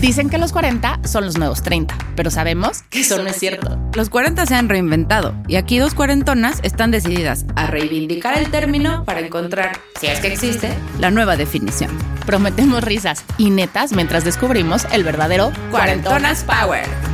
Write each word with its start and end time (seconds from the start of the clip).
Dicen 0.00 0.30
que 0.30 0.38
los 0.38 0.52
40 0.52 1.00
son 1.04 1.26
los 1.26 1.36
nuevos 1.36 1.62
30, 1.62 1.94
pero 2.16 2.30
sabemos 2.30 2.84
que 2.88 3.00
eso 3.00 3.22
no 3.22 3.28
es 3.28 3.36
cierto. 3.36 3.78
Los 3.94 4.08
40 4.08 4.46
se 4.46 4.54
han 4.54 4.70
reinventado 4.70 5.34
y 5.46 5.56
aquí 5.56 5.78
dos 5.78 5.92
cuarentonas 5.92 6.60
están 6.62 6.90
decididas 6.90 7.44
a 7.54 7.66
reivindicar 7.66 8.38
el 8.38 8.50
término 8.50 9.04
para 9.04 9.20
encontrar, 9.20 9.78
si 10.00 10.06
es 10.06 10.20
que 10.20 10.32
existe, 10.32 10.72
la 10.98 11.10
nueva 11.10 11.36
definición. 11.36 11.90
Prometemos 12.24 12.82
risas 12.82 13.24
y 13.36 13.50
netas 13.50 13.92
mientras 13.92 14.24
descubrimos 14.24 14.86
el 14.90 15.04
verdadero 15.04 15.52
Cuarentonas 15.70 16.44
Power. 16.44 17.09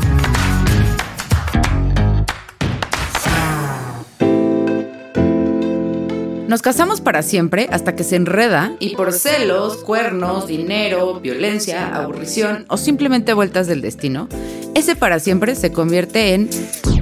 Nos 6.48 6.62
casamos 6.62 7.00
para 7.00 7.22
siempre 7.22 7.68
hasta 7.72 7.96
que 7.96 8.04
se 8.04 8.14
enreda 8.14 8.76
y 8.78 8.94
por 8.94 9.12
celos, 9.12 9.78
cuernos, 9.78 10.46
dinero, 10.46 11.18
violencia, 11.18 11.88
aburrición 11.88 12.66
o 12.68 12.76
simplemente 12.76 13.34
vueltas 13.34 13.66
del 13.66 13.82
destino, 13.82 14.28
ese 14.76 14.94
para 14.94 15.18
siempre 15.18 15.56
se 15.56 15.72
convierte 15.72 16.34
en 16.34 16.48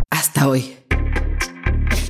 hasta 0.09 0.49
hoy. 0.49 0.75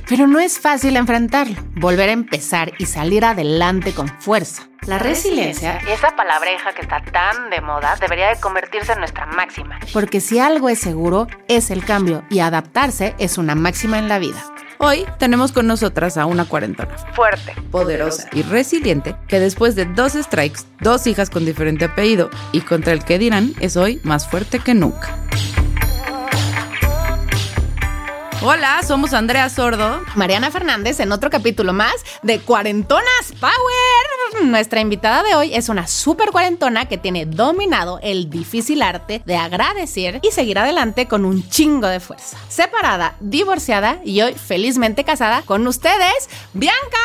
Pero 0.07 0.27
no 0.27 0.39
es 0.39 0.59
fácil 0.59 0.95
enfrentarlo, 0.95 1.57
volver 1.75 2.07
a 2.07 2.13
empezar 2.13 2.71
y 2.79 2.85
salir 2.85 3.25
adelante 3.25 3.91
con 3.91 4.07
fuerza. 4.07 4.69
La 4.85 4.99
resiliencia, 4.99 5.77
esa 5.89 6.15
palabreja 6.15 6.73
que 6.73 6.83
está 6.83 7.01
tan 7.01 7.49
de 7.49 7.59
moda, 7.59 7.95
debería 7.99 8.29
de 8.29 8.39
convertirse 8.39 8.93
en 8.93 8.99
nuestra 8.99 9.25
máxima. 9.25 9.79
Porque 9.91 10.21
si 10.21 10.37
algo 10.37 10.69
es 10.69 10.79
seguro, 10.79 11.25
es 11.47 11.71
el 11.71 11.83
cambio 11.83 12.23
y 12.29 12.39
adaptarse 12.39 13.15
es 13.17 13.39
una 13.39 13.55
máxima 13.55 13.97
en 13.97 14.07
la 14.07 14.19
vida. 14.19 14.43
Hoy 14.77 15.05
tenemos 15.17 15.51
con 15.51 15.65
nosotras 15.65 16.17
a 16.17 16.27
una 16.27 16.45
cuarentona 16.45 16.95
Fuerte. 17.13 17.55
poderosa 17.71 18.27
y 18.33 18.43
resiliente 18.43 19.15
que 19.27 19.39
después 19.39 19.75
de 19.75 19.85
dos 19.85 20.13
strikes, 20.13 20.61
dos 20.81 21.07
hijas 21.07 21.29
con 21.31 21.45
diferente 21.45 21.85
apellido 21.85 22.29
y 22.51 22.61
contra 22.61 22.93
el 22.93 23.03
que 23.03 23.17
dirán 23.17 23.53
es 23.61 23.77
hoy 23.77 23.99
más 24.03 24.27
fuerte 24.27 24.59
que 24.59 24.75
nunca. 24.75 25.17
Hola, 28.41 28.81
somos 28.85 29.13
Andrea 29.13 29.49
Sordo. 29.49 30.03
Mariana 30.15 30.51
Fernández 30.51 30.99
en 30.99 31.11
otro 31.11 31.29
capítulo 31.29 31.73
más 31.73 31.93
de 32.21 32.39
Cuarentonas 32.39 33.33
Power. 33.39 34.45
Nuestra 34.45 34.81
invitada 34.81 35.23
de 35.23 35.35
hoy 35.35 35.55
es 35.55 35.69
una 35.69 35.87
super 35.87 36.29
cuarentona 36.29 36.85
que 36.87 36.97
tiene 36.97 37.25
dominado 37.25 37.99
el 38.03 38.29
difícil 38.29 38.81
arte 38.81 39.21
de 39.25 39.37
agradecer 39.37 40.19
y 40.21 40.31
seguir 40.31 40.59
adelante 40.59 41.07
con 41.07 41.25
un 41.25 41.47
chingo 41.49 41.87
de 41.87 41.99
fuerza. 41.99 42.37
Separada, 42.49 43.15
divorciada 43.19 43.99
y 44.03 44.21
hoy 44.21 44.33
felizmente 44.33 45.03
casada 45.03 45.41
con 45.41 45.65
ustedes, 45.65 46.29
Bianca. 46.53 46.97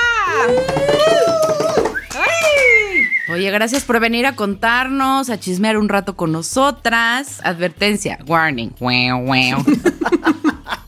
Oye, 3.33 3.48
gracias 3.53 3.84
por 3.84 4.00
venir 4.00 4.27
a 4.27 4.34
contarnos, 4.34 5.31
a 5.31 5.39
chismear 5.39 5.78
un 5.78 5.89
rato 5.89 6.17
con 6.17 6.33
nosotras. 6.33 7.41
Advertencia, 7.44 8.19
warning. 8.27 8.72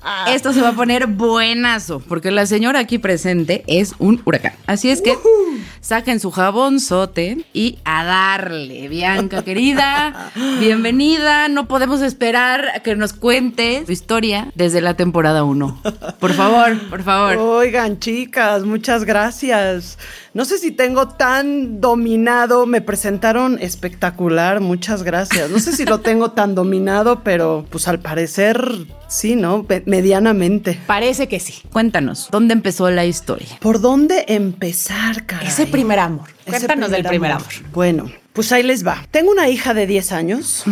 Wow. 0.02 0.34
Esto 0.34 0.52
se 0.52 0.60
va 0.60 0.70
a 0.70 0.72
poner 0.72 1.06
buenazo, 1.06 2.00
porque 2.00 2.30
la 2.30 2.46
señora 2.46 2.80
aquí 2.80 2.98
presente 2.98 3.62
es 3.66 3.94
un 3.98 4.20
huracán. 4.24 4.52
Así 4.66 4.90
es 4.90 5.00
que 5.00 5.16
saquen 5.80 6.18
su 6.18 6.30
jabonzote 6.30 7.44
y 7.52 7.78
a 7.84 8.04
darle, 8.04 8.88
Bianca 8.88 9.42
querida. 9.42 10.32
Bienvenida. 10.60 11.48
No 11.48 11.68
podemos 11.68 12.02
esperar 12.02 12.68
a 12.74 12.80
que 12.80 12.96
nos 12.96 13.12
cuente 13.12 13.82
tu 13.86 13.92
historia 13.92 14.50
desde 14.54 14.80
la 14.80 14.94
temporada 14.94 15.44
1. 15.44 15.82
Por 16.18 16.32
favor, 16.32 16.78
por 16.88 17.02
favor. 17.02 17.36
Oigan, 17.36 18.00
chicas, 18.00 18.64
muchas 18.64 19.04
gracias. 19.04 19.98
No 20.34 20.44
sé 20.44 20.58
si 20.58 20.72
tengo 20.72 21.08
tan 21.08 21.80
dominado, 21.80 22.66
me 22.66 22.80
presentaron 22.80 23.58
espectacular, 23.60 24.60
muchas 24.60 25.02
gracias. 25.02 25.50
No 25.50 25.58
sé 25.58 25.72
si 25.72 25.84
lo 25.84 26.00
tengo 26.00 26.30
tan 26.30 26.54
dominado, 26.54 27.22
pero 27.22 27.66
pues 27.70 27.86
al 27.86 28.00
parecer 28.00 28.86
sí, 29.12 29.36
¿no? 29.36 29.64
Pe- 29.64 29.82
Medianamente. 29.86 30.78
Parece 30.86 31.28
que 31.28 31.38
sí. 31.40 31.54
Cuéntanos, 31.72 32.28
¿dónde 32.30 32.54
empezó 32.54 32.90
la 32.90 33.04
historia? 33.04 33.48
¿Por 33.60 33.80
dónde 33.80 34.24
empezar, 34.28 35.26
caray? 35.26 35.48
Ese 35.48 35.66
primer 35.66 35.98
amor. 35.98 36.28
Cuéntanos 36.46 36.90
del 36.90 37.04
primer 37.04 37.32
amor. 37.32 37.46
Bueno, 37.72 38.10
pues 38.32 38.52
ahí 38.52 38.62
les 38.62 38.86
va. 38.86 39.04
Tengo 39.10 39.30
una 39.30 39.48
hija 39.48 39.74
de 39.74 39.86
10 39.86 40.12
años, 40.12 40.64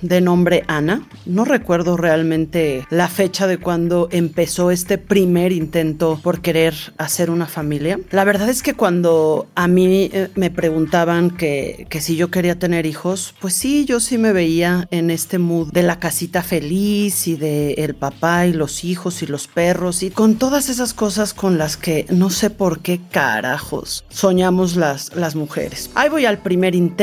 de 0.00 0.20
nombre 0.20 0.64
Ana. 0.66 1.06
No 1.26 1.44
recuerdo 1.44 1.96
realmente 1.96 2.86
la 2.90 3.08
fecha 3.08 3.46
de 3.46 3.58
cuando 3.58 4.08
empezó 4.10 4.70
este 4.70 4.98
primer 4.98 5.52
intento 5.52 6.20
por 6.22 6.40
querer 6.40 6.74
hacer 6.98 7.30
una 7.30 7.46
familia. 7.46 7.98
La 8.10 8.24
verdad 8.24 8.48
es 8.48 8.62
que 8.62 8.74
cuando 8.74 9.46
a 9.54 9.68
mí 9.68 10.10
eh, 10.12 10.28
me 10.34 10.50
preguntaban 10.50 11.30
que, 11.30 11.86
que 11.90 12.00
si 12.00 12.16
yo 12.16 12.30
quería 12.30 12.58
tener 12.58 12.86
hijos, 12.86 13.34
pues 13.40 13.54
sí, 13.54 13.84
yo 13.84 14.00
sí 14.00 14.18
me 14.18 14.32
veía 14.32 14.88
en 14.90 15.10
este 15.10 15.38
mood 15.38 15.72
de 15.72 15.82
la 15.82 15.98
casita 15.98 16.42
feliz 16.42 17.26
y 17.28 17.36
de 17.36 17.74
el 17.74 17.94
papá 17.94 18.46
y 18.46 18.52
los 18.52 18.84
hijos 18.84 19.22
y 19.22 19.26
los 19.26 19.46
perros 19.46 20.02
y 20.02 20.10
con 20.10 20.36
todas 20.36 20.68
esas 20.68 20.94
cosas 20.94 21.34
con 21.34 21.58
las 21.58 21.76
que 21.76 22.06
no 22.10 22.30
sé 22.30 22.50
por 22.50 22.80
qué 22.80 23.00
carajos 23.10 24.04
soñamos 24.08 24.76
las, 24.76 25.14
las 25.14 25.34
mujeres. 25.34 25.90
Ahí 25.94 26.08
voy 26.08 26.26
al 26.26 26.38
primer 26.38 26.74
intento. 26.74 26.93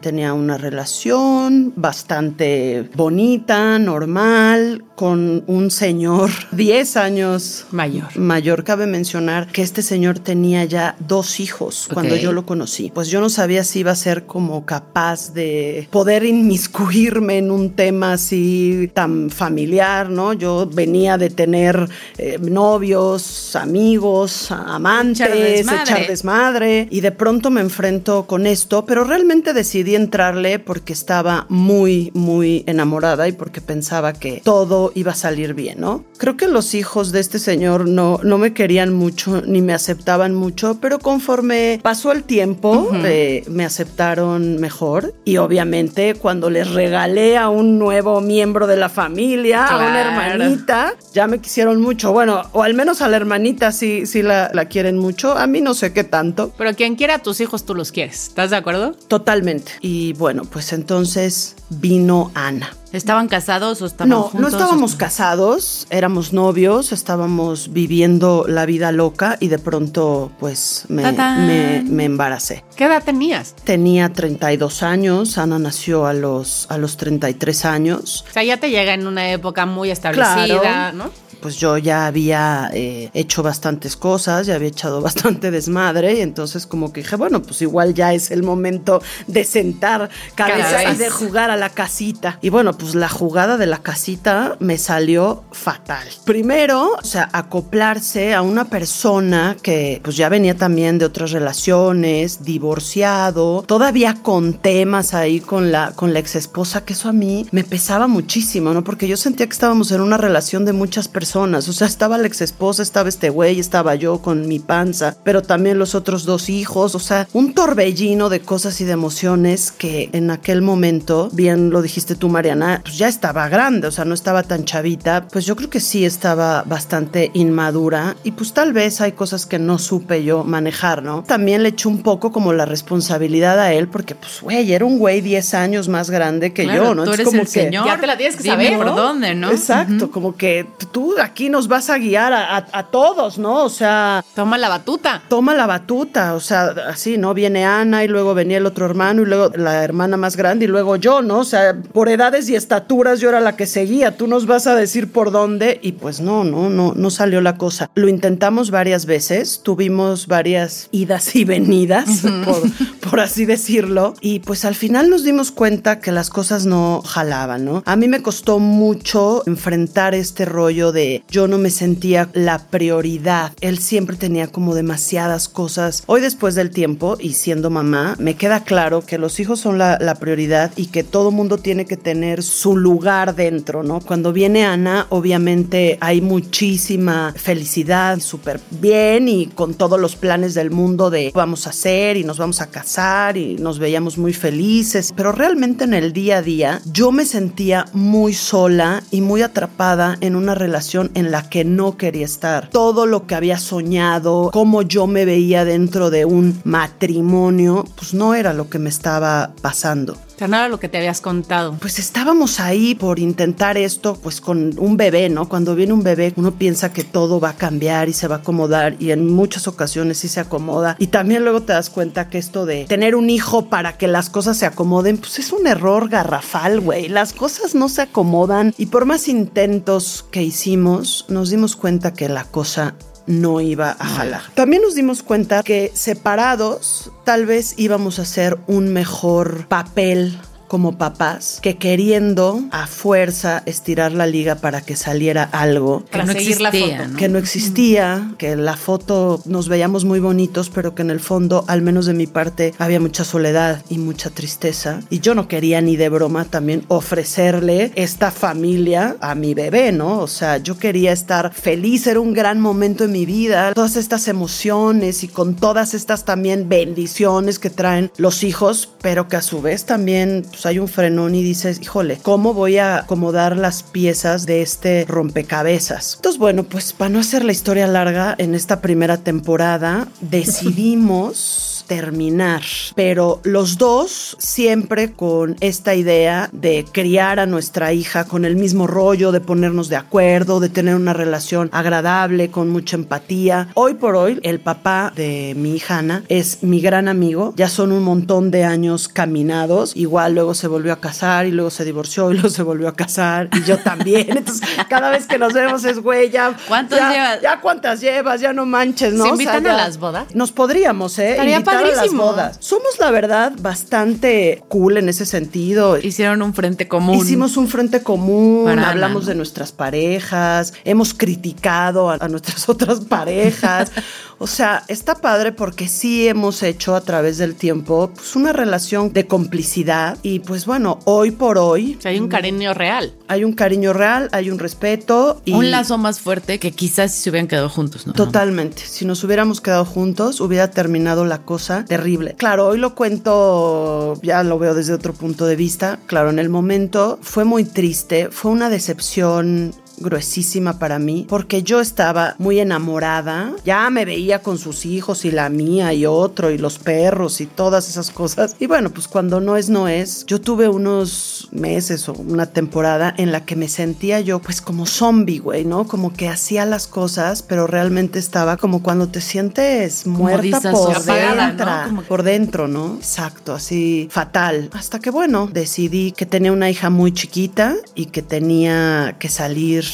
Tenía 0.00 0.34
una 0.34 0.58
relación 0.58 1.72
bastante 1.76 2.88
bonita, 2.94 3.78
normal, 3.78 4.84
con 4.94 5.42
un 5.46 5.70
señor 5.70 6.30
10 6.52 6.96
años 6.96 7.66
Mayor. 7.70 8.16
mayor. 8.18 8.62
Cabe 8.62 8.86
mencionar 8.86 9.46
que 9.50 9.62
este 9.62 9.82
señor 9.82 10.18
tenía 10.18 10.64
ya 10.64 10.96
dos 11.00 11.40
hijos 11.40 11.88
cuando 11.92 12.14
yo 12.16 12.32
lo 12.32 12.44
conocí. 12.44 12.90
Pues 12.94 13.08
yo 13.08 13.20
no 13.20 13.30
sabía 13.30 13.64
si 13.64 13.80
iba 13.80 13.90
a 13.92 13.96
ser 13.96 14.26
como 14.26 14.66
capaz 14.66 15.32
de 15.32 15.88
poder 15.90 16.24
inmiscuirme 16.24 17.38
en 17.38 17.50
un 17.50 17.70
tema 17.70 18.12
así 18.14 18.90
tan 18.94 19.30
familiar, 19.30 20.10
¿no? 20.10 20.34
Yo 20.34 20.68
venía 20.72 21.16
de 21.18 21.30
tener 21.30 21.88
eh, 22.18 22.38
novios, 22.40 23.56
amigos, 23.56 24.50
amantes, 24.52 25.20
Echar 25.20 25.36
desmadre. 25.38 25.82
echar 25.82 26.06
desmadre 26.06 26.88
y 26.90 27.00
de 27.00 27.12
pronto 27.12 27.50
me 27.50 27.60
enfrento 27.60 28.26
con 28.26 28.46
esto, 28.46 28.84
pero 28.84 29.04
realmente 29.04 29.21
decidí 29.52 29.94
entrarle 29.94 30.58
porque 30.58 30.92
estaba 30.92 31.46
muy, 31.48 32.10
muy 32.14 32.64
enamorada 32.66 33.28
y 33.28 33.32
porque 33.32 33.60
pensaba 33.60 34.12
que 34.12 34.40
todo 34.44 34.92
iba 34.94 35.12
a 35.12 35.14
salir 35.14 35.54
bien, 35.54 35.80
¿no? 35.80 36.04
Creo 36.18 36.36
que 36.36 36.46
los 36.46 36.74
hijos 36.74 37.12
de 37.12 37.20
este 37.20 37.38
señor 37.38 37.88
no, 37.88 38.20
no 38.22 38.38
me 38.38 38.52
querían 38.54 38.92
mucho 38.92 39.42
ni 39.42 39.62
me 39.62 39.72
aceptaban 39.72 40.34
mucho, 40.34 40.78
pero 40.80 40.98
conforme 40.98 41.80
pasó 41.82 42.12
el 42.12 42.24
tiempo 42.24 42.90
eh, 43.04 43.44
me 43.48 43.64
aceptaron 43.64 44.56
mejor 44.60 45.14
y 45.24 45.38
obviamente 45.38 46.14
cuando 46.14 46.50
les 46.50 46.70
regalé 46.70 47.36
a 47.36 47.48
un 47.48 47.78
nuevo 47.78 48.20
miembro 48.20 48.66
de 48.66 48.76
la 48.76 48.88
familia, 48.88 49.66
a 49.66 49.76
una 49.76 50.00
hermanita, 50.00 50.94
ya 51.12 51.26
me 51.26 51.38
quisieron 51.38 51.80
mucho, 51.80 52.12
bueno, 52.12 52.42
o 52.52 52.62
al 52.62 52.74
menos 52.74 53.02
a 53.02 53.08
la 53.08 53.16
hermanita 53.16 53.72
sí, 53.72 54.06
sí 54.06 54.22
la, 54.22 54.50
la 54.52 54.66
quieren 54.66 54.98
mucho, 54.98 55.36
a 55.36 55.46
mí 55.46 55.60
no 55.60 55.74
sé 55.74 55.92
qué 55.92 56.04
tanto. 56.04 56.52
Pero 56.56 56.74
quien 56.74 56.96
quiera 56.96 57.16
a 57.16 57.18
tus 57.18 57.40
hijos, 57.40 57.64
tú 57.64 57.74
los 57.74 57.92
quieres. 57.92 58.28
¿Estás 58.28 58.50
de 58.50 58.56
acuerdo? 58.56 58.94
Totalmente. 59.12 59.72
Y 59.82 60.14
bueno, 60.14 60.44
pues 60.46 60.72
entonces 60.72 61.54
vino 61.68 62.30
Ana. 62.34 62.74
¿Estaban 62.94 63.28
casados 63.28 63.82
o 63.82 63.86
estaban 63.86 64.08
No, 64.08 64.22
juntos? 64.22 64.40
no 64.40 64.48
estábamos 64.48 64.94
casados, 64.96 65.86
éramos 65.90 66.32
novios, 66.32 66.92
estábamos 66.92 67.74
viviendo 67.74 68.46
la 68.48 68.64
vida 68.64 68.90
loca 68.90 69.36
y 69.38 69.48
de 69.48 69.58
pronto 69.58 70.32
pues 70.40 70.86
me, 70.88 71.12
me, 71.12 71.82
me 71.86 72.04
embaracé. 72.06 72.64
¿Qué 72.74 72.84
edad 72.84 73.02
tenías? 73.04 73.54
Tenía 73.64 74.10
32 74.14 74.82
años, 74.82 75.36
Ana 75.36 75.58
nació 75.58 76.06
a 76.06 76.14
los, 76.14 76.66
a 76.70 76.78
los 76.78 76.96
33 76.96 77.66
años. 77.66 78.24
O 78.30 78.32
sea, 78.32 78.42
ya 78.44 78.56
te 78.56 78.70
llega 78.70 78.94
en 78.94 79.06
una 79.06 79.30
época 79.30 79.66
muy 79.66 79.90
establecida, 79.90 80.46
Claro. 80.60 80.96
¿no? 80.96 81.10
Pues 81.42 81.56
yo 81.56 81.76
ya 81.76 82.06
había 82.06 82.70
eh, 82.72 83.10
hecho 83.14 83.42
bastantes 83.42 83.96
cosas, 83.96 84.46
ya 84.46 84.54
había 84.54 84.68
echado 84.68 85.00
bastante 85.02 85.50
desmadre 85.50 86.14
y 86.14 86.20
entonces 86.20 86.68
como 86.68 86.92
que 86.92 87.02
dije, 87.02 87.16
bueno, 87.16 87.42
pues 87.42 87.60
igual 87.62 87.94
ya 87.94 88.14
es 88.14 88.30
el 88.30 88.44
momento 88.44 89.02
de 89.26 89.42
sentar 89.42 90.08
cabeza 90.36 90.92
y 90.92 90.96
de 90.96 91.10
jugar 91.10 91.50
a 91.50 91.56
la 91.56 91.70
casita. 91.70 92.38
Y 92.42 92.50
bueno, 92.50 92.78
pues 92.78 92.94
la 92.94 93.08
jugada 93.08 93.56
de 93.56 93.66
la 93.66 93.78
casita 93.78 94.56
me 94.60 94.78
salió 94.78 95.42
fatal. 95.50 96.06
Primero, 96.24 96.92
o 96.94 97.04
sea, 97.04 97.28
acoplarse 97.32 98.34
a 98.34 98.42
una 98.42 98.66
persona 98.66 99.56
que 99.60 100.00
pues 100.04 100.16
ya 100.16 100.28
venía 100.28 100.56
también 100.56 100.98
de 100.98 101.06
otras 101.06 101.32
relaciones, 101.32 102.44
divorciado, 102.44 103.64
todavía 103.66 104.14
con 104.22 104.54
temas 104.54 105.12
ahí 105.12 105.40
con 105.40 105.72
la, 105.72 105.90
con 105.96 106.12
la 106.12 106.20
ex 106.20 106.36
esposa, 106.36 106.84
que 106.84 106.92
eso 106.92 107.08
a 107.08 107.12
mí 107.12 107.48
me 107.50 107.64
pesaba 107.64 108.06
muchísimo, 108.06 108.72
¿no? 108.72 108.84
Porque 108.84 109.08
yo 109.08 109.16
sentía 109.16 109.46
que 109.46 109.52
estábamos 109.52 109.90
en 109.90 110.00
una 110.00 110.18
relación 110.18 110.64
de 110.64 110.72
muchas 110.72 111.08
personas 111.08 111.31
personas. 111.32 111.66
O 111.68 111.72
sea, 111.72 111.86
estaba 111.86 112.18
la 112.18 112.26
ex 112.26 112.42
esposa, 112.42 112.82
estaba 112.82 113.08
este 113.08 113.30
güey, 113.30 113.58
estaba 113.58 113.94
yo 113.94 114.18
con 114.20 114.46
mi 114.46 114.58
panza, 114.58 115.16
pero 115.24 115.40
también 115.40 115.78
los 115.78 115.94
otros 115.94 116.26
dos 116.26 116.50
hijos. 116.50 116.94
O 116.94 116.98
sea, 116.98 117.26
un 117.32 117.54
torbellino 117.54 118.28
de 118.28 118.40
cosas 118.40 118.78
y 118.82 118.84
de 118.84 118.92
emociones 118.92 119.72
que 119.72 120.10
en 120.12 120.30
aquel 120.30 120.60
momento, 120.60 121.30
bien 121.32 121.70
lo 121.70 121.80
dijiste 121.80 122.16
tú, 122.16 122.28
Mariana, 122.28 122.82
pues 122.84 122.98
ya 122.98 123.08
estaba 123.08 123.48
grande, 123.48 123.86
o 123.88 123.90
sea, 123.90 124.04
no 124.04 124.12
estaba 124.12 124.42
tan 124.42 124.66
chavita. 124.66 125.26
Pues 125.32 125.46
yo 125.46 125.56
creo 125.56 125.70
que 125.70 125.80
sí 125.80 126.04
estaba 126.04 126.64
bastante 126.64 127.30
inmadura 127.32 128.14
y 128.24 128.32
pues 128.32 128.52
tal 128.52 128.74
vez 128.74 129.00
hay 129.00 129.12
cosas 129.12 129.46
que 129.46 129.58
no 129.58 129.78
supe 129.78 130.24
yo 130.24 130.44
manejar, 130.44 131.02
¿no? 131.02 131.24
También 131.26 131.62
le 131.62 131.70
eché 131.70 131.88
un 131.88 132.02
poco 132.02 132.30
como 132.30 132.52
la 132.52 132.66
responsabilidad 132.66 133.58
a 133.58 133.72
él 133.72 133.88
porque, 133.88 134.14
pues, 134.14 134.42
güey, 134.42 134.70
era 134.70 134.84
un 134.84 134.98
güey 134.98 135.22
10 135.22 135.54
años 135.54 135.88
más 135.88 136.10
grande 136.10 136.52
que 136.52 136.66
yo, 136.66 136.94
¿no? 136.94 137.04
Tú 137.04 137.14
eres 137.14 137.24
como 137.26 137.40
el 137.40 137.48
señor. 137.48 137.86
Ya 137.86 137.98
te 137.98 138.06
la 138.06 138.18
tienes 138.18 138.36
que 138.36 138.42
saber, 138.42 138.76
por 138.76 138.94
dónde, 138.94 139.34
¿no? 139.34 139.50
Exacto, 139.50 140.10
como 140.10 140.36
que 140.36 140.66
tú 140.92 141.14
aquí 141.22 141.48
nos 141.48 141.68
vas 141.68 141.88
a 141.90 141.98
guiar 141.98 142.32
a, 142.32 142.56
a- 142.58 142.66
a 142.72 142.82
todos, 142.90 143.38
¿no? 143.38 143.64
O 143.64 143.68
sea, 143.70 144.24
Toma 144.34 144.58
la 144.58 144.68
batuta. 144.68 145.22
toma 145.28 145.54
la 145.54 145.66
batuta, 145.66 146.34
o 146.34 146.40
sea, 146.40 146.74
así, 146.88 147.18
¿no? 147.18 147.34
Viene 147.34 147.64
Ana 147.64 148.04
y 148.04 148.08
luego 148.08 148.34
venía 148.34 148.58
el 148.58 148.66
otro 148.66 148.86
hermano 148.86 149.22
y 149.22 149.26
luego 149.26 149.50
la 149.56 149.82
hermana 149.84 150.16
más 150.16 150.36
grande 150.36 150.64
y 150.64 150.68
luego 150.68 150.96
yo, 150.96 151.22
¿no? 151.22 151.38
O 151.40 151.44
sea, 151.44 151.74
por 151.92 152.08
edades 152.08 152.48
y 152.48 152.54
estaturas 152.56 153.20
yo 153.20 153.28
era 153.28 153.40
la 153.40 153.56
que 153.56 153.66
seguía, 153.66 154.16
tú 154.16 154.26
nos 154.26 154.46
vas 154.46 154.66
a 154.66 154.74
decir 154.74 155.10
por 155.12 155.30
dónde 155.30 155.78
y 155.82 155.92
pues 155.92 156.20
no, 156.20 156.44
no, 156.44 156.68
no, 156.70 156.92
no 156.94 157.10
salió 157.10 157.40
la 157.40 157.56
cosa. 157.56 157.90
Lo 157.94 158.08
intentamos 158.08 158.70
varias 158.70 159.06
veces, 159.06 159.60
tuvimos 159.62 160.26
varias 160.26 160.88
idas 160.92 161.34
y 161.36 161.44
venidas, 161.44 162.22
por, 162.44 163.10
por 163.10 163.20
así 163.20 163.44
decirlo, 163.44 164.14
y 164.20 164.40
pues 164.40 164.64
al 164.64 164.74
final 164.74 165.10
nos 165.10 165.24
dimos 165.24 165.50
cuenta 165.52 166.00
que 166.00 166.12
las 166.12 166.30
cosas 166.30 166.66
no 166.66 167.02
jalaban, 167.02 167.64
¿no? 167.64 167.82
A 167.86 167.96
mí 167.96 168.08
me 168.08 168.22
costó 168.22 168.58
mucho 168.58 169.42
enfrentar 169.46 170.14
este 170.14 170.44
rollo 170.44 170.92
de 170.92 171.11
yo 171.28 171.48
no 171.48 171.58
me 171.58 171.70
sentía 171.70 172.28
la 172.32 172.58
prioridad. 172.68 173.52
Él 173.60 173.78
siempre 173.78 174.16
tenía 174.16 174.46
como 174.46 174.74
demasiadas 174.74 175.48
cosas. 175.48 176.02
Hoy 176.06 176.20
después 176.20 176.54
del 176.54 176.70
tiempo 176.70 177.16
y 177.20 177.34
siendo 177.34 177.70
mamá, 177.70 178.16
me 178.18 178.34
queda 178.34 178.64
claro 178.64 179.02
que 179.02 179.18
los 179.18 179.40
hijos 179.40 179.60
son 179.60 179.78
la, 179.78 179.98
la 180.00 180.14
prioridad 180.14 180.72
y 180.76 180.86
que 180.86 181.04
todo 181.04 181.30
mundo 181.30 181.58
tiene 181.58 181.84
que 181.84 181.96
tener 181.96 182.42
su 182.42 182.76
lugar 182.76 183.34
dentro, 183.34 183.82
¿no? 183.82 184.00
Cuando 184.00 184.32
viene 184.32 184.64
Ana, 184.64 185.06
obviamente 185.10 185.98
hay 186.00 186.20
muchísima 186.20 187.34
felicidad, 187.36 188.20
súper 188.20 188.60
bien 188.70 189.28
y 189.28 189.46
con 189.46 189.74
todos 189.74 190.00
los 190.00 190.16
planes 190.16 190.54
del 190.54 190.70
mundo 190.70 191.10
de 191.10 191.32
vamos 191.34 191.66
a 191.66 191.70
hacer 191.70 192.16
y 192.16 192.24
nos 192.24 192.38
vamos 192.38 192.60
a 192.60 192.68
casar 192.68 193.36
y 193.36 193.56
nos 193.56 193.78
veíamos 193.78 194.18
muy 194.18 194.32
felices, 194.32 195.12
pero 195.14 195.32
realmente 195.32 195.84
en 195.84 195.94
el 195.94 196.12
día 196.12 196.38
a 196.38 196.42
día 196.42 196.80
yo 196.92 197.12
me 197.12 197.24
sentía 197.24 197.86
muy 197.92 198.34
sola 198.34 199.02
y 199.10 199.20
muy 199.20 199.42
atrapada 199.42 200.16
en 200.20 200.36
una 200.36 200.54
relación 200.54 201.01
en 201.14 201.30
la 201.30 201.48
que 201.48 201.64
no 201.64 201.96
quería 201.96 202.24
estar. 202.24 202.68
Todo 202.70 203.06
lo 203.06 203.26
que 203.26 203.34
había 203.34 203.58
soñado, 203.58 204.50
cómo 204.52 204.82
yo 204.82 205.06
me 205.06 205.24
veía 205.24 205.64
dentro 205.64 206.10
de 206.10 206.24
un 206.24 206.60
matrimonio, 206.64 207.84
pues 207.96 208.14
no 208.14 208.34
era 208.34 208.52
lo 208.52 208.68
que 208.68 208.78
me 208.78 208.88
estaba 208.88 209.52
pasando. 209.60 210.16
No 210.40 210.56
era 210.56 210.68
lo 210.68 210.80
que 210.80 210.88
te 210.88 210.98
habías 210.98 211.20
contado. 211.20 211.76
Pues 211.80 212.00
estábamos 212.00 212.58
ahí 212.58 212.94
por 212.96 213.20
intentar 213.20 213.78
esto, 213.78 214.18
pues 214.20 214.40
con 214.40 214.74
un 214.78 214.96
bebé, 214.96 215.28
¿no? 215.28 215.48
Cuando 215.48 215.76
viene 215.76 215.92
un 215.92 216.02
bebé, 216.02 216.32
uno 216.36 216.52
piensa 216.52 216.92
que 216.92 217.04
todo 217.04 217.38
va 217.38 217.50
a 217.50 217.56
cambiar 217.56 218.08
y 218.08 218.12
se 218.12 218.26
va 218.26 218.36
a 218.36 218.38
acomodar 218.38 218.96
y 218.98 219.12
en 219.12 219.32
muchas 219.32 219.68
ocasiones 219.68 220.18
sí 220.18 220.28
se 220.28 220.40
acomoda. 220.40 220.96
Y 220.98 221.08
también 221.08 221.44
luego 221.44 221.62
te 221.62 221.72
das 221.72 221.90
cuenta 221.90 222.28
que 222.28 222.38
esto 222.38 222.66
de 222.66 222.86
tener 222.86 223.14
un 223.14 223.30
hijo 223.30 223.68
para 223.68 223.96
que 223.96 224.08
las 224.08 224.30
cosas 224.30 224.56
se 224.56 224.66
acomoden, 224.66 225.18
pues 225.18 225.38
es 225.38 225.52
un 225.52 225.66
error 225.66 226.08
garrafal, 226.08 226.80
güey. 226.80 227.08
Las 227.08 227.32
cosas 227.32 227.74
no 227.74 227.88
se 227.88 228.02
acomodan 228.02 228.74
y 228.78 228.86
por 228.86 229.04
más 229.04 229.28
intentos 229.28 230.24
que 230.30 230.42
hicimos, 230.42 231.26
nos 231.28 231.50
dimos 231.50 231.76
cuenta 231.76 232.14
que 232.14 232.28
la 232.28 232.44
cosa 232.44 232.94
no 233.26 233.60
iba 233.60 233.96
a 233.98 234.06
jalar. 234.06 234.42
También 234.54 234.82
nos 234.82 234.94
dimos 234.94 235.22
cuenta 235.22 235.62
que 235.62 235.90
separados 235.94 237.10
tal 237.24 237.46
vez 237.46 237.74
íbamos 237.76 238.18
a 238.18 238.22
hacer 238.22 238.58
un 238.66 238.92
mejor 238.92 239.66
papel 239.68 240.38
como 240.72 240.96
papás 240.96 241.58
que 241.60 241.76
queriendo 241.76 242.62
a 242.70 242.86
fuerza 242.86 243.62
estirar 243.66 244.12
la 244.12 244.26
liga 244.26 244.54
para 244.54 244.80
que 244.80 244.96
saliera 244.96 245.42
algo 245.42 246.02
Para 246.10 246.24
no 246.24 246.32
seguir 246.32 246.62
la 246.62 246.70
existía, 246.70 247.10
que 247.18 247.28
no 247.28 247.38
existía, 247.38 248.32
que 248.38 248.56
la 248.56 248.78
foto 248.78 249.42
nos 249.44 249.68
veíamos 249.68 250.06
muy 250.06 250.18
bonitos, 250.18 250.70
pero 250.70 250.94
que 250.94 251.02
en 251.02 251.10
el 251.10 251.20
fondo, 251.20 251.66
al 251.68 251.82
menos 251.82 252.06
de 252.06 252.14
mi 252.14 252.26
parte, 252.26 252.72
había 252.78 253.00
mucha 253.00 253.22
soledad 253.22 253.82
y 253.90 253.98
mucha 253.98 254.30
tristeza. 254.30 255.00
Y 255.10 255.20
yo 255.20 255.34
no 255.34 255.46
quería 255.46 255.82
ni 255.82 255.96
de 255.96 256.08
broma 256.08 256.46
también 256.46 256.86
ofrecerle 256.88 257.92
esta 257.94 258.30
familia 258.30 259.18
a 259.20 259.34
mi 259.34 259.52
bebé, 259.52 259.92
¿no? 259.92 260.20
O 260.20 260.26
sea, 260.26 260.56
yo 260.56 260.78
quería 260.78 261.12
estar 261.12 261.52
feliz, 261.52 262.06
era 262.06 262.18
un 262.18 262.32
gran 262.32 262.62
momento 262.62 263.04
en 263.04 263.12
mi 263.12 263.26
vida, 263.26 263.74
todas 263.74 263.96
estas 263.96 264.26
emociones 264.26 265.22
y 265.22 265.28
con 265.28 265.54
todas 265.54 265.92
estas 265.92 266.24
también 266.24 266.70
bendiciones 266.70 267.58
que 267.58 267.68
traen 267.68 268.10
los 268.16 268.42
hijos, 268.42 268.88
pero 269.02 269.28
que 269.28 269.36
a 269.36 269.42
su 269.42 269.60
vez 269.60 269.84
también 269.84 270.46
pues, 270.48 270.61
hay 270.66 270.78
un 270.78 270.88
frenón 270.88 271.34
y 271.34 271.42
dices, 271.42 271.80
híjole, 271.80 272.18
¿cómo 272.22 272.54
voy 272.54 272.78
a 272.78 272.98
acomodar 272.98 273.56
las 273.56 273.82
piezas 273.82 274.46
de 274.46 274.62
este 274.62 275.04
rompecabezas? 275.08 276.14
Entonces, 276.16 276.38
bueno, 276.38 276.64
pues 276.64 276.92
para 276.92 277.08
no 277.08 277.20
hacer 277.20 277.44
la 277.44 277.52
historia 277.52 277.86
larga, 277.86 278.34
en 278.38 278.54
esta 278.54 278.80
primera 278.80 279.18
temporada 279.18 280.08
decidimos 280.20 281.71
terminar, 281.96 282.62
pero 282.94 283.40
los 283.44 283.76
dos 283.76 284.34
siempre 284.38 285.12
con 285.12 285.56
esta 285.60 285.94
idea 285.94 286.48
de 286.52 286.86
criar 286.90 287.38
a 287.38 287.44
nuestra 287.44 287.92
hija 287.92 288.24
con 288.24 288.46
el 288.46 288.56
mismo 288.56 288.86
rollo, 288.86 289.30
de 289.30 289.40
ponernos 289.40 289.90
de 289.90 289.96
acuerdo, 289.96 290.58
de 290.58 290.70
tener 290.70 290.94
una 290.94 291.12
relación 291.12 291.68
agradable, 291.70 292.50
con 292.50 292.70
mucha 292.70 292.96
empatía. 292.96 293.68
Hoy 293.74 293.92
por 293.94 294.16
hoy, 294.16 294.40
el 294.42 294.58
papá 294.58 295.12
de 295.14 295.52
mi 295.54 295.74
hija 295.76 295.98
Ana 295.98 296.24
es 296.28 296.62
mi 296.62 296.80
gran 296.80 297.08
amigo, 297.08 297.52
ya 297.58 297.68
son 297.68 297.92
un 297.92 298.02
montón 298.04 298.50
de 298.50 298.64
años 298.64 299.08
caminados, 299.08 299.94
igual 299.94 300.34
luego 300.34 300.54
se 300.54 300.68
volvió 300.68 300.94
a 300.94 301.00
casar 301.00 301.44
y 301.46 301.50
luego 301.50 301.68
se 301.70 301.84
divorció 301.84 302.30
y 302.30 302.34
luego 302.38 302.48
se 302.48 302.62
volvió 302.62 302.88
a 302.88 302.94
casar 302.94 303.50
y 303.52 303.62
yo 303.64 303.76
también, 303.78 304.38
entonces 304.38 304.66
cada 304.88 305.10
vez 305.10 305.26
que 305.26 305.36
nos 305.38 305.52
vemos 305.52 305.84
es 305.84 305.98
güey, 305.98 306.30
ya... 306.30 306.56
¿Cuántos 306.68 306.98
ya- 306.98 307.12
llevas? 307.12 307.40
Ya 307.42 307.60
cuántas 307.60 308.00
llevas, 308.00 308.40
ya 308.40 308.54
no 308.54 308.64
manches, 308.64 309.12
¿no? 309.12 309.24
¿Se 309.24 309.30
O 309.32 309.36
sea, 309.36 309.44
invitan 309.44 309.66
a 309.66 309.76
las 309.76 309.98
bodas? 309.98 310.34
Nos 310.34 310.52
podríamos, 310.52 311.18
¿eh? 311.18 311.32
Estaría 311.32 311.56
Invitar 311.56 311.81
a 311.84 311.94
las 311.94 312.12
bodas. 312.12 312.56
Somos, 312.60 312.98
la 312.98 313.10
verdad, 313.10 313.52
bastante 313.60 314.62
cool 314.68 314.96
en 314.96 315.08
ese 315.08 315.26
sentido. 315.26 315.98
Hicieron 315.98 316.42
un 316.42 316.54
frente 316.54 316.88
común. 316.88 317.16
Hicimos 317.16 317.56
un 317.56 317.68
frente 317.68 318.02
común, 318.02 318.64
Para 318.64 318.90
hablamos 318.90 319.26
de 319.26 319.34
nuestras 319.34 319.72
parejas, 319.72 320.74
hemos 320.84 321.14
criticado 321.14 322.10
a, 322.10 322.14
a 322.14 322.28
nuestras 322.28 322.68
otras 322.68 323.00
parejas. 323.00 323.92
O 324.42 324.48
sea, 324.48 324.82
está 324.88 325.14
padre 325.14 325.52
porque 325.52 325.86
sí 325.86 326.26
hemos 326.26 326.64
hecho 326.64 326.96
a 326.96 327.00
través 327.02 327.38
del 327.38 327.54
tiempo 327.54 328.10
pues, 328.12 328.34
una 328.34 328.52
relación 328.52 329.12
de 329.12 329.28
complicidad 329.28 330.18
y 330.24 330.40
pues 330.40 330.66
bueno, 330.66 330.98
hoy 331.04 331.30
por 331.30 331.58
hoy 331.58 331.94
O 331.96 332.02
sea, 332.02 332.10
hay 332.10 332.18
un 332.18 332.26
cariño 332.26 332.74
real. 332.74 333.14
hay 333.28 333.44
un 333.44 333.52
cariño 333.52 333.92
real, 333.92 334.28
hay 334.32 334.50
un 334.50 334.58
respeto 334.58 335.40
y 335.44 335.52
Un 335.52 335.70
lazo 335.70 335.96
más 335.96 336.18
fuerte 336.18 336.58
que 336.58 336.72
quizás 336.72 337.14
si 337.14 337.22
se 337.22 337.30
hubieran 337.30 337.46
quedado 337.46 337.68
juntos, 337.68 338.04
¿no? 338.04 338.14
Totalmente. 338.14 338.82
Si 338.84 339.04
nos 339.04 339.22
hubiéramos 339.22 339.60
quedado 339.60 339.84
juntos, 339.84 340.40
hubiera 340.40 340.72
terminado 340.72 341.24
la 341.24 341.42
cosa 341.42 341.84
terrible. 341.84 342.34
Claro, 342.36 342.66
hoy 342.66 342.78
lo 342.78 342.96
cuento, 342.96 344.20
ya 344.24 344.42
lo 344.42 344.58
veo 344.58 344.74
desde 344.74 344.92
otro 344.92 345.12
punto 345.12 345.46
de 345.46 345.54
vista. 345.54 346.00
Claro, 346.06 346.30
en 346.30 346.40
el 346.40 346.48
momento 346.48 347.20
fue 347.22 347.44
muy 347.44 347.62
triste, 347.62 348.28
fue 348.32 348.50
una 348.50 348.70
decepción 348.70 349.72
gruesísima 350.02 350.78
para 350.78 350.98
mí 350.98 351.26
porque 351.28 351.62
yo 351.62 351.80
estaba 351.80 352.34
muy 352.38 352.60
enamorada 352.60 353.54
ya 353.64 353.88
me 353.90 354.04
veía 354.04 354.40
con 354.42 354.58
sus 354.58 354.84
hijos 354.86 355.24
y 355.24 355.30
la 355.30 355.48
mía 355.48 355.92
y 355.94 356.06
otro 356.06 356.50
y 356.50 356.58
los 356.58 356.78
perros 356.78 357.40
y 357.40 357.46
todas 357.46 357.88
esas 357.88 358.10
cosas 358.10 358.56
y 358.60 358.66
bueno 358.66 358.90
pues 358.90 359.08
cuando 359.08 359.40
no 359.40 359.56
es 359.56 359.68
no 359.68 359.88
es 359.88 360.24
yo 360.26 360.40
tuve 360.40 360.68
unos 360.68 361.48
meses 361.52 362.08
o 362.08 362.12
una 362.14 362.46
temporada 362.46 363.14
en 363.16 363.32
la 363.32 363.44
que 363.44 363.56
me 363.56 363.68
sentía 363.68 364.20
yo 364.20 364.40
pues 364.40 364.60
como 364.60 364.86
zombie 364.86 365.38
güey 365.38 365.64
no 365.64 365.86
como 365.86 366.12
que 366.12 366.28
hacía 366.28 366.64
las 366.66 366.86
cosas 366.86 367.42
pero 367.42 367.66
realmente 367.66 368.18
estaba 368.18 368.56
como 368.56 368.82
cuando 368.82 369.08
te 369.08 369.20
sientes 369.20 370.06
muerta 370.06 370.60
por 370.72 371.02
dentro 371.04 371.66
¿no? 371.66 371.82
Como- 371.88 372.02
por 372.02 372.22
dentro, 372.22 372.68
¿no? 372.68 372.96
Exacto, 372.96 373.54
así 373.54 374.08
fatal. 374.10 374.68
Hasta 374.72 374.98
que 374.98 375.10
bueno, 375.10 375.48
decidí 375.52 376.12
que 376.12 376.26
tenía 376.26 376.52
una 376.52 376.68
hija 376.70 376.90
muy 376.90 377.12
chiquita 377.12 377.76
y 377.94 378.06
que 378.06 378.22
tenía 378.22 379.16
que 379.18 379.28
salir 379.28 379.84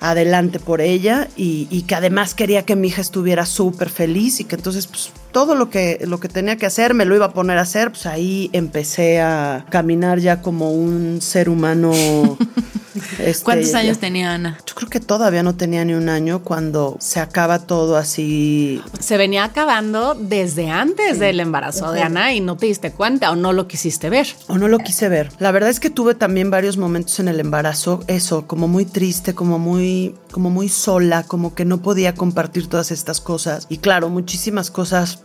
adelante 0.00 0.58
por 0.58 0.80
ella 0.80 1.28
y, 1.36 1.82
que 1.82 1.94
además 1.94 2.34
quería 2.34 2.64
que 2.64 2.76
mi 2.76 2.88
hija 2.88 3.02
estuviera 3.02 3.44
súper 3.46 3.90
feliz 3.90 4.40
y 4.40 4.44
que 4.44 4.56
entonces 4.56 4.86
pues 4.86 5.12
todo 5.30 5.54
lo 5.54 5.70
que, 5.70 6.00
lo 6.06 6.18
que 6.18 6.28
tenía 6.28 6.56
que 6.56 6.66
hacer 6.66 6.94
me 6.94 7.04
lo 7.04 7.14
iba 7.14 7.26
a 7.26 7.32
poner 7.32 7.58
a 7.58 7.62
hacer, 7.62 7.90
pues 7.90 8.06
ahí 8.06 8.50
empecé 8.52 9.20
a 9.20 9.66
caminar 9.70 10.18
ya 10.18 10.40
como 10.40 10.72
un 10.72 11.20
ser 11.20 11.48
humano 11.48 11.92
Este, 13.18 13.44
¿Cuántos 13.44 13.72
ya- 13.72 13.78
años 13.78 13.98
tenía 13.98 14.32
Ana? 14.34 14.58
Yo 14.66 14.74
creo 14.74 14.88
que 14.90 15.00
todavía 15.00 15.42
no 15.42 15.54
tenía 15.56 15.84
ni 15.84 15.94
un 15.94 16.08
año 16.08 16.42
cuando 16.42 16.96
se 17.00 17.20
acaba 17.20 17.60
todo 17.60 17.96
así. 17.96 18.82
Se 18.98 19.16
venía 19.16 19.44
acabando 19.44 20.14
desde 20.14 20.70
antes 20.70 21.18
del 21.18 21.40
embarazo 21.40 21.92
de 21.92 22.02
Ana 22.02 22.32
y 22.34 22.40
no 22.40 22.56
te 22.56 22.66
diste 22.66 22.92
cuenta 22.92 23.30
o 23.30 23.36
no 23.36 23.52
lo 23.52 23.66
quisiste 23.68 24.10
ver. 24.10 24.26
O 24.48 24.58
no 24.58 24.68
lo 24.68 24.78
quise 24.78 25.08
ver. 25.08 25.30
La 25.38 25.50
verdad 25.52 25.70
es 25.70 25.80
que 25.80 25.90
tuve 25.90 26.14
también 26.14 26.50
varios 26.50 26.76
momentos 26.76 27.18
en 27.20 27.28
el 27.28 27.40
embarazo, 27.40 28.02
eso, 28.06 28.46
como 28.46 28.68
muy 28.68 28.84
triste, 28.84 29.34
como 29.34 29.58
muy, 29.58 30.14
como 30.30 30.50
muy 30.50 30.68
sola, 30.68 31.22
como 31.24 31.54
que 31.54 31.64
no 31.64 31.82
podía 31.82 32.14
compartir 32.14 32.68
todas 32.68 32.90
estas 32.90 33.20
cosas. 33.20 33.66
Y 33.68 33.78
claro, 33.78 34.08
muchísimas 34.08 34.70
cosas 34.70 35.22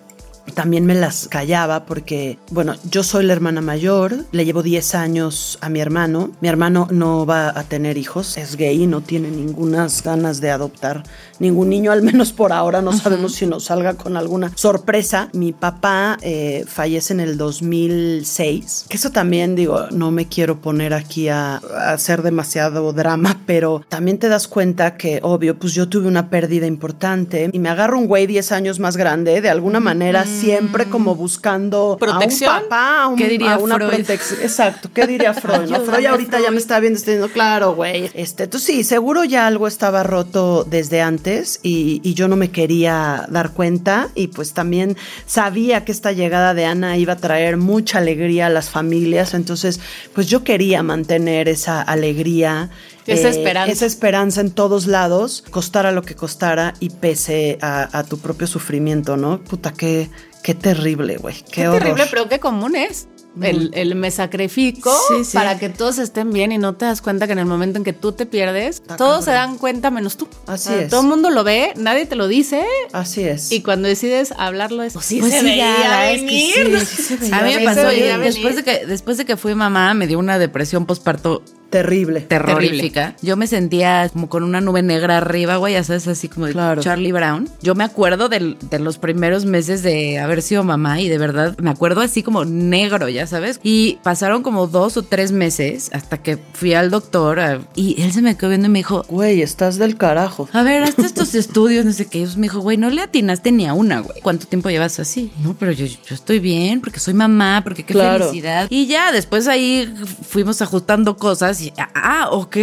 también 0.54 0.86
me 0.86 0.96
las 0.96 1.28
callaba 1.28 1.86
porque, 1.86 2.38
bueno, 2.52 2.76
yo 2.90 3.04
soy 3.04 3.26
la 3.26 3.34
hermana 3.34 3.62
mayor, 3.62 4.26
le 4.32 4.46
llevo 4.46 4.64
10 4.64 4.96
años 4.96 5.58
a 5.62 5.70
mi 5.70 5.80
hermano. 5.80 6.32
Mi 6.42 6.48
hermano 6.48 6.88
no 6.92 7.26
va 7.26 7.58
a 7.58 7.64
tener 7.64 7.98
hijos, 7.98 8.38
es 8.38 8.56
gay, 8.56 8.88
no 8.88 9.02
tiene 9.02 9.30
ninguna 9.30 9.88
ganas 10.04 10.42
de 10.42 10.52
adoptar 10.52 11.04
ningún 11.40 11.70
niño, 11.70 11.92
al 11.92 12.02
menos 12.02 12.32
por 12.32 12.54
ahora. 12.54 12.82
No 12.82 12.94
sabemos 12.94 13.34
si 13.34 13.46
nos 13.46 13.66
salga 13.66 13.96
con 13.96 14.18
alguna 14.18 14.52
sorpresa. 14.56 15.30
Mi 15.34 15.52
papá 15.52 16.18
eh, 16.22 16.66
fallece 16.68 17.14
en 17.14 17.20
el 17.20 17.38
2006, 17.38 18.86
que 18.90 18.98
eso 18.98 19.12
también, 19.12 19.56
digo, 19.56 19.88
no 19.92 20.12
me 20.12 20.28
quiero 20.28 20.62
poner 20.62 20.94
aquí 20.94 21.30
a, 21.30 21.56
a 21.58 21.94
hacer 21.94 22.22
demasiado 22.22 22.94
drama, 22.94 23.42
pero 23.46 23.84
también 23.90 24.18
te 24.18 24.30
das 24.30 24.48
cuenta 24.48 24.98
que, 24.98 25.20
obvio, 25.24 25.58
pues 25.58 25.74
yo 25.74 25.90
tuve 25.90 26.08
una 26.08 26.30
pérdida 26.30 26.68
importante 26.68 27.50
y 27.52 27.60
me 27.60 27.70
agarro 27.70 27.98
un 27.98 28.08
güey 28.08 28.28
10 28.28 28.52
años 28.52 28.80
más 28.80 28.98
grande, 28.98 29.42
de 29.42 29.50
alguna 29.50 29.80
manera 29.80 30.26
siempre 30.40 30.86
como 30.86 31.16
buscando 31.16 31.98
¿Protección? 32.00 32.50
a 32.52 32.58
un 32.58 32.64
papá, 32.64 33.02
a, 33.04 33.08
un- 33.08 33.16
¿Qué 33.16 33.28
diría 33.30 33.54
a 33.56 33.58
una 33.60 33.76
protección. 33.78 34.40
Exacto, 34.42 34.90
¿qué 34.94 35.08
diría 35.08 35.34
Freud? 35.34 35.70
no? 35.70 35.82
Freud 35.82 36.06
ahorita 36.06 36.40
ya 36.40 36.52
me 36.52 36.58
está 36.58 36.80
viendo, 36.80 36.98
está 36.98 37.12
diciendo, 37.12 37.34
claro, 37.34 37.76
güey. 37.76 38.10
Este, 38.14 38.44
entonces 38.44 38.68
sí, 38.68 38.84
seguro 38.84 39.24
ya 39.24 39.48
algo 39.48 39.68
estaba 39.68 40.04
roto 40.04 40.64
desde 40.64 41.02
antes 41.02 41.60
y, 41.64 42.02
y 42.04 42.14
yo 42.14 42.28
no 42.28 42.36
me 42.36 42.52
quería 42.52 43.26
dar 43.30 43.52
cuenta 43.52 44.10
y 44.16 44.28
pues 44.28 44.54
también 44.54 44.98
sabía 45.26 45.86
que 45.86 45.92
esta 45.92 46.12
llegada 46.12 46.54
de 46.54 46.66
Ana 46.66 46.98
iba 46.98 47.14
a 47.14 47.18
traer 47.18 47.58
mucha 47.58 48.00
alegría 48.00 48.48
a 48.48 48.50
las 48.50 48.70
familias, 48.70 49.34
entonces 49.34 49.80
pues 50.14 50.28
yo 50.28 50.44
quería 50.44 50.84
mantener 50.84 51.48
esa 51.50 51.82
alegría. 51.82 52.70
Eh, 53.08 53.14
Esa 53.14 53.30
esperanza. 53.30 53.72
Esa 53.72 53.86
esperanza 53.86 54.42
en 54.42 54.52
todos 54.52 54.88
lados, 54.88 55.44
costara 55.52 55.92
lo 55.92 56.02
que 56.04 56.16
costara 56.16 56.74
y 56.80 56.90
pese 56.90 57.58
a, 57.62 57.98
a 57.98 58.04
tu 58.04 58.18
propio 58.20 58.48
sufrimiento, 58.48 59.18
¿no? 59.18 59.44
Puta, 59.44 59.74
qué, 59.74 60.10
qué 60.44 60.54
terrible, 60.56 61.18
güey. 61.18 61.36
Qué, 61.44 61.62
Qué 61.62 61.68
horror. 61.68 61.80
terrible, 61.82 62.06
pero 62.10 62.30
qué 62.30 62.40
común 62.40 62.76
es. 62.76 63.08
El, 63.42 63.72
el 63.74 63.96
me 63.96 64.12
sacrifico 64.12 64.98
Sí, 65.10 65.26
sí. 65.26 65.36
para 65.36 65.60
que 65.60 65.68
todos 65.68 65.98
estén 65.98 66.32
bien 66.32 66.54
y 66.54 66.58
no 66.58 66.76
te 66.76 66.86
das 66.86 67.02
cuenta 67.02 67.26
que 67.28 67.34
en 67.34 67.40
el 67.40 67.46
momento 67.46 67.78
en 67.78 67.84
que 67.84 67.92
tú 67.92 68.14
te 68.14 68.26
pierdes, 68.26 68.82
todos 68.98 69.26
se 69.26 69.32
dan 69.32 69.58
cuenta 69.58 69.92
menos 69.92 70.16
tú. 70.16 70.30
Así 70.48 70.74
es. 70.74 70.90
Todo 70.90 71.02
el 71.02 71.08
mundo 71.08 71.30
lo 71.30 71.44
ve, 71.44 71.74
nadie 71.76 72.06
te 72.06 72.16
lo 72.16 72.30
dice 72.30 72.64
Así 72.94 73.24
es. 73.26 73.52
y 73.52 73.62
cuando 73.62 73.90
decides 73.90 74.34
hablarlo 74.38 74.84
es, 74.84 74.94
pues 74.94 75.06
sí 75.06 75.20
Pues 75.20 75.34
se 75.34 75.40
sí, 75.42 75.46
veía 75.48 75.66
ya, 75.84 76.12
es 76.12 76.22
que 76.22 76.86
se 76.86 77.36
A 77.36 77.42
mí 77.42 77.56
me 77.58 77.66
pasó, 77.66 77.82
después 78.22 78.56
de 78.56 78.64
que 78.64 78.86
después 78.86 79.18
de 79.18 79.26
que 79.26 79.36
fui 79.36 79.54
mamá 79.54 79.94
me 79.96 80.08
dio 80.08 80.18
una 80.18 80.40
depresión 80.40 80.86
postparto 80.86 81.44
Terrible. 81.84 82.22
terrorífica. 82.22 83.16
Yo 83.22 83.36
me 83.38 83.48
sentía 83.48 84.10
como 84.10 84.30
con 84.30 84.44
una 84.44 84.62
nube 84.62 84.82
negra 84.84 85.18
arriba, 85.18 85.58
güey, 85.58 85.74
ya 85.74 85.84
sabes, 85.84 86.08
así 86.08 86.28
como 86.30 86.46
de. 86.48 86.54
Charlie 86.80 87.12
Brown. 87.12 87.50
Yo 87.62 87.76
me 87.76 87.84
acuerdo 87.84 88.30
del- 88.30 88.58
de 88.70 88.80
los 88.80 88.98
primeros 88.98 89.46
meses 89.46 89.84
de 89.84 90.20
haber 90.20 90.42
sido 90.42 90.64
mamá 90.64 91.02
y 91.02 91.10
de 91.10 91.18
verdad 91.18 91.58
me 91.60 91.70
acuerdo 91.70 92.02
así 92.02 92.24
como 92.24 92.46
negro, 92.46 93.10
ya 93.10 93.28
sabes. 93.28 93.60
Y 93.64 93.98
pasaron 94.04 94.44
como 94.44 94.68
dos 94.68 94.98
o 94.98 95.04
tres 95.04 95.32
meses 95.32 95.90
hasta 95.94 96.18
que 96.18 96.38
fui 96.54 96.74
al 96.74 96.90
doctor 96.92 97.40
a- 97.40 97.60
y 97.76 98.02
él 98.02 98.12
se 98.12 98.22
me 98.22 98.36
quedó 98.38 98.50
viendo 98.50 98.68
y 98.68 98.72
me 98.72 98.80
dijo, 98.80 99.04
Güey, 99.10 99.42
estás 99.42 99.78
del 99.78 99.98
carajo. 99.98 100.50
a 100.54 100.64
ver, 100.64 100.84
hazte 100.84 101.04
estos 101.04 101.36
estudios, 101.36 101.86
no 101.86 101.92
sé 101.94 102.06
qué. 102.08 102.20
Y 102.20 102.26
me 102.38 102.44
dijo, 102.44 102.60
güey, 102.60 102.78
no 102.78 102.90
le 102.90 103.02
atinaste 103.02 103.52
ni 103.52 103.66
a 103.68 103.74
una, 103.74 104.00
güey. 104.00 104.22
¿Cuánto 104.22 104.48
tiempo 104.48 104.70
llevas 104.70 105.00
así? 105.00 105.32
No, 105.44 105.54
pero 105.60 105.72
yo, 105.72 105.86
yo 105.86 106.16
estoy 106.16 106.40
bien 106.40 106.82
porque 106.82 107.00
soy 107.00 107.14
mamá, 107.14 107.62
porque 107.64 107.84
qué 107.84 107.94
Claro. 107.94 108.26
felicidad. 108.28 108.68
Y 108.70 108.88
ya, 108.88 109.12
después 109.12 109.48
ahí 109.48 109.94
fuimos 110.28 110.62
ajustando 110.62 111.18
cosas 111.18 111.62
y, 111.62 111.65
ah, 111.94 112.30
ok, 112.32 112.58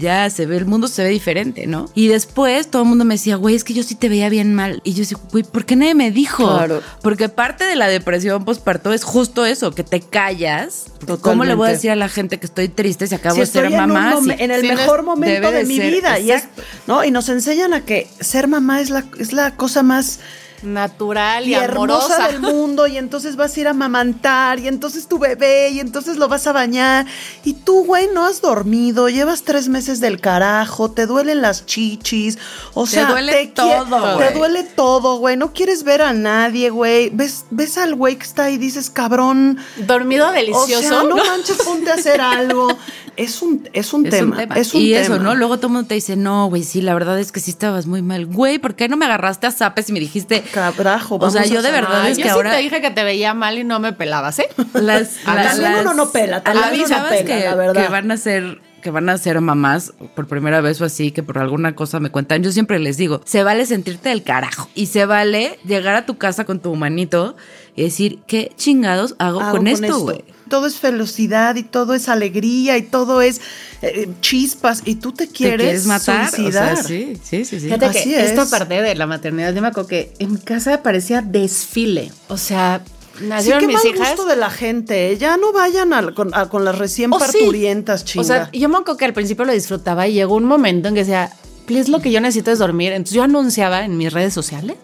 ya 0.00 0.28
se 0.30 0.46
ve, 0.46 0.56
el 0.56 0.66
mundo 0.66 0.88
se 0.88 1.02
ve 1.02 1.10
diferente, 1.10 1.66
¿no? 1.66 1.86
Y 1.94 2.08
después 2.08 2.68
todo 2.70 2.82
el 2.82 2.88
mundo 2.88 3.04
me 3.04 3.14
decía, 3.14 3.36
güey, 3.36 3.54
es 3.54 3.64
que 3.64 3.74
yo 3.74 3.82
sí 3.82 3.94
te 3.94 4.08
veía 4.08 4.28
bien 4.28 4.54
mal. 4.54 4.80
Y 4.84 4.92
yo 4.92 5.00
decía, 5.00 5.18
güey, 5.30 5.44
¿por 5.44 5.64
qué 5.64 5.76
nadie 5.76 5.94
me 5.94 6.10
dijo? 6.10 6.44
Claro. 6.46 6.82
Porque 7.02 7.28
parte 7.28 7.64
de 7.64 7.76
la 7.76 7.88
depresión 7.88 8.44
postparto 8.44 8.92
es 8.92 9.04
justo 9.04 9.44
eso, 9.46 9.72
que 9.72 9.84
te 9.84 10.00
callas. 10.00 10.86
¿Cómo 11.20 11.44
le 11.44 11.54
voy 11.54 11.68
a 11.68 11.72
decir 11.72 11.90
a 11.90 11.96
la 11.96 12.08
gente 12.08 12.38
que 12.38 12.46
estoy 12.46 12.68
triste 12.68 13.06
si 13.06 13.14
acabo 13.14 13.34
Si 13.34 13.40
de 13.40 13.46
ser 13.46 13.64
en, 13.66 13.72
un 13.72 13.78
mamá? 13.78 14.16
Si- 14.22 14.30
en 14.30 14.50
el 14.50 14.60
si 14.62 14.68
mejor 14.68 15.02
momento 15.02 15.50
de, 15.50 15.58
de 15.58 15.64
mi 15.64 15.76
ser, 15.76 15.92
vida. 15.92 16.18
Y, 16.18 16.30
es. 16.32 16.44
¿no? 16.86 17.04
y 17.04 17.10
nos 17.10 17.28
enseñan 17.28 17.74
a 17.74 17.84
que 17.84 18.08
ser 18.20 18.48
mamá 18.48 18.80
es 18.80 18.90
la, 18.90 19.04
es 19.18 19.32
la 19.32 19.54
cosa 19.56 19.82
más 19.82 20.20
Natural 20.62 21.46
y, 21.46 21.50
y 21.50 21.54
hermosa 21.54 22.16
amorosa. 22.16 22.28
del 22.28 22.40
mundo. 22.40 22.86
Y 22.86 22.96
entonces 22.98 23.36
vas 23.36 23.56
a 23.56 23.60
ir 23.60 23.66
a 23.68 23.70
amamantar. 23.70 24.58
Y 24.58 24.68
entonces 24.68 25.08
tu 25.08 25.18
bebé. 25.18 25.70
Y 25.70 25.80
entonces 25.80 26.16
lo 26.16 26.28
vas 26.28 26.46
a 26.46 26.52
bañar. 26.52 27.06
Y 27.44 27.54
tú, 27.54 27.84
güey, 27.84 28.08
no 28.12 28.24
has 28.24 28.40
dormido. 28.40 29.08
Llevas 29.08 29.42
tres 29.42 29.68
meses 29.68 30.00
del 30.00 30.20
carajo. 30.20 30.90
Te 30.90 31.06
duelen 31.06 31.42
las 31.42 31.66
chichis. 31.66 32.38
O 32.74 32.84
Te 32.84 32.90
sea, 32.90 33.10
duele 33.10 33.32
te 33.32 33.46
todo, 33.48 34.14
güey. 34.14 34.28
Te 34.28 34.34
duele 34.38 34.62
todo, 34.64 35.16
güey. 35.18 35.36
No 35.36 35.52
quieres 35.52 35.84
ver 35.84 36.02
a 36.02 36.12
nadie, 36.12 36.70
güey. 36.70 37.10
Ves, 37.10 37.44
ves 37.50 37.78
al 37.78 37.94
güey 37.94 38.16
que 38.16 38.24
está 38.24 38.44
ahí 38.44 38.54
y 38.54 38.58
dices, 38.58 38.90
cabrón. 38.90 39.58
Dormido 39.86 40.30
delicioso. 40.32 40.78
O 40.78 40.82
sea, 40.82 41.02
no 41.04 41.16
manches, 41.24 41.56
ponte 41.58 41.90
a 41.90 41.94
hacer 41.94 42.20
algo. 42.20 42.68
Es 43.16 43.42
un, 43.42 43.68
es 43.72 43.92
un 43.92 44.06
Es 44.06 44.12
tema. 44.12 44.30
un 44.36 44.36
tema. 44.36 44.54
Es 44.56 44.74
un 44.74 44.80
y 44.80 44.92
tema. 44.92 45.00
eso, 45.04 45.18
¿no? 45.18 45.34
Luego 45.34 45.56
todo 45.56 45.66
el 45.66 45.72
mundo 45.72 45.88
te 45.88 45.94
dice, 45.96 46.14
no, 46.16 46.46
güey, 46.48 46.62
sí, 46.62 46.80
la 46.80 46.94
verdad 46.94 47.18
es 47.18 47.32
que 47.32 47.40
sí 47.40 47.50
estabas 47.50 47.86
muy 47.86 48.00
mal. 48.00 48.26
Güey, 48.26 48.58
¿por 48.58 48.76
qué 48.76 48.88
no 48.88 48.96
me 48.96 49.06
agarraste 49.06 49.46
a 49.48 49.50
zapes 49.50 49.88
y 49.88 49.92
me 49.92 50.00
dijiste... 50.00 50.44
Cabrajo, 50.52 51.16
O 51.16 51.30
sea, 51.30 51.40
vamos 51.42 51.50
yo 51.54 51.58
a 51.60 51.62
de 51.62 51.70
verdad 51.70 52.08
es 52.08 52.16
yo 52.18 52.22
que 52.24 52.28
sí 52.30 52.34
ahora... 52.34 52.50
te 52.52 52.58
dije 52.58 52.80
que 52.80 52.90
te 52.90 53.04
veía 53.04 53.34
mal 53.34 53.58
y 53.58 53.64
no 53.64 53.80
me 53.80 53.92
pelabas, 53.92 54.38
¿eh? 54.38 54.48
Las, 54.74 55.16
la- 55.26 55.42
también 55.48 55.72
las- 55.72 55.80
uno 55.82 55.94
no 55.94 56.10
pela, 56.10 56.36
a 56.38 56.42
también 56.42 56.80
las 56.82 56.90
uno 56.90 57.02
no 57.02 57.08
pela, 57.08 57.24
que, 57.24 57.44
la 57.44 57.54
verdad. 57.54 57.82
que 57.82 57.88
van 57.88 58.10
a 58.10 58.16
ser 58.16 58.60
que 58.82 58.90
van 58.92 59.08
a 59.08 59.18
ser 59.18 59.40
mamás 59.40 59.92
por 60.14 60.28
primera 60.28 60.60
vez 60.60 60.80
o 60.80 60.84
así, 60.84 61.10
que 61.10 61.24
por 61.24 61.38
alguna 61.38 61.74
cosa 61.74 61.98
me 61.98 62.10
cuentan, 62.10 62.44
yo 62.44 62.52
siempre 62.52 62.78
les 62.78 62.96
digo, 62.96 63.20
se 63.24 63.42
vale 63.42 63.66
sentirte 63.66 64.08
del 64.10 64.22
carajo 64.22 64.68
y 64.76 64.86
se 64.86 65.04
vale 65.04 65.58
llegar 65.64 65.96
a 65.96 66.06
tu 66.06 66.16
casa 66.16 66.44
con 66.44 66.60
tu 66.60 66.70
humanito 66.70 67.34
y 67.74 67.82
decir, 67.82 68.20
¿qué 68.28 68.52
chingados 68.56 69.16
hago, 69.18 69.40
Hago 69.40 69.56
con 69.58 69.66
esto, 69.66 69.98
güey? 69.98 70.24
Todo 70.48 70.66
es 70.66 70.76
felicidad 70.76 71.54
y 71.56 71.62
todo 71.62 71.94
es 71.94 72.08
alegría 72.08 72.76
y 72.76 72.82
todo 72.82 73.20
es 73.22 73.40
eh, 73.82 74.08
chispas 74.20 74.82
y 74.84 74.96
tú 74.96 75.12
te 75.12 75.26
¿Te 75.26 75.32
quieres, 75.32 75.60
quieres 75.60 75.86
matar? 75.86 76.30
suicidar. 76.30 76.72
O 76.72 76.76
sea, 76.76 76.84
sí, 76.84 77.12
sí, 77.22 77.44
sí, 77.44 77.60
sí. 77.60 77.66
Fíjate 77.66 77.86
Así 77.86 78.04
que 78.10 78.24
esta 78.24 78.42
es. 78.42 78.48
parte 78.48 78.82
de 78.82 78.94
la 78.94 79.06
maternidad, 79.06 79.54
yo 79.54 79.62
me 79.62 79.68
acuerdo 79.68 79.88
que 79.88 80.12
en 80.18 80.32
mi 80.32 80.38
casa 80.40 80.82
parecía 80.82 81.22
desfile. 81.22 82.10
O 82.28 82.36
sea, 82.36 82.82
Sí, 83.18 83.24
nacieron 83.26 83.60
qué 83.62 83.66
mis 83.66 83.76
mal 83.76 83.86
hijas. 83.94 84.08
gusto 84.10 84.26
de 84.26 84.36
la 84.36 84.48
gente. 84.50 85.10
¿eh? 85.12 85.18
Ya 85.18 85.36
no 85.36 85.52
vayan 85.52 85.92
a- 85.92 86.12
con, 86.14 86.32
a- 86.34 86.48
con 86.48 86.64
las 86.64 86.78
recién 86.78 87.12
Oh, 87.12 87.18
sí. 87.18 87.24
parturientas, 87.26 88.04
chinga. 88.04 88.20
O 88.22 88.24
sea, 88.24 88.50
yo 88.52 88.68
me 88.68 88.76
acuerdo 88.76 88.96
que 88.96 89.04
al 89.06 89.12
principio 89.12 89.44
lo 89.44 89.52
disfrutaba 89.52 90.06
y 90.06 90.12
llegó 90.14 90.36
un 90.36 90.44
momento 90.44 90.86
en 90.88 90.94
que 90.94 91.00
decía, 91.00 91.30
please, 91.66 91.90
lo 91.90 92.00
que 92.00 92.10
yo 92.12 92.20
necesito 92.20 92.50
es 92.52 92.58
dormir. 92.60 92.92
Entonces 92.92 93.14
yo 93.16 93.22
anunciaba 93.24 93.84
en 93.84 93.96
mis 93.96 94.12
redes 94.12 94.32
sociales. 94.32 94.76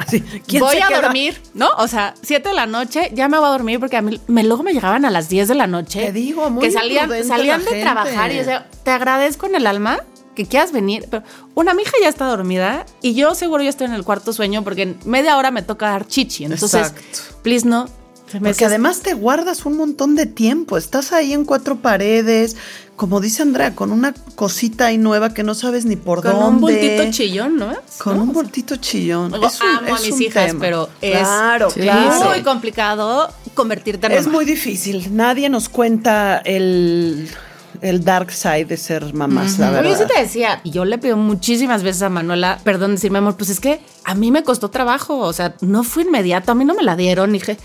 Así, 0.00 0.20
¿quién 0.46 0.62
Voy 0.62 0.78
a 0.78 0.88
queda? 0.88 1.02
dormir, 1.02 1.40
¿no? 1.54 1.68
O 1.78 1.86
sea, 1.86 2.14
7 2.22 2.48
de 2.48 2.54
la 2.54 2.66
noche, 2.66 3.10
ya 3.14 3.28
me 3.28 3.38
voy 3.38 3.46
a 3.46 3.50
dormir 3.50 3.78
porque 3.80 3.96
a 3.96 4.02
mí 4.02 4.20
me, 4.28 4.42
luego 4.44 4.62
me 4.62 4.72
llegaban 4.72 5.04
a 5.04 5.10
las 5.10 5.28
10 5.28 5.48
de 5.48 5.54
la 5.54 5.66
noche. 5.66 6.06
Te 6.06 6.12
digo, 6.12 6.48
muy 6.50 6.62
Que 6.62 6.70
salían, 6.72 7.10
salían 7.24 7.60
de 7.60 7.66
gente. 7.66 7.82
trabajar 7.82 8.30
y 8.30 8.34
yo 8.34 8.38
decía, 8.40 8.66
te 8.82 8.90
agradezco 8.90 9.46
en 9.46 9.56
el 9.56 9.66
alma 9.66 10.00
que 10.34 10.46
quieras 10.46 10.72
venir, 10.72 11.06
pero 11.10 11.22
una 11.54 11.74
mi 11.74 11.82
hija 11.82 11.92
ya 12.00 12.08
está 12.08 12.24
dormida 12.26 12.86
y 13.02 13.14
yo 13.14 13.34
seguro 13.34 13.62
ya 13.62 13.68
estoy 13.68 13.86
en 13.88 13.92
el 13.94 14.04
cuarto 14.04 14.32
sueño 14.32 14.64
porque 14.64 14.82
en 14.82 14.98
media 15.04 15.36
hora 15.36 15.50
me 15.50 15.60
toca 15.62 15.90
dar 15.90 16.06
chichi. 16.06 16.44
Entonces, 16.44 16.74
Exacto. 16.88 17.18
please 17.42 17.66
no. 17.68 17.86
Porque 18.42 18.64
además 18.64 19.00
te 19.00 19.14
guardas 19.14 19.66
un 19.66 19.76
montón 19.76 20.14
de 20.14 20.24
tiempo. 20.24 20.76
Estás 20.78 21.12
ahí 21.12 21.32
en 21.32 21.44
cuatro 21.44 21.76
paredes, 21.82 22.56
como 23.00 23.18
dice 23.18 23.40
Andrea, 23.40 23.74
con 23.74 23.92
una 23.92 24.12
cosita 24.34 24.84
ahí 24.86 24.98
nueva 24.98 25.32
que 25.32 25.42
no 25.42 25.54
sabes 25.54 25.86
ni 25.86 25.96
por 25.96 26.20
con 26.20 26.32
dónde. 26.32 26.46
un 26.48 26.60
bultito 26.60 27.10
chillón, 27.10 27.56
¿no? 27.56 27.72
Con 27.96 28.18
¿No? 28.18 28.24
un 28.24 28.32
voltito 28.34 28.76
chillón. 28.76 29.30
Luego, 29.30 29.46
Es 29.46 29.58
un- 29.58 29.68
amo 29.86 29.96
a 29.96 30.00
mis 30.00 30.12
un 30.12 30.22
hijas, 30.22 30.46
tema. 30.48 30.60
pero 30.60 30.90
es 31.00 31.18
claro, 31.18 31.70
Sí, 31.70 31.80
claro. 31.80 32.28
muy 32.28 32.42
complicado 32.42 33.32
convertirte 33.54 34.06
en 34.06 34.12
Es 34.12 34.26
mamá. 34.26 34.36
muy 34.36 34.44
difícil. 34.44 35.16
Nadie 35.16 35.48
nos 35.48 35.70
cuenta 35.70 36.42
el, 36.44 37.26
el 37.80 38.04
dark 38.04 38.30
side 38.32 38.66
de 38.66 38.76
ser 38.76 39.14
mamás, 39.14 39.58
la 39.58 39.70
Pero 39.70 39.84
yo 39.84 39.88
verdad. 39.92 40.06
sí 40.06 40.12
te 40.14 40.20
decía, 40.20 40.60
y 40.62 40.70
yo 40.70 40.84
le 40.84 40.98
pido 40.98 41.16
muchísimas 41.16 41.82
veces 41.82 42.02
a 42.02 42.10
Manuela, 42.10 42.60
perdón 42.64 42.96
decirme, 42.96 43.16
amor, 43.16 43.34
pues 43.38 43.48
es 43.48 43.60
que 43.60 43.80
a 44.04 44.14
mí 44.14 44.30
me 44.30 44.42
costó 44.42 44.68
trabajo, 44.68 45.16
o 45.20 45.32
sea, 45.32 45.54
no 45.62 45.84
fue 45.84 46.02
inmediato, 46.02 46.52
a 46.52 46.54
mí 46.54 46.66
no 46.66 46.74
me 46.74 46.82
la 46.82 46.96
dieron, 46.96 47.32
dije, 47.32 47.56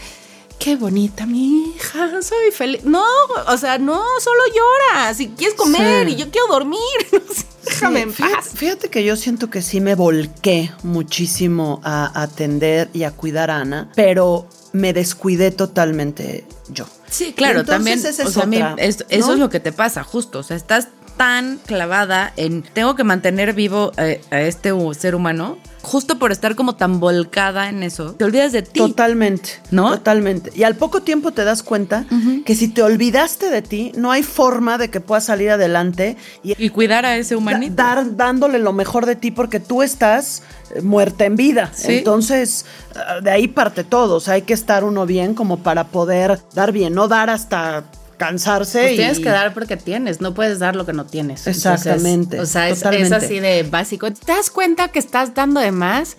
qué 0.59 0.75
bonita 0.75 1.25
mi 1.25 1.69
hija, 1.75 2.09
soy 2.21 2.51
feliz. 2.51 2.83
No, 2.85 3.03
o 3.47 3.57
sea, 3.57 3.77
no, 3.77 4.01
solo 4.19 4.41
llora, 4.47 5.13
si 5.13 5.29
quieres 5.29 5.55
comer 5.55 6.07
Sí. 6.07 6.13
y 6.13 6.15
yo 6.17 6.29
quiero 6.31 6.47
dormir, 6.47 6.79
déjame 7.65 8.01
en 8.01 8.13
fíjate, 8.13 8.35
paz. 8.35 8.49
fíjate 8.55 8.89
que 8.89 9.03
yo 9.03 9.15
siento 9.15 9.49
que 9.49 9.61
sí 9.61 9.81
me 9.81 9.95
volqué 9.95 10.71
muchísimo 10.83 11.81
a 11.83 12.21
atender 12.21 12.89
y 12.93 13.03
a 13.03 13.11
cuidar 13.11 13.51
a 13.51 13.57
Ana, 13.57 13.91
pero 13.95 14.47
me 14.73 14.91
descuidé 14.93 15.51
totalmente 15.51 16.45
yo. 16.69 16.85
Sí, 17.09 17.33
claro, 17.33 17.61
Entonces, 17.61 17.75
también. 17.75 17.99
es 18.05 18.19
o 18.19 18.31
sea, 18.31 18.43
a 18.43 18.45
mí 18.45 18.57
otra, 18.57 18.75
es- 18.83 19.05
eso 19.09 19.33
es 19.33 19.39
lo 19.39 19.49
que 19.49 19.59
te 19.59 19.71
pasa, 19.71 20.03
justo. 20.03 20.39
O 20.39 20.43
sea, 20.43 20.57
estás 20.57 20.89
tan 21.17 21.57
clavada 21.65 22.33
en 22.37 22.61
tengo 22.61 22.95
que 22.95 23.03
mantener 23.03 23.53
vivo 23.53 23.91
eh, 23.97 24.21
a 24.31 24.41
este 24.41 24.71
ser 24.97 25.15
humano 25.15 25.57
justo 25.81 26.17
por 26.17 26.31
estar 26.31 26.55
como 26.55 26.75
tan 26.75 26.99
volcada 26.99 27.69
en 27.69 27.83
eso, 27.83 28.13
te 28.15 28.23
olvidas 28.25 28.51
de 28.51 28.63
ti. 28.63 28.79
Totalmente. 28.79 29.51
¿No? 29.69 29.91
Totalmente. 29.91 30.51
Y 30.55 30.63
al 30.63 30.75
poco 30.75 31.03
tiempo 31.03 31.31
te 31.31 31.43
das 31.43 31.61
cuenta 31.61 32.05
que 32.43 32.55
si 32.55 32.69
te 32.69 32.81
olvidaste 32.81 33.51
de 33.51 33.61
ti, 33.61 33.91
no 33.95 34.11
hay 34.11 34.23
forma 34.23 34.79
de 34.79 34.89
que 34.89 34.99
puedas 34.99 35.25
salir 35.25 35.51
adelante 35.51 36.17
y, 36.43 36.55
Y 36.61 36.69
cuidar 36.69 37.05
a 37.05 37.15
ese 37.17 37.35
humanito. 37.35 37.75
da- 37.75 37.95
dar 37.95 38.15
dándole 38.17 38.57
lo 38.57 38.73
mejor 38.73 39.05
de 39.05 39.15
ti 39.15 39.29
porque 39.29 39.59
tú 39.59 39.83
estás 39.83 40.41
eh, 40.73 40.81
muerta 40.81 41.25
en 41.25 41.35
vida. 41.35 41.69
Sí. 41.75 41.99
Entonces, 41.99 42.65
ah, 42.95 43.21
de 43.21 43.29
ahí 43.29 43.47
parte 43.47 43.83
todo. 43.83 44.15
O 44.15 44.19
sea, 44.19 44.33
hay 44.33 44.41
que 44.41 44.55
estar 44.55 44.83
uno 44.83 45.05
bien 45.05 45.35
como 45.35 45.57
para 45.59 45.83
poder 45.83 46.39
dar 46.55 46.71
bien, 46.71 46.95
no 46.95 47.07
dar 47.07 47.29
hasta 47.29 47.83
cansarse. 48.17 48.81
Pues 48.81 48.93
y- 48.93 48.95
tienes 48.97 49.19
que 49.19 49.29
dar 49.29 49.53
porque 49.53 49.77
tienes, 49.77 50.21
no 50.21 50.33
puedes 50.33 50.59
dar 50.59 50.75
lo 50.75 50.85
que 50.85 50.93
no 50.93 51.05
tienes. 51.05 51.47
Exactamente, 51.47 52.37
Entonces, 52.37 52.39
o 52.41 52.45
sea, 52.45 52.69
es, 52.69 52.83
es 52.83 53.11
así 53.11 53.39
de 53.39 53.63
básico. 53.63 54.11
¿Te 54.11 54.31
das 54.31 54.49
cuenta 54.49 54.89
que 54.89 54.99
estás 54.99 55.33
dando 55.33 55.59
de 55.59 55.71
más? 55.71 56.15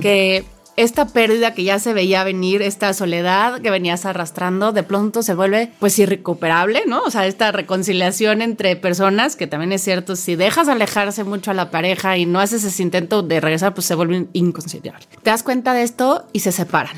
Que 0.00 0.44
esta 0.76 1.06
pérdida 1.06 1.54
que 1.54 1.62
ya 1.64 1.78
se 1.78 1.92
veía 1.92 2.24
venir, 2.24 2.60
esta 2.62 2.92
soledad 2.94 3.60
que 3.60 3.70
venías 3.70 4.06
arrastrando, 4.06 4.72
de 4.72 4.82
pronto 4.82 5.22
se 5.22 5.34
vuelve 5.34 5.70
pues 5.78 5.98
irrecuperable, 5.98 6.82
¿no? 6.86 7.02
O 7.02 7.10
sea, 7.10 7.26
esta 7.26 7.52
reconciliación 7.52 8.42
entre 8.42 8.74
personas, 8.76 9.36
que 9.36 9.46
también 9.46 9.72
es 9.72 9.82
cierto, 9.82 10.16
si 10.16 10.34
dejas 10.36 10.68
alejarse 10.68 11.22
mucho 11.24 11.50
a 11.50 11.54
la 11.54 11.70
pareja 11.70 12.16
y 12.18 12.26
no 12.26 12.40
haces 12.40 12.64
ese 12.64 12.82
intento 12.82 13.22
de 13.22 13.40
regresar, 13.40 13.74
pues 13.74 13.86
se 13.86 13.94
vuelve 13.94 14.26
inconciliable. 14.32 15.06
Te 15.22 15.30
das 15.30 15.42
cuenta 15.42 15.74
de 15.74 15.82
esto 15.82 16.26
y 16.32 16.40
se 16.40 16.50
separan. 16.52 16.96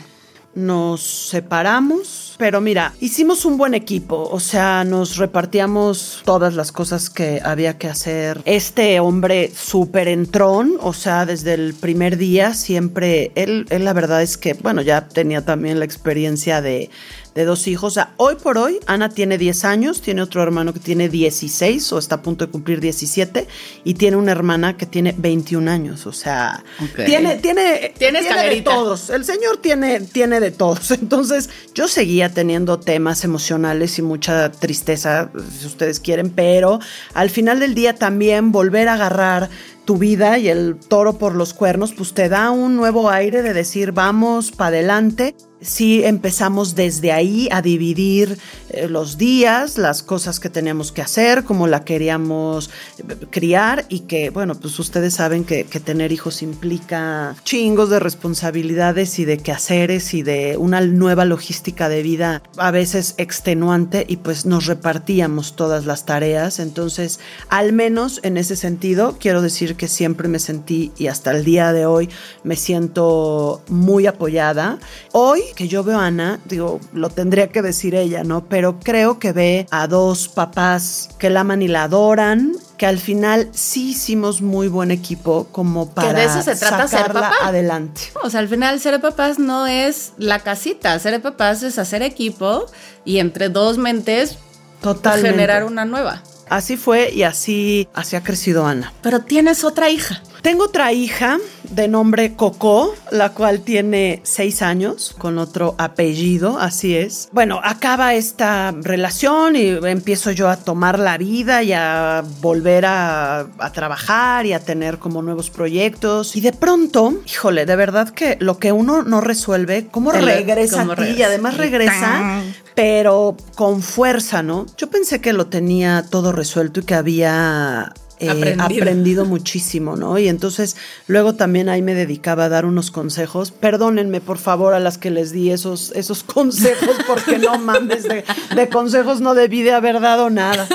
Nos 0.56 1.02
separamos, 1.02 2.34
pero 2.38 2.60
mira, 2.60 2.94
hicimos 3.00 3.44
un 3.44 3.58
buen 3.58 3.74
equipo, 3.74 4.28
o 4.30 4.40
sea, 4.40 4.82
nos 4.84 5.18
repartíamos 5.18 6.22
todas 6.24 6.54
las 6.54 6.72
cosas 6.72 7.10
que 7.10 7.40
había 7.44 7.78
que 7.78 7.88
hacer. 7.88 8.40
Este 8.44 8.98
hombre 8.98 9.52
súper 9.54 10.08
entrón, 10.08 10.74
o 10.80 10.92
sea, 10.92 11.26
desde 11.26 11.54
el 11.54 11.74
primer 11.74 12.16
día 12.16 12.54
siempre, 12.54 13.30
él, 13.34 13.66
él 13.70 13.84
la 13.84 13.92
verdad 13.92 14.22
es 14.22 14.36
que, 14.36 14.54
bueno, 14.54 14.82
ya 14.82 15.08
tenía 15.08 15.44
también 15.44 15.78
la 15.78 15.84
experiencia 15.84 16.60
de, 16.62 16.90
de 17.36 17.44
dos 17.44 17.68
hijos. 17.68 17.92
O 17.92 17.94
sea, 17.94 18.14
hoy 18.16 18.34
por 18.36 18.56
hoy, 18.58 18.80
Ana 18.86 19.10
tiene 19.10 19.36
10 19.38 19.64
años, 19.66 20.00
tiene 20.00 20.22
otro 20.22 20.42
hermano 20.42 20.72
que 20.72 20.80
tiene 20.80 21.08
16 21.10 21.92
o 21.92 21.98
está 21.98 22.16
a 22.16 22.22
punto 22.22 22.46
de 22.46 22.50
cumplir 22.50 22.80
17 22.80 23.46
y 23.84 23.94
tiene 23.94 24.16
una 24.16 24.32
hermana 24.32 24.76
que 24.76 24.86
tiene 24.86 25.14
21 25.16 25.70
años, 25.70 26.06
o 26.06 26.12
sea, 26.12 26.64
tiene, 27.04 27.36
tiene, 27.36 27.92
Tiene 27.98 28.22
de 28.22 28.62
todos. 28.62 29.10
El 29.10 29.24
señor 29.24 29.58
tiene, 29.58 30.00
tiene 30.00 30.40
de 30.40 30.50
todos. 30.50 30.90
Entonces, 30.92 31.50
yo 31.74 31.88
seguía 31.88 32.30
teniendo 32.30 32.80
temas 32.80 33.22
emocionales 33.22 33.98
y 33.98 34.02
mucha 34.02 34.50
tristeza, 34.50 35.30
si 35.60 35.66
ustedes 35.66 36.00
quieren, 36.00 36.30
pero 36.30 36.80
al 37.12 37.28
final 37.28 37.60
del 37.60 37.74
día 37.74 37.94
también 37.94 38.50
volver 38.50 38.88
a 38.88 38.94
agarrar 38.94 39.50
tu 39.84 39.98
vida 39.98 40.38
y 40.38 40.48
el 40.48 40.76
toro 40.76 41.18
por 41.18 41.34
los 41.34 41.52
cuernos, 41.54 41.92
pues 41.92 42.12
te 42.12 42.28
da 42.28 42.50
un 42.50 42.76
nuevo 42.76 43.10
aire 43.10 43.42
de 43.42 43.52
decir, 43.52 43.92
vamos 43.92 44.50
para 44.50 44.68
adelante. 44.68 45.34
Sí 45.66 46.04
empezamos 46.04 46.76
desde 46.76 47.10
ahí 47.10 47.48
a 47.50 47.60
dividir 47.60 48.38
eh, 48.70 48.88
los 48.88 49.18
días, 49.18 49.78
las 49.78 50.04
cosas 50.04 50.38
que 50.38 50.48
teníamos 50.48 50.92
que 50.92 51.02
hacer, 51.02 51.42
cómo 51.42 51.66
la 51.66 51.84
queríamos 51.84 52.70
eh, 52.98 53.26
criar 53.30 53.84
y 53.88 54.00
que, 54.00 54.30
bueno, 54.30 54.54
pues 54.54 54.78
ustedes 54.78 55.14
saben 55.14 55.44
que 55.44 55.64
tener 55.64 56.12
hijos 56.12 56.42
implica 56.42 57.34
chingos 57.44 57.90
de 57.90 57.98
responsabilidades 58.00 59.18
y 59.18 59.24
de 59.24 59.38
quehaceres 59.38 60.14
y 60.14 60.22
de 60.22 60.56
una 60.56 60.80
nueva 60.80 61.24
logística 61.24 61.88
de 61.88 62.02
vida 62.02 62.42
a 62.56 62.70
veces 62.70 63.14
extenuante 63.18 64.06
y 64.08 64.18
pues 64.18 64.46
nos 64.46 64.66
repartíamos 64.66 65.56
todas 65.56 65.84
las 65.84 66.06
tareas. 66.06 66.58
Entonces, 66.58 67.20
al 67.48 67.72
menos 67.72 68.20
en 68.22 68.36
ese 68.36 68.56
sentido, 68.56 69.16
quiero 69.18 69.42
decir 69.42 69.76
que 69.76 69.88
siempre 69.88 70.28
me 70.28 70.38
sentí 70.38 70.92
y 70.96 71.08
hasta 71.08 71.32
el 71.32 71.44
día 71.44 71.72
de 71.72 71.86
hoy 71.86 72.08
me 72.44 72.56
siento 72.56 73.62
muy 73.68 74.06
apoyada. 74.06 74.78
Hoy 75.12 75.42
que 75.56 75.66
yo 75.66 75.82
veo 75.82 75.98
a 75.98 76.06
Ana, 76.06 76.38
digo, 76.44 76.78
lo 76.92 77.10
tendría 77.10 77.48
que 77.48 77.62
decir 77.62 77.96
ella, 77.96 78.22
¿no? 78.22 78.44
Pero 78.44 78.78
creo 78.78 79.18
que 79.18 79.32
ve 79.32 79.66
a 79.72 79.88
dos 79.88 80.28
papás 80.28 81.08
que 81.18 81.30
la 81.30 81.40
aman 81.40 81.62
y 81.62 81.68
la 81.68 81.84
adoran, 81.84 82.52
que 82.76 82.86
al 82.86 82.98
final 82.98 83.48
sí 83.52 83.90
hicimos 83.90 84.42
muy 84.42 84.68
buen 84.68 84.92
equipo 84.92 85.48
como 85.50 85.90
para 85.92 86.12
de 86.12 86.24
eso 86.26 86.42
se 86.42 86.54
trata 86.54 86.86
ser 86.86 87.00
sacarla 87.00 87.30
papá. 87.30 87.48
adelante. 87.48 88.02
O 88.22 88.30
sea, 88.30 88.40
al 88.40 88.48
final 88.48 88.78
ser 88.78 89.00
papás 89.00 89.40
no 89.40 89.66
es 89.66 90.12
la 90.18 90.40
casita, 90.40 90.96
ser 91.00 91.20
papás 91.20 91.64
es 91.64 91.78
hacer 91.78 92.02
equipo 92.02 92.66
y 93.04 93.18
entre 93.18 93.48
dos 93.48 93.78
mentes 93.78 94.38
Totalmente. 94.82 95.30
generar 95.30 95.64
una 95.64 95.84
nueva. 95.84 96.22
Así 96.48 96.76
fue 96.76 97.10
y 97.12 97.24
así, 97.24 97.88
así 97.94 98.14
ha 98.14 98.22
crecido 98.22 98.66
Ana. 98.66 98.92
Pero 99.02 99.20
tienes 99.20 99.64
otra 99.64 99.90
hija. 99.90 100.22
Tengo 100.46 100.66
otra 100.66 100.92
hija 100.92 101.38
de 101.70 101.88
nombre 101.88 102.34
Coco, 102.36 102.94
la 103.10 103.30
cual 103.30 103.62
tiene 103.62 104.20
seis 104.22 104.62
años, 104.62 105.12
con 105.18 105.38
otro 105.38 105.74
apellido, 105.76 106.60
así 106.60 106.94
es. 106.94 107.28
Bueno, 107.32 107.60
acaba 107.64 108.14
esta 108.14 108.70
relación 108.70 109.56
y 109.56 109.70
empiezo 109.70 110.30
yo 110.30 110.48
a 110.48 110.56
tomar 110.56 111.00
la 111.00 111.18
vida 111.18 111.64
y 111.64 111.72
a 111.72 112.22
volver 112.40 112.86
a, 112.86 113.40
a 113.40 113.72
trabajar 113.72 114.46
y 114.46 114.52
a 114.52 114.60
tener 114.60 115.00
como 115.00 115.20
nuevos 115.20 115.50
proyectos. 115.50 116.36
Y 116.36 116.40
de 116.40 116.52
pronto, 116.52 117.14
híjole, 117.26 117.66
de 117.66 117.74
verdad 117.74 118.10
que 118.10 118.36
lo 118.38 118.60
que 118.60 118.70
uno 118.70 119.02
no 119.02 119.20
resuelve, 119.20 119.88
¿cómo 119.90 120.12
regresa 120.12 120.78
cómo 120.78 120.92
a 120.92 120.94
ti? 120.94 121.02
regresa. 121.02 121.18
Y 121.18 121.22
además 121.24 121.56
regresa 121.56 122.42
pero 122.76 123.36
con 123.54 123.82
fuerza, 123.82 124.42
¿no? 124.42 124.66
Yo 124.76 124.90
pensé 124.90 125.22
que 125.22 125.32
lo 125.32 125.46
tenía 125.46 126.04
todo 126.08 126.30
resuelto 126.30 126.80
y 126.80 126.82
que 126.82 126.94
había 126.94 127.94
eh, 128.18 128.56
Aprendido. 128.58 129.24
muchísimo, 129.24 129.96
¿no? 129.96 130.18
Y 130.18 130.28
entonces 130.28 130.76
luego 131.06 131.34
también 131.34 131.68
ahí 131.68 131.82
me 131.82 131.94
dedicaba 131.94 132.44
a 132.44 132.48
dar 132.48 132.64
unos 132.64 132.90
consejos. 132.90 133.50
Perdónenme, 133.50 134.20
por 134.20 134.38
favor, 134.38 134.74
a 134.74 134.80
las 134.80 134.98
que 134.98 135.10
les 135.10 135.32
di 135.32 135.50
esos, 135.50 135.92
esos 135.94 136.22
consejos, 136.24 136.96
porque 137.06 137.38
no 137.38 137.58
mames, 137.58 138.04
de, 138.04 138.24
de 138.54 138.68
consejos 138.68 139.20
no 139.20 139.34
debí 139.34 139.62
de 139.62 139.72
haber 139.72 140.00
dado 140.00 140.30
nada. 140.30 140.66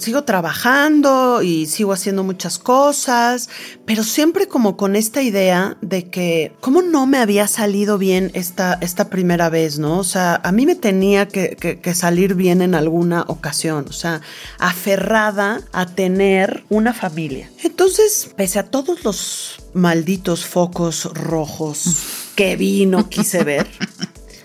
Sigo 0.00 0.24
trabajando 0.24 1.42
y 1.42 1.66
sigo 1.66 1.92
haciendo 1.92 2.24
muchas 2.24 2.58
cosas, 2.58 3.48
pero 3.84 4.02
siempre 4.02 4.48
como 4.48 4.76
con 4.76 4.96
esta 4.96 5.22
idea 5.22 5.76
de 5.82 6.08
que, 6.08 6.52
¿cómo 6.60 6.80
no 6.82 7.06
me 7.06 7.18
había 7.18 7.46
salido 7.46 7.98
bien 7.98 8.30
esta, 8.34 8.78
esta 8.80 9.10
primera 9.10 9.50
vez, 9.50 9.78
no? 9.78 9.98
O 9.98 10.04
sea, 10.04 10.40
a 10.42 10.52
mí 10.52 10.64
me 10.66 10.74
tenía 10.74 11.28
que, 11.28 11.56
que- 11.60 11.80
que 11.80 11.94
salir 11.94 12.34
bien 12.34 12.62
en 12.62 12.74
alguna 12.74 13.24
ocasión, 13.28 13.84
o 13.88 13.92
sea, 13.92 14.22
aferrada 14.58 15.60
a 15.72 15.86
tener 15.86 16.64
una 16.70 16.94
familia. 16.94 17.50
Entonces, 17.62 18.30
pese 18.36 18.58
a 18.58 18.64
todos 18.64 19.04
los 19.04 19.56
malditos 19.74 20.46
focos 20.46 21.04
rojos 21.14 21.84
que 22.34 22.56
vi 22.56 22.86
no 22.86 23.08
quise 23.10 23.44
ver, 23.44 23.66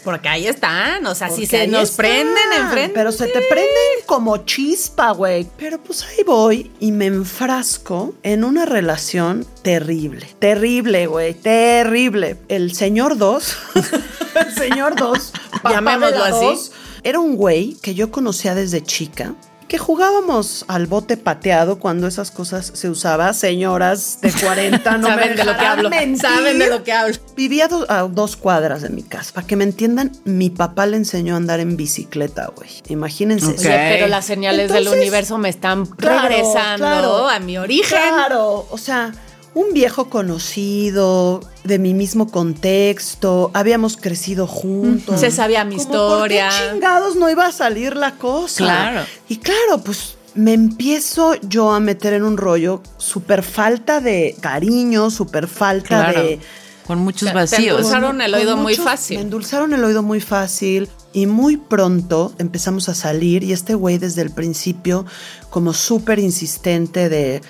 Porque 0.05 0.29
ahí 0.29 0.47
están, 0.47 1.05
o 1.07 1.15
sea, 1.15 1.29
si 1.31 1.47
se 1.47 1.65
nos 1.67 1.89
están, 1.89 2.05
prenden 2.05 2.53
enfrente. 2.61 2.93
Pero 2.93 3.11
se 3.11 3.25
te 3.25 3.41
prenden 3.41 4.05
como 4.05 4.37
chispa, 4.45 5.11
güey. 5.11 5.47
Pero 5.57 5.79
pues 5.79 6.03
ahí 6.03 6.23
voy 6.23 6.71
y 6.79 6.91
me 6.91 7.07
enfrasco 7.07 8.13
en 8.21 8.43
una 8.43 8.65
relación 8.65 9.47
terrible. 9.63 10.27
Terrible, 10.37 11.07
güey. 11.07 11.33
Terrible. 11.33 12.37
El 12.47 12.75
señor 12.75 13.17
2, 13.17 13.57
el 14.35 14.53
señor 14.53 14.95
2, 14.95 15.33
Llamémoslo 15.71 16.23
así. 16.23 16.71
era 17.03 17.19
un 17.19 17.35
güey 17.35 17.75
que 17.81 17.95
yo 17.95 18.11
conocía 18.11 18.53
desde 18.53 18.83
chica. 18.83 19.33
Que 19.75 19.79
jugábamos 19.79 20.63
al 20.69 20.87
bote 20.87 21.17
pateado 21.17 21.79
cuando 21.79 22.07
esas 22.07 22.31
cosas 22.31 22.71
se 22.75 22.89
usaba. 22.89 23.33
Señoras 23.33 24.19
de 24.21 24.31
40 24.31 24.97
no 24.99 25.07
Saben 25.09 25.29
me 25.31 25.35
de 25.35 25.43
lo 25.43 25.57
que 25.57 25.65
hablo. 25.65 25.89
mentir. 25.89 26.21
Saben 26.21 26.59
de 26.59 26.69
lo 26.69 26.83
que 26.85 26.93
hablo. 26.93 27.15
Vivía 27.35 27.67
do- 27.67 27.85
a 27.91 28.03
dos 28.03 28.37
cuadras 28.37 28.83
de 28.83 28.89
mi 28.89 29.03
casa. 29.03 29.33
Para 29.33 29.45
que 29.45 29.57
me 29.57 29.65
entiendan, 29.65 30.13
mi 30.23 30.49
papá 30.49 30.85
le 30.85 30.95
enseñó 30.95 31.33
a 31.33 31.37
andar 31.37 31.59
en 31.59 31.75
bicicleta, 31.75 32.53
güey. 32.55 32.69
Imagínense. 32.87 33.51
Eso. 33.55 33.67
Oye, 33.67 33.87
pero 33.97 34.07
las 34.07 34.23
señales 34.23 34.71
del 34.71 34.87
universo 34.87 35.37
me 35.37 35.49
están 35.49 35.85
claro, 35.87 36.29
regresando 36.29 36.77
claro. 36.77 37.27
a 37.27 37.39
mi 37.39 37.57
origen. 37.57 37.97
Claro, 37.97 38.67
o 38.71 38.77
sea, 38.77 39.11
un 39.55 39.73
viejo 39.73 40.09
conocido 40.09 41.39
de 41.63 41.79
mi 41.79 41.93
mismo 41.95 42.29
contexto, 42.29 43.49
habíamos 43.53 43.97
crecido 43.97 44.45
juntos. 44.45 45.19
Se 45.19 45.31
sabía 45.31 45.63
mi 45.65 45.77
Como, 45.77 45.81
historia. 45.93 46.49
¿Por 46.49 46.59
qué 46.59 46.71
chingados 46.73 47.15
no 47.15 47.29
iba 47.29 47.47
a 47.47 47.51
salir 47.51 47.95
la 47.95 48.11
cosa? 48.17 48.57
Claro. 48.63 49.01
Y 49.27 49.37
claro, 49.37 49.79
pues 49.83 50.17
me 50.35 50.53
empiezo 50.53 51.35
yo 51.41 51.71
a 51.71 51.79
meter 51.79 52.13
en 52.13 52.23
un 52.23 52.35
rollo 52.37 52.81
súper 52.97 53.41
falta 53.41 54.01
de 54.01 54.35
cariño, 54.41 55.09
súper 55.09 55.47
falta 55.47 55.87
Claro. 56.11 56.21
de 56.21 56.39
Con 56.85 56.99
muchos 56.99 57.33
vacíos. 57.33 57.77
endulzaron 57.79 58.21
el 58.21 58.33
oído 58.33 58.55
muy 58.57 58.73
muchos- 58.73 58.85
fácil. 58.85 59.17
Me 59.17 59.23
endulzaron 59.23 59.73
el 59.73 59.83
oído 59.83 60.03
muy 60.03 60.21
fácil. 60.21 60.89
Y 61.13 61.27
muy 61.27 61.55
pronto 61.57 62.33
empezamos 62.39 62.89
a 62.89 62.93
salir 62.95 63.43
y 63.43 63.53
este 63.53 63.73
güey 63.73 63.97
desde 63.97 64.21
el 64.21 64.31
principio 64.31 65.05
como 65.49 65.73
súper 65.73 66.19
insistente 66.19 67.07
de 67.07 67.41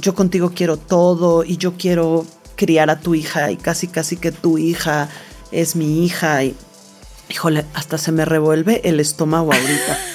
yo 0.00 0.14
contigo 0.14 0.52
quiero 0.54 0.78
todo 0.78 1.44
y 1.44 1.58
yo 1.58 1.74
quiero 1.76 2.24
criar 2.56 2.88
a 2.88 2.98
tu 3.00 3.14
hija 3.14 3.50
y 3.50 3.56
casi 3.58 3.88
casi 3.88 4.16
que 4.16 4.32
tu 4.32 4.56
hija 4.56 5.08
es 5.52 5.76
mi 5.76 6.04
hija 6.04 6.44
y 6.44 6.54
híjole, 7.28 7.66
hasta 7.74 7.98
se 7.98 8.10
me 8.10 8.24
revuelve 8.24 8.80
el 8.88 9.00
estómago 9.00 9.52
ahorita. 9.52 9.98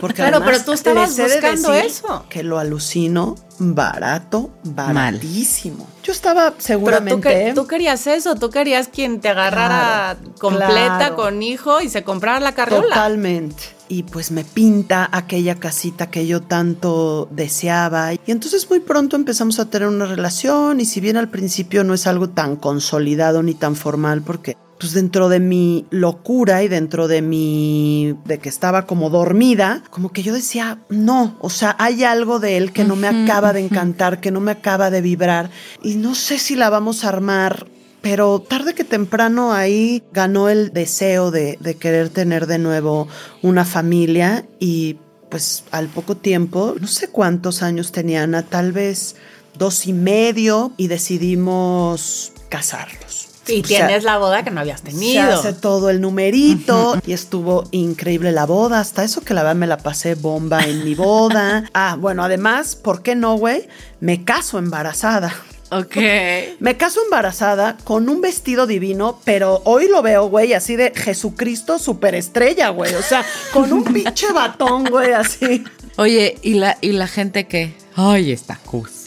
Porque 0.00 0.16
Claro, 0.22 0.42
pero 0.44 0.62
tú 0.64 0.72
estabas 0.72 1.14
de 1.16 1.24
buscando 1.24 1.72
eso. 1.74 2.24
Que 2.28 2.42
lo 2.42 2.58
alucino 2.58 3.36
barato, 3.58 4.50
baratísimo. 4.64 5.86
Yo 6.02 6.12
estaba 6.12 6.54
seguramente. 6.58 7.20
Pero 7.22 7.38
tú, 7.40 7.46
que- 7.48 7.54
tú 7.62 7.66
querías 7.66 8.06
eso, 8.06 8.34
tú 8.36 8.50
querías 8.50 8.88
quien 8.88 9.20
te 9.20 9.28
agarrara 9.28 10.16
Claro, 10.20 10.34
completa 10.38 10.96
claro. 10.98 11.16
con 11.16 11.42
hijo 11.42 11.80
y 11.80 11.88
se 11.88 12.02
comprara 12.04 12.40
la 12.40 12.52
carriola. 12.54 12.88
Totalmente. 12.88 13.62
Y 13.90 14.02
pues 14.02 14.30
me 14.30 14.44
pinta 14.44 15.08
aquella 15.12 15.54
casita 15.56 16.10
que 16.10 16.26
yo 16.26 16.42
tanto 16.42 17.26
deseaba. 17.30 18.12
Y 18.12 18.20
entonces 18.26 18.68
muy 18.68 18.80
pronto 18.80 19.16
empezamos 19.16 19.58
a 19.58 19.70
tener 19.70 19.88
una 19.88 20.04
relación 20.06 20.80
y 20.80 20.84
si 20.84 21.00
bien 21.00 21.16
al 21.16 21.28
principio 21.28 21.84
no 21.84 21.94
es 21.94 22.06
algo 22.06 22.28
tan 22.28 22.56
consolidado 22.56 23.42
ni 23.42 23.54
tan 23.54 23.76
formal 23.76 24.22
porque 24.22 24.56
pues 24.78 24.92
dentro 24.92 25.28
de 25.28 25.40
mi 25.40 25.86
locura 25.90 26.62
y 26.62 26.68
dentro 26.68 27.08
de 27.08 27.22
mi 27.22 28.14
de 28.24 28.38
que 28.38 28.48
estaba 28.48 28.86
como 28.86 29.10
dormida, 29.10 29.82
como 29.90 30.12
que 30.12 30.22
yo 30.22 30.32
decía, 30.32 30.78
no, 30.88 31.36
o 31.40 31.50
sea, 31.50 31.74
hay 31.78 32.04
algo 32.04 32.38
de 32.38 32.56
él 32.56 32.72
que 32.72 32.84
no 32.84 32.96
me 32.96 33.08
acaba 33.08 33.52
de 33.52 33.60
encantar, 33.60 34.20
que 34.20 34.30
no 34.30 34.40
me 34.40 34.52
acaba 34.52 34.90
de 34.90 35.00
vibrar 35.00 35.50
y 35.82 35.96
no 35.96 36.14
sé 36.14 36.38
si 36.38 36.56
la 36.56 36.70
vamos 36.70 37.04
a 37.04 37.08
armar 37.08 37.66
pero 38.00 38.40
tarde 38.40 38.74
que 38.74 38.84
temprano 38.84 39.52
ahí 39.52 40.04
ganó 40.12 40.48
el 40.48 40.72
deseo 40.72 41.32
de, 41.32 41.58
de 41.60 41.74
querer 41.74 42.10
tener 42.10 42.46
de 42.46 42.58
nuevo 42.58 43.08
una 43.42 43.64
familia 43.64 44.46
y 44.60 44.98
pues 45.30 45.64
al 45.72 45.88
poco 45.88 46.16
tiempo, 46.16 46.76
no 46.80 46.86
sé 46.86 47.08
cuántos 47.08 47.62
años 47.62 47.92
tenía 47.92 48.22
Ana, 48.22 48.44
tal 48.44 48.72
vez 48.72 49.16
dos 49.58 49.86
y 49.86 49.92
medio 49.92 50.72
y 50.76 50.86
decidimos 50.86 52.32
casarnos. 52.48 53.07
Y 53.48 53.60
O 53.62 53.66
sea, 53.66 53.86
tienes 53.86 54.04
la 54.04 54.18
boda 54.18 54.42
que 54.44 54.50
no 54.50 54.60
habías 54.60 54.80
se 54.80 54.86
tenido. 54.86 55.32
hace 55.34 55.52
todo 55.52 55.90
el 55.90 56.00
numerito 56.00 57.00
y 57.06 57.12
estuvo 57.12 57.64
increíble 57.70 58.32
la 58.32 58.46
boda. 58.46 58.80
Hasta 58.80 59.04
eso 59.04 59.22
que 59.22 59.34
la 59.34 59.42
verdad 59.42 59.56
me 59.56 59.66
la 59.66 59.78
pasé 59.78 60.14
bomba 60.14 60.64
en 60.64 60.84
mi 60.84 60.94
boda. 60.94 61.64
Ah, 61.74 61.96
bueno, 61.98 62.24
además, 62.24 62.74
¿por 62.76 63.02
qué 63.02 63.14
no, 63.14 63.36
güey? 63.36 63.68
Me 64.00 64.24
caso 64.24 64.58
embarazada. 64.58 65.34
Ok. 65.70 65.96
Me 66.60 66.76
caso 66.76 67.00
embarazada 67.04 67.76
con 67.84 68.08
un 68.08 68.20
vestido 68.20 68.66
divino, 68.66 69.20
pero 69.24 69.60
hoy 69.64 69.88
lo 69.88 70.02
veo, 70.02 70.28
güey, 70.28 70.54
así 70.54 70.76
de 70.76 70.92
Jesucristo 70.94 71.78
superestrella, 71.78 72.70
güey. 72.70 72.94
O 72.94 73.02
sea, 73.02 73.24
con 73.52 73.72
un 73.72 73.84
pinche 73.92 74.32
batón, 74.32 74.84
güey, 74.86 75.12
así. 75.12 75.64
Oye, 75.96 76.38
¿y 76.42 76.54
la, 76.54 76.78
y 76.80 76.92
la 76.92 77.06
gente 77.06 77.46
que? 77.46 77.74
Ay, 77.96 78.32
está 78.32 78.56
Cusca. 78.64 78.97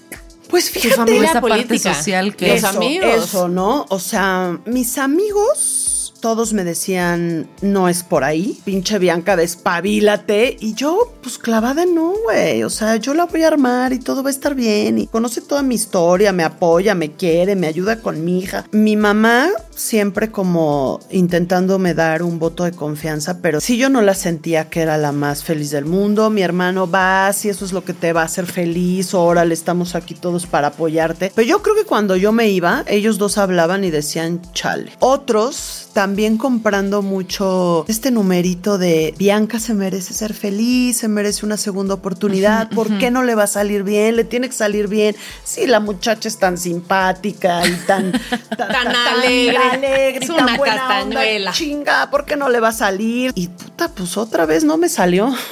Pues 0.52 0.70
fíjate. 0.70 1.18
esa 1.18 1.42
parte 1.42 1.80
social 1.80 2.36
que- 2.36 2.50
Los 2.50 2.58
eso, 2.58 2.68
amigos. 2.68 3.24
Eso, 3.26 3.48
¿no? 3.48 3.86
O 3.90 4.00
sea, 4.00 4.60
mis 4.66 4.98
amigos, 4.98 6.14
todos 6.20 6.54
me 6.54 6.64
decían, 6.64 7.50
no 7.62 7.90
es 7.90 8.04
por 8.04 8.24
ahí, 8.24 8.60
pinche 8.64 9.00
Bianca, 9.00 9.36
despabilate. 9.36 10.58
Y 10.60 10.74
yo, 10.76 11.14
pues 11.24 11.38
clavada, 11.38 11.86
no, 11.86 12.14
güey. 12.26 12.64
O 12.64 12.70
sea, 12.70 12.98
yo 12.98 13.14
la 13.14 13.26
voy 13.26 13.44
a 13.44 13.48
armar 13.48 13.94
y 13.94 14.00
todo 14.00 14.22
va 14.22 14.30
a 14.30 14.32
estar 14.32 14.54
bien. 14.54 15.00
Y 15.00 15.08
conoce 15.08 15.42
toda 15.42 15.64
mi 15.64 15.76
historia, 15.76 16.32
me 16.32 16.44
apoya, 16.44 16.94
me 16.94 17.12
quiere, 17.14 17.56
me 17.56 17.68
ayuda 17.68 18.02
con 18.02 18.24
mi 18.24 18.40
hija. 18.40 18.66
Mi 18.72 18.96
mamá 18.96 19.50
siempre 19.75 20.31
como 20.31 20.99
intentándome 21.10 21.93
dar 21.93 22.23
un 22.23 22.39
voto 22.39 22.63
de 22.63 22.71
confianza, 22.71 23.39
pero 23.41 23.62
si 23.62 23.77
yo 23.77 23.89
no 23.89 24.01
la 24.01 24.13
sentía 24.13 24.69
que 24.69 24.81
era 24.81 24.97
la 24.97 25.12
más 25.12 25.43
feliz 25.43 25.71
del 25.71 25.86
mundo. 25.86 26.29
Mi 26.29 26.41
hermano 26.41 26.89
va, 26.89 27.31
si 27.34 27.49
eso 27.49 27.65
es 27.65 27.73
lo 27.73 27.84
que 27.84 27.93
te 27.93 28.13
va 28.13 28.21
a 28.21 28.25
hacer 28.25 28.45
feliz, 28.45 29.13
órale, 29.13 29.53
estamos 29.53 29.95
aquí 29.95 30.13
todos 30.13 30.45
para 30.45 30.67
apoyarte. 30.67 31.31
Pero 31.34 31.47
yo 31.47 31.62
creo 31.62 31.75
que 31.75 31.86
cuando 31.86 32.15
yo 32.15 32.31
me 32.31 32.49
iba, 32.49 32.84
ellos 32.88 33.17
dos 33.17 33.38
hablaban 33.38 33.84
y 33.84 33.91
decían, 33.91 34.41
chale. 34.53 34.91
Otros 34.99 35.89
también 35.93 36.38
comprando 36.38 37.01
mucho 37.01 37.86
este 37.88 38.12
numerito 38.12 38.77
de 38.77 39.13
Bianca 39.17 39.60
se 39.60 39.73
merece 39.73 40.13
ser 40.13 40.34
feliz, 40.34 40.97
se 40.97 41.07
merece 41.07 41.45
una 41.45 41.57
segunda 41.57 41.95
oportunidad, 41.95 42.69
¿por 42.69 42.97
qué 42.97 43.12
no 43.12 43.23
le 43.23 43.36
va 43.36 43.43
a 43.43 43.47
salir 43.47 43.84
bien? 43.84 44.15
Le 44.15 44.23
tiene 44.23 44.47
que 44.47 44.55
salir 44.55 44.88
bien. 44.88 45.15
Sí, 45.43 45.67
la 45.67 45.79
muchacha 45.79 46.27
es 46.27 46.38
tan 46.38 46.57
simpática 46.57 47.67
y 47.67 47.73
tan, 47.86 48.12
Tan 48.57 48.88
alegre. 48.88 49.57
Alegre 49.69 50.26
Es 50.26 50.28
tan 50.28 50.43
una 50.43 50.58
buena 50.58 51.02
onda. 51.02 51.52
Chinga, 51.52 52.10
¿por 52.10 52.26
qué 52.26 52.36
no 52.36 52.50
le 52.50 52.60
va 52.60 52.69
a 52.69 52.74
salir? 52.74 53.32
Y 53.36 53.47
puta, 53.47 53.89
pues 53.89 54.17
otra 54.17 54.45
vez 54.45 54.63
no 54.63 54.78
me 54.78 54.89
salió. 54.89 55.34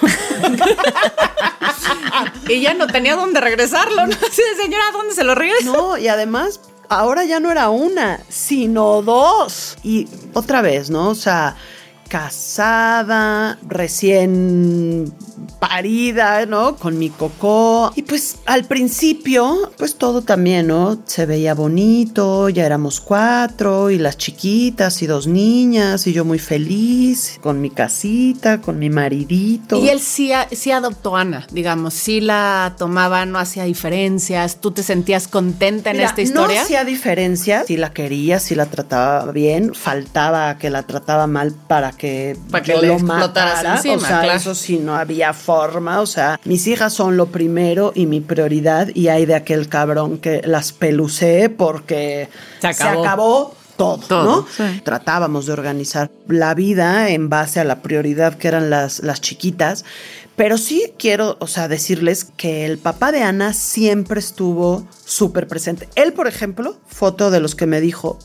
Y 2.48 2.62
ya 2.62 2.74
no 2.74 2.88
tenía 2.88 3.16
dónde 3.16 3.40
regresarlo, 3.40 4.08
¿no? 4.08 4.16
De 4.16 4.62
señora, 4.62 4.86
¿dónde 4.92 5.14
se 5.14 5.24
lo 5.24 5.36
regreso? 5.36 5.72
No, 5.72 5.98
y 5.98 6.08
además, 6.08 6.60
ahora 6.90 7.24
ya 7.24 7.40
no 7.40 7.52
era 7.52 7.70
una, 7.70 8.20
sino 8.28 9.02
dos. 9.04 9.78
Y 9.84 10.08
otra 10.34 10.62
vez, 10.62 10.90
¿no? 10.90 11.10
O 11.10 11.16
sea, 11.16 11.56
casada, 12.10 13.58
recién 13.66 15.14
parida, 15.60 16.46
¿no? 16.46 16.76
Con 16.76 16.98
mi 16.98 17.10
cocó. 17.10 17.92
Y 17.96 18.02
pues 18.02 18.38
al 18.46 18.66
principio, 18.66 19.72
pues 19.78 19.96
todo 19.96 20.22
también, 20.22 20.68
¿no? 20.68 21.00
Se 21.06 21.26
veía 21.26 21.54
bonito, 21.54 22.50
ya 22.50 22.66
éramos 22.66 23.00
cuatro, 23.00 23.90
y 23.90 23.98
las 24.00 24.18
chiquitas, 24.18 25.02
y 25.02 25.08
dos 25.08 25.28
niñas, 25.28 26.08
y 26.08 26.14
yo 26.14 26.26
muy 26.26 26.40
feliz, 26.40 27.40
con 27.42 27.62
mi 27.62 27.70
casita, 27.70 28.60
con 28.60 28.80
mi 28.80 28.90
maridito. 28.90 29.78
Y 29.82 29.90
él 29.90 30.00
sí, 30.00 30.32
sí 30.52 30.72
adoptó 30.72 31.16
a 31.16 31.22
Ana, 31.22 31.48
digamos, 31.52 31.94
sí 31.94 32.22
la 32.22 32.74
tomaba, 32.78 33.26
no 33.26 33.38
hacía 33.38 33.64
diferencias. 33.66 34.62
¿Tú 34.62 34.72
te 34.72 34.82
sentías 34.84 35.28
contenta 35.28 35.92
en 35.92 35.98
Mira, 35.98 36.10
esta 36.10 36.22
historia? 36.22 36.58
No 36.58 36.64
hacía 36.64 36.84
diferencia, 36.84 37.64
si 37.66 37.78
la 37.78 37.92
quería, 37.92 38.40
si 38.40 38.56
la 38.56 38.66
trataba 38.66 39.32
bien, 39.32 39.76
faltaba 39.76 40.58
que 40.58 40.70
la 40.70 40.84
trataba 40.84 41.28
mal 41.28 41.54
para 41.68 41.92
que, 42.00 42.36
Para 42.50 42.66
yo 42.66 42.82
lo 42.82 42.98
matara. 42.98 43.76
encima, 43.76 43.96
o 43.96 44.00
sea, 44.00 44.22
claro. 44.22 44.32
eso 44.40 44.56
sí, 44.56 44.80
no 44.80 44.96
había 44.96 45.34
forma. 45.34 46.02
O 46.02 46.08
sea, 46.08 46.40
mis 46.46 46.66
hijas 46.66 46.92
son 46.94 47.16
lo 47.18 47.28
primero 47.28 47.92
y 47.94 48.08
mi 48.08 48.22
prioridad, 48.22 48.88
y 48.96 49.10
hay 49.10 49.28
de 49.28 49.36
aquel 49.36 49.70
cabrón 49.70 50.18
que 50.18 50.42
las 50.44 50.72
pelucé 50.74 51.50
porque 51.52 52.28
Se 52.60 52.68
acabó. 52.68 53.04
acabó 53.04 53.56
todo, 53.78 53.98
Todo, 54.00 54.24
¿no? 54.24 54.48
sí. 54.56 54.82
Tratábamos 54.84 55.46
de 55.46 55.54
organizar 55.54 56.10
la 56.28 56.54
vida 56.56 57.10
en 57.12 57.30
base 57.30 57.60
a 57.60 57.64
la 57.64 57.82
prioridad 57.82 58.34
que 58.34 58.48
eran 58.48 58.70
las, 58.72 59.00
las 59.02 59.22
chiquitas. 59.22 59.86
Pero 60.36 60.58
sí 60.58 60.94
quiero, 60.98 61.36
o 61.40 61.48
sea, 61.48 61.68
decirles 61.68 62.26
que 62.26 62.66
el 62.66 62.78
papá 62.78 63.12
de 63.12 63.24
Ana 63.24 63.54
siempre 63.54 64.20
estuvo 64.22 64.88
súper 65.06 65.48
presente. 65.48 65.88
Él, 65.96 66.14
por 66.14 66.28
ejemplo, 66.28 66.78
foto 66.88 67.30
de 67.30 67.40
los 67.42 67.56
que 67.56 67.66
me 67.68 67.82
dijo, 67.82 68.18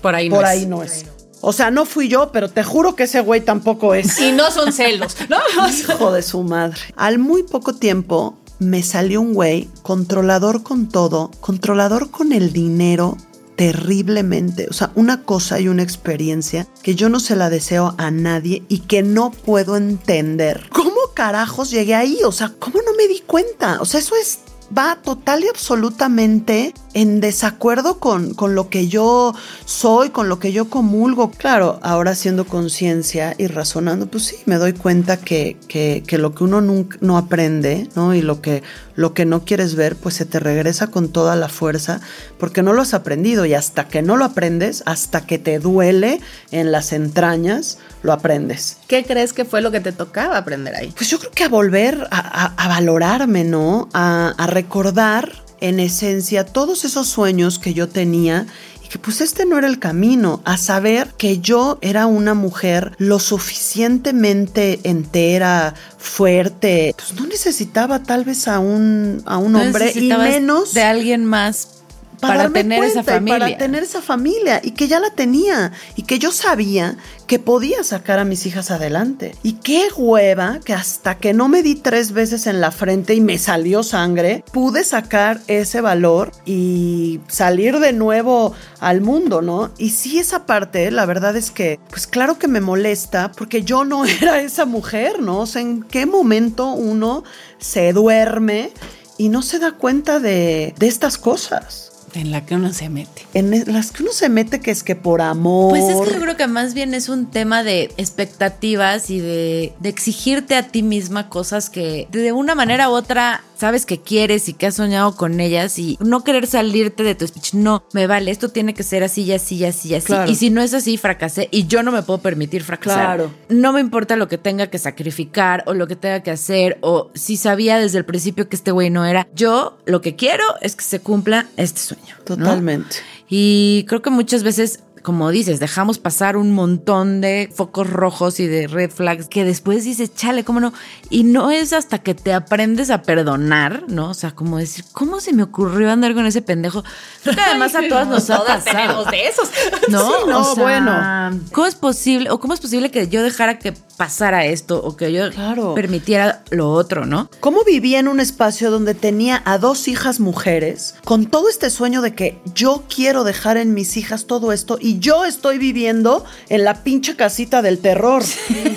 Por 0.00 0.14
ahí 0.14 0.28
no 0.28 0.36
por 0.36 0.44
es. 0.44 0.50
ahí 0.50 0.66
no 0.66 0.82
es. 0.84 1.06
O 1.40 1.52
sea, 1.52 1.70
no 1.70 1.84
fui 1.84 2.08
yo, 2.08 2.32
pero 2.32 2.50
te 2.50 2.64
juro 2.64 2.96
que 2.96 3.04
ese 3.04 3.20
güey 3.20 3.40
tampoco 3.40 3.94
es. 3.94 4.18
Y 4.20 4.32
no 4.32 4.50
son 4.50 4.72
celos, 4.72 5.16
¿no? 5.28 5.38
Hijo 5.68 6.12
de 6.12 6.22
su 6.22 6.42
madre. 6.42 6.80
Al 6.96 7.18
muy 7.18 7.42
poco 7.42 7.74
tiempo 7.74 8.38
me 8.58 8.82
salió 8.82 9.20
un 9.20 9.34
güey 9.34 9.68
controlador 9.82 10.62
con 10.62 10.88
todo, 10.88 11.30
controlador 11.40 12.10
con 12.10 12.32
el 12.32 12.52
dinero 12.52 13.16
terriblemente. 13.56 14.66
O 14.70 14.72
sea, 14.72 14.92
una 14.94 15.22
cosa 15.22 15.60
y 15.60 15.68
una 15.68 15.82
experiencia 15.82 16.66
que 16.82 16.94
yo 16.94 17.08
no 17.08 17.20
se 17.20 17.36
la 17.36 17.50
deseo 17.50 17.94
a 17.98 18.10
nadie 18.10 18.62
y 18.68 18.80
que 18.80 19.02
no 19.02 19.30
puedo 19.30 19.76
entender. 19.76 20.68
¿Cómo 20.70 21.12
carajos 21.14 21.70
llegué 21.70 21.94
ahí? 21.94 22.18
O 22.24 22.32
sea, 22.32 22.52
¿cómo 22.58 22.80
no 22.82 22.94
me 22.96 23.08
di 23.08 23.20
cuenta? 23.20 23.80
O 23.80 23.86
sea, 23.86 24.00
eso 24.00 24.14
es 24.16 24.40
va 24.76 24.96
total 25.02 25.44
y 25.44 25.48
absolutamente 25.48 26.74
en 26.96 27.20
desacuerdo 27.20 28.00
con, 28.00 28.32
con 28.32 28.54
lo 28.54 28.70
que 28.70 28.88
yo 28.88 29.34
soy, 29.66 30.08
con 30.08 30.30
lo 30.30 30.38
que 30.38 30.50
yo 30.52 30.70
comulgo. 30.70 31.30
Claro, 31.30 31.78
ahora 31.82 32.12
haciendo 32.12 32.46
conciencia 32.46 33.34
y 33.36 33.48
razonando, 33.48 34.06
pues 34.06 34.24
sí, 34.24 34.36
me 34.46 34.56
doy 34.56 34.72
cuenta 34.72 35.18
que, 35.18 35.58
que, 35.68 36.02
que 36.06 36.16
lo 36.16 36.34
que 36.34 36.44
uno 36.44 36.62
nunca, 36.62 36.96
no 37.02 37.18
aprende, 37.18 37.88
¿no? 37.94 38.14
Y 38.14 38.22
lo 38.22 38.40
que, 38.40 38.62
lo 38.94 39.12
que 39.12 39.26
no 39.26 39.44
quieres 39.44 39.74
ver, 39.74 39.94
pues 39.96 40.14
se 40.14 40.24
te 40.24 40.40
regresa 40.40 40.86
con 40.86 41.10
toda 41.10 41.36
la 41.36 41.50
fuerza, 41.50 42.00
porque 42.38 42.62
no 42.62 42.72
lo 42.72 42.80
has 42.80 42.94
aprendido 42.94 43.44
y 43.44 43.52
hasta 43.52 43.88
que 43.88 44.00
no 44.00 44.16
lo 44.16 44.24
aprendes, 44.24 44.82
hasta 44.86 45.26
que 45.26 45.38
te 45.38 45.58
duele 45.58 46.18
en 46.50 46.72
las 46.72 46.94
entrañas, 46.94 47.76
lo 48.02 48.14
aprendes. 48.14 48.78
¿Qué 48.88 49.04
crees 49.04 49.34
que 49.34 49.44
fue 49.44 49.60
lo 49.60 49.70
que 49.70 49.80
te 49.80 49.92
tocaba 49.92 50.38
aprender 50.38 50.74
ahí? 50.74 50.94
Pues 50.96 51.10
yo 51.10 51.18
creo 51.18 51.30
que 51.32 51.44
a 51.44 51.48
volver 51.50 52.08
a, 52.10 52.44
a- 52.46 52.54
a 52.56 52.68
valorarme, 52.68 53.44
¿no? 53.44 53.90
A, 53.92 54.32
a 54.38 54.46
recordar 54.46 55.44
en 55.60 55.80
esencia 55.80 56.44
todos 56.44 56.84
esos 56.84 57.08
sueños 57.08 57.58
que 57.58 57.74
yo 57.74 57.88
tenía 57.88 58.46
y 58.84 58.88
que 58.88 58.98
pues 58.98 59.20
este 59.20 59.46
no 59.46 59.58
era 59.58 59.66
el 59.66 59.78
camino, 59.78 60.40
a 60.44 60.56
saber 60.56 61.08
que 61.16 61.38
yo 61.38 61.78
era 61.80 62.06
una 62.06 62.34
mujer 62.34 62.92
lo 62.98 63.18
suficientemente 63.18 64.80
entera, 64.84 65.74
fuerte, 65.98 66.94
pues 66.96 67.14
no 67.20 67.26
necesitaba 67.26 68.02
tal 68.02 68.24
vez 68.24 68.46
a 68.46 68.60
un, 68.60 69.22
a 69.26 69.38
un 69.38 69.52
No 69.52 69.62
hombre 69.62 69.92
y 69.94 70.08
menos 70.08 70.72
de 70.72 70.82
alguien 70.82 71.24
más 71.24 71.75
Para 72.20 72.50
tener 72.50 72.84
esa 72.84 73.02
familia. 73.02 73.38
Para 73.38 73.58
tener 73.58 73.82
esa 73.82 74.02
familia 74.02 74.60
y 74.62 74.72
que 74.72 74.88
ya 74.88 75.00
la 75.00 75.10
tenía 75.10 75.72
y 75.96 76.02
que 76.02 76.18
yo 76.18 76.32
sabía 76.32 76.96
que 77.26 77.38
podía 77.38 77.82
sacar 77.82 78.18
a 78.18 78.24
mis 78.24 78.46
hijas 78.46 78.70
adelante. 78.70 79.34
Y 79.42 79.54
qué 79.54 79.88
hueva 79.96 80.60
que 80.64 80.72
hasta 80.72 81.16
que 81.18 81.34
no 81.34 81.48
me 81.48 81.62
di 81.62 81.74
tres 81.74 82.12
veces 82.12 82.46
en 82.46 82.60
la 82.60 82.70
frente 82.70 83.14
y 83.14 83.20
me 83.20 83.38
salió 83.38 83.82
sangre, 83.82 84.44
pude 84.52 84.84
sacar 84.84 85.40
ese 85.48 85.80
valor 85.80 86.32
y 86.44 87.20
salir 87.28 87.78
de 87.80 87.92
nuevo 87.92 88.54
al 88.80 89.00
mundo, 89.00 89.42
¿no? 89.42 89.70
Y 89.78 89.90
sí 89.90 90.18
esa 90.18 90.46
parte, 90.46 90.90
la 90.90 91.06
verdad 91.06 91.36
es 91.36 91.50
que, 91.50 91.80
pues 91.90 92.06
claro 92.06 92.38
que 92.38 92.48
me 92.48 92.60
molesta 92.60 93.32
porque 93.32 93.62
yo 93.62 93.84
no 93.84 94.04
era 94.20 94.40
esa 94.40 94.64
mujer, 94.64 95.20
¿no? 95.20 95.40
O 95.40 95.46
sea, 95.46 95.62
¿en 95.62 95.82
qué 95.82 96.06
momento 96.06 96.72
uno 96.72 97.24
se 97.58 97.92
duerme 97.92 98.70
y 99.18 99.28
no 99.28 99.42
se 99.42 99.58
da 99.58 99.72
cuenta 99.72 100.20
de, 100.20 100.74
de 100.78 100.86
estas 100.86 101.18
cosas? 101.18 101.95
En 102.16 102.30
la 102.30 102.46
que 102.46 102.54
uno 102.54 102.72
se 102.72 102.88
mete. 102.88 103.26
En 103.34 103.50
las 103.70 103.92
que 103.92 104.02
uno 104.02 104.12
se 104.12 104.30
mete 104.30 104.60
que 104.60 104.70
es 104.70 104.82
que 104.82 104.96
por 104.96 105.20
amor. 105.20 105.68
Pues 105.70 105.84
es 105.84 106.00
que 106.00 106.14
yo 106.14 106.20
creo 106.20 106.36
que 106.36 106.46
más 106.46 106.72
bien 106.72 106.94
es 106.94 107.10
un 107.10 107.26
tema 107.26 107.62
de 107.62 107.92
expectativas 107.98 109.10
y 109.10 109.20
de, 109.20 109.74
de 109.80 109.88
exigirte 109.90 110.56
a 110.56 110.68
ti 110.68 110.82
misma 110.82 111.28
cosas 111.28 111.68
que 111.68 112.08
de 112.10 112.32
una 112.32 112.54
manera 112.54 112.88
u 112.88 112.92
otra 112.92 113.44
sabes 113.56 113.86
que 113.86 114.00
quieres 114.00 114.48
y 114.48 114.52
que 114.52 114.66
has 114.66 114.74
soñado 114.74 115.16
con 115.16 115.40
ellas 115.40 115.78
y 115.78 115.98
no 116.00 116.22
querer 116.24 116.46
salirte 116.46 117.02
de 117.02 117.14
tu 117.14 117.26
speech. 117.26 117.54
No, 117.54 117.84
me 117.92 118.06
vale, 118.06 118.30
esto 118.30 118.50
tiene 118.50 118.74
que 118.74 118.82
ser 118.82 119.02
así 119.02 119.22
y 119.22 119.32
así 119.32 119.56
y 119.56 119.64
así 119.64 119.88
y 119.88 119.94
así. 119.94 120.06
Claro. 120.06 120.30
Y 120.30 120.34
si 120.34 120.50
no 120.50 120.60
es 120.62 120.74
así, 120.74 120.96
fracasé 120.96 121.48
y 121.50 121.66
yo 121.66 121.82
no 121.82 121.92
me 121.92 122.02
puedo 122.02 122.20
permitir 122.20 122.62
fracasar. 122.62 123.16
Claro. 123.16 123.32
No 123.48 123.72
me 123.72 123.80
importa 123.80 124.16
lo 124.16 124.28
que 124.28 124.38
tenga 124.38 124.68
que 124.68 124.78
sacrificar 124.78 125.64
o 125.66 125.74
lo 125.74 125.86
que 125.86 125.96
tenga 125.96 126.22
que 126.22 126.30
hacer 126.30 126.78
o 126.80 127.10
si 127.14 127.36
sabía 127.36 127.78
desde 127.78 127.98
el 127.98 128.04
principio 128.04 128.48
que 128.48 128.56
este 128.56 128.70
güey 128.70 128.90
no 128.90 129.04
era. 129.04 129.26
Yo 129.34 129.78
lo 129.86 130.00
que 130.00 130.16
quiero 130.16 130.44
es 130.60 130.76
que 130.76 130.84
se 130.84 131.00
cumpla 131.00 131.46
este 131.56 131.80
sueño. 131.80 132.14
¿no? 132.18 132.24
Totalmente. 132.36 132.96
Y 133.28 133.84
creo 133.88 134.02
que 134.02 134.10
muchas 134.10 134.42
veces, 134.42 134.80
como 135.06 135.30
dices, 135.30 135.60
dejamos 135.60 136.00
pasar 136.00 136.36
un 136.36 136.52
montón 136.52 137.20
de 137.20 137.48
focos 137.54 137.88
rojos 137.88 138.40
y 138.40 138.48
de 138.48 138.66
red 138.66 138.90
flags 138.90 139.28
que 139.28 139.44
después 139.44 139.84
dices, 139.84 140.12
chale, 140.16 140.42
¿cómo 140.42 140.58
no? 140.58 140.72
Y 141.10 141.22
no 141.22 141.52
es 141.52 141.72
hasta 141.72 142.00
que 142.00 142.16
te 142.16 142.32
aprendes 142.32 142.90
a 142.90 143.02
perdonar, 143.02 143.84
¿no? 143.86 144.10
O 144.10 144.14
sea, 144.14 144.32
como 144.32 144.58
decir, 144.58 144.84
¿cómo 144.90 145.20
se 145.20 145.32
me 145.32 145.44
ocurrió 145.44 145.92
andar 145.92 146.12
con 146.14 146.26
ese 146.26 146.42
pendejo? 146.42 146.82
Creo 147.22 147.36
que 147.36 147.40
además 147.40 147.76
a 147.76 147.86
todas 147.88 148.08
nos 148.08 148.28
ha 148.30 148.38
Todas 148.38 148.64
pasado. 148.64 148.76
tenemos 148.76 149.10
de 149.12 149.28
esos. 149.28 149.48
No, 149.88 150.00
Sí, 150.00 150.12
no, 150.26 150.40
O 150.40 150.54
sea, 150.56 150.62
bueno. 150.64 151.40
¿Cómo 151.52 151.66
es 151.68 151.76
posible 151.76 152.30
o 152.30 152.40
cómo 152.40 152.52
es 152.54 152.58
posible 152.60 152.90
que 152.90 153.06
yo 153.06 153.22
dejara 153.22 153.60
que 153.60 153.72
pasara 153.96 154.44
esto 154.46 154.82
o 154.82 154.96
que 154.96 155.12
yo 155.12 155.30
Claro. 155.30 155.74
permitiera 155.74 156.42
lo 156.50 156.72
otro, 156.72 157.06
¿no? 157.06 157.30
¿Cómo 157.38 157.62
vivía 157.62 158.00
en 158.00 158.08
un 158.08 158.18
espacio 158.18 158.72
donde 158.72 158.94
tenía 158.94 159.40
a 159.44 159.58
dos 159.58 159.86
hijas 159.86 160.18
mujeres 160.18 160.96
con 161.04 161.26
todo 161.26 161.48
este 161.48 161.70
sueño 161.70 162.02
de 162.02 162.14
que 162.14 162.40
yo 162.54 162.82
quiero 162.92 163.22
dejar 163.22 163.56
en 163.56 163.72
mis 163.74 163.96
hijas 163.96 164.26
todo 164.26 164.50
esto 164.52 164.76
y 164.80 164.95
yo 164.98 165.24
estoy 165.24 165.58
viviendo 165.58 166.24
en 166.48 166.64
la 166.64 166.82
pinche 166.82 167.16
casita 167.16 167.62
del 167.62 167.78
terror? 167.78 168.22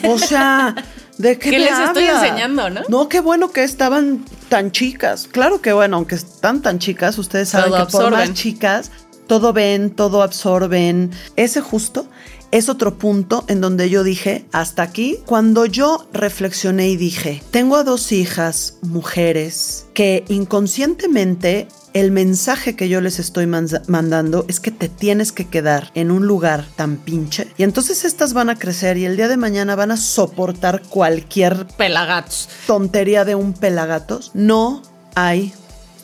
O 0.08 0.18
sea, 0.18 0.76
¿de 1.18 1.38
qué, 1.38 1.50
¿Qué 1.52 1.60
les 1.60 1.78
estoy 1.80 2.06
enseñando, 2.06 2.70
no? 2.70 2.82
No, 2.90 3.10
qué 3.10 3.20
bueno 3.20 3.52
que 3.52 3.64
estaban 3.64 4.26
tan 4.50 4.72
chicas. 4.72 5.28
Claro 5.32 5.62
que 5.62 5.74
bueno, 5.74 5.98
aunque 5.98 6.16
están 6.16 6.62
tan 6.62 6.80
chicas, 6.80 7.18
ustedes 7.18 7.50
saben 7.50 7.72
Todo 7.72 7.86
que 7.86 7.92
por 7.92 8.02
más 8.04 8.12
absorben. 8.12 8.34
chicas, 8.34 8.92
todo 9.28 9.54
ven, 9.54 9.92
todo 9.92 10.24
absorben. 10.24 11.12
Ese 11.36 11.62
justo 11.62 12.08
es 12.52 12.68
otro 12.68 12.98
punto 12.98 13.46
en 13.48 13.62
donde 13.62 13.90
yo 13.90 14.04
dije, 14.04 14.46
hasta 14.52 14.82
aquí, 14.82 15.20
cuando 15.26 15.66
yo 15.66 16.08
reflexioné 16.14 16.90
y 16.90 16.98
dije, 16.98 17.44
tengo 17.52 17.76
a 17.76 17.84
dos 17.84 18.12
hijas, 18.12 18.78
mujeres, 18.82 19.86
que 19.94 20.24
inconscientemente 20.30 21.68
el 21.94 22.12
mensaje 22.12 22.76
que 22.76 22.90
yo 22.90 23.02
les 23.02 23.20
estoy 23.20 23.48
mandando 23.48 24.46
es 24.48 24.60
que 24.60 24.72
te 24.72 24.90
tienes 24.90 25.32
que 25.32 25.48
quedar 25.48 25.92
en 25.96 26.12
un 26.12 26.28
lugar 26.28 26.66
tan 26.76 26.98
pinche. 26.98 27.48
Y 27.58 27.64
entonces 27.64 28.06
estas 28.06 28.34
van 28.34 28.50
a 28.50 28.56
crecer 28.56 28.98
y 28.98 29.06
el 29.06 29.18
día 29.18 29.28
de 29.28 29.38
mañana 29.38 29.76
van 29.76 29.92
a 29.92 29.98
soportar 29.98 30.82
cualquier 30.84 31.66
Pelagatos. 31.78 32.50
tontería 32.68 33.26
de 33.26 33.36
un 33.36 33.54
pelagatos, 33.54 34.32
no 34.34 34.82
hay 35.16 35.54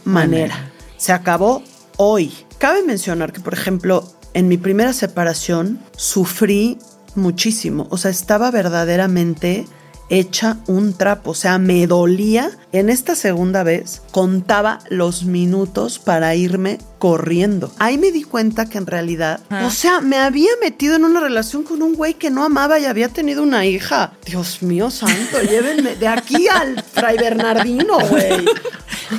manera. 0.03 0.71
Se 0.97 1.13
acabó 1.13 1.63
hoy. 1.97 2.33
Cabe 2.57 2.83
mencionar 2.83 3.31
que, 3.33 3.41
por 3.41 3.53
ejemplo, 3.53 4.11
en 4.33 4.47
mi 4.47 4.57
primera 4.57 4.93
separación 4.93 5.79
sufrí 5.95 6.77
muchísimo. 7.15 7.87
O 7.89 7.97
sea, 7.97 8.11
estaba 8.11 8.51
verdaderamente 8.51 9.65
hecha 10.09 10.57
un 10.67 10.93
trapo. 10.93 11.31
O 11.31 11.35
sea, 11.35 11.57
me 11.57 11.87
dolía. 11.87 12.51
En 12.71 12.89
esta 12.89 13.15
segunda 13.15 13.63
vez 13.63 14.01
contaba 14.11 14.79
los 14.89 15.23
minutos 15.23 15.99
para 15.99 16.35
irme 16.35 16.77
corriendo. 16.99 17.71
Ahí 17.79 17.97
me 17.97 18.11
di 18.11 18.23
cuenta 18.23 18.67
que 18.67 18.77
en 18.77 18.87
realidad, 18.87 19.39
o 19.65 19.69
sea, 19.69 20.01
me 20.01 20.17
había 20.17 20.49
metido 20.61 20.95
en 20.95 21.05
una 21.05 21.19
relación 21.19 21.63
con 21.63 21.81
un 21.81 21.93
güey 21.95 22.13
que 22.15 22.29
no 22.29 22.43
amaba 22.43 22.79
y 22.79 22.85
había 22.85 23.09
tenido 23.09 23.43
una 23.43 23.65
hija. 23.65 24.13
Dios 24.25 24.61
mío 24.61 24.89
santo, 24.91 25.41
llévenme 25.49 25.95
de 25.95 26.07
aquí 26.07 26.47
al 26.47 26.83
Fray 26.93 27.17
Bernardino, 27.17 27.97
güey. 28.09 28.45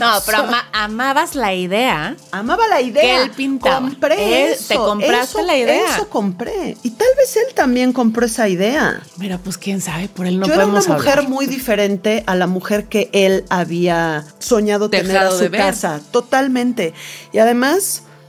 No, 0.00 0.14
pero 0.26 0.38
ama- 0.38 0.64
amabas 0.72 1.36
la 1.36 1.54
idea. 1.54 2.16
Amaba 2.32 2.66
la 2.66 2.80
idea. 2.80 3.02
Que 3.02 3.22
él 3.22 3.30
pintaba. 3.30 3.80
Compré 3.88 4.50
eso. 4.52 4.64
te 4.68 4.74
compraste 4.74 5.38
eso- 5.38 5.46
la 5.46 5.56
idea. 5.56 5.94
Eso 5.94 6.08
compré. 6.08 6.76
Y 6.82 6.90
tal 6.90 7.06
vez 7.16 7.36
él 7.36 7.54
también 7.54 7.92
compró 7.92 8.26
esa 8.26 8.48
idea. 8.48 9.00
Mira, 9.16 9.38
pues 9.38 9.56
quién 9.58 9.80
sabe, 9.80 10.08
por 10.08 10.26
él 10.26 10.40
no 10.40 10.46
Yo 10.48 10.54
era 10.54 10.66
una 10.66 10.80
podemos 10.80 10.88
mujer 11.04 11.28
muy 11.28 11.46
diferente 11.46 12.24
a 12.26 12.34
la 12.34 12.48
mujer 12.48 12.86
que 12.86 13.10
él 13.12 13.44
había 13.48 14.24
soñado 14.40 14.90
tener 14.90 15.16
a 15.18 15.30
su 15.30 15.38
de 15.44 15.50
casa. 15.52 16.00
Totalmente. 16.10 16.92
Y 17.32 17.38
además, 17.38 17.65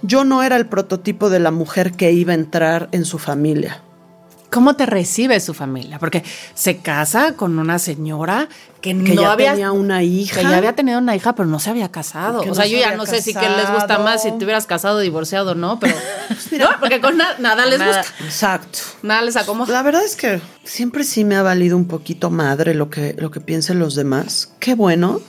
yo 0.02 0.24
no 0.24 0.44
era 0.44 0.56
el 0.58 0.68
prototipo 0.68 1.30
de 1.30 1.40
la 1.40 1.52
mujer 1.52 1.94
que 1.94 2.12
iba 2.12 2.32
a 2.34 2.36
entrar 2.36 2.90
en 2.92 3.06
su 3.06 3.18
familia. 3.20 3.82
¿Cómo 4.50 4.78
te 4.78 4.86
recibe 4.86 5.38
su 5.42 5.54
familia? 5.54 6.00
Porque 6.00 6.24
se 6.54 6.78
casa 6.78 7.34
con 7.34 7.60
una 7.60 7.80
señora 7.80 8.48
que, 8.80 8.92
Que 8.92 9.14
no 9.14 9.22
ya 9.24 9.32
había 9.34 9.52
tenía 9.52 9.74
una 9.74 10.04
hija. 10.04 10.38
Que 10.40 10.44
ya 10.48 10.56
había 10.58 10.74
tenido 10.74 11.00
una 11.00 11.18
hija, 11.18 11.36
pero 11.36 11.50
no 11.50 11.60
se 11.60 11.70
había 11.70 11.92
casado. 11.92 12.42
Que 12.44 12.52
o 12.52 12.56
sea, 12.56 12.64
no 12.64 12.72
yo 12.72 12.78
se 12.78 12.82
ya 12.82 12.96
no 12.96 13.06
sé 13.06 13.22
si 13.22 13.34
qué 13.34 13.50
les 13.50 13.70
gusta 13.74 14.00
más, 14.00 14.24
si 14.24 14.32
te 14.32 14.46
hubieras 14.46 14.66
casado, 14.66 15.00
divorciado 15.00 15.52
o 15.52 15.56
no, 15.56 15.80
pero. 15.82 15.96
no, 16.58 16.70
porque 16.80 17.02
con 17.02 17.18
na- 17.18 17.38
nada 17.40 17.66
les 17.66 17.78
Nada. 17.80 17.98
gusta. 17.98 18.24
Exacto. 18.24 18.80
Nada 19.04 19.22
les 19.24 19.36
acomoda. 19.36 19.74
La 19.74 19.84
verdad 19.84 20.06
es 20.06 20.16
que 20.16 20.40
siempre 20.64 21.04
sí 21.04 21.26
me 21.26 21.36
ha 21.36 21.42
valido 21.42 21.76
un 21.76 21.86
poquito 21.86 22.30
madre 22.30 22.74
lo 22.74 22.90
que, 22.90 23.16
lo 23.20 23.32
que 23.32 23.42
piensen 23.42 23.80
los 23.80 23.96
demás. 23.96 24.54
Qué 24.62 24.76
bueno, 24.76 25.20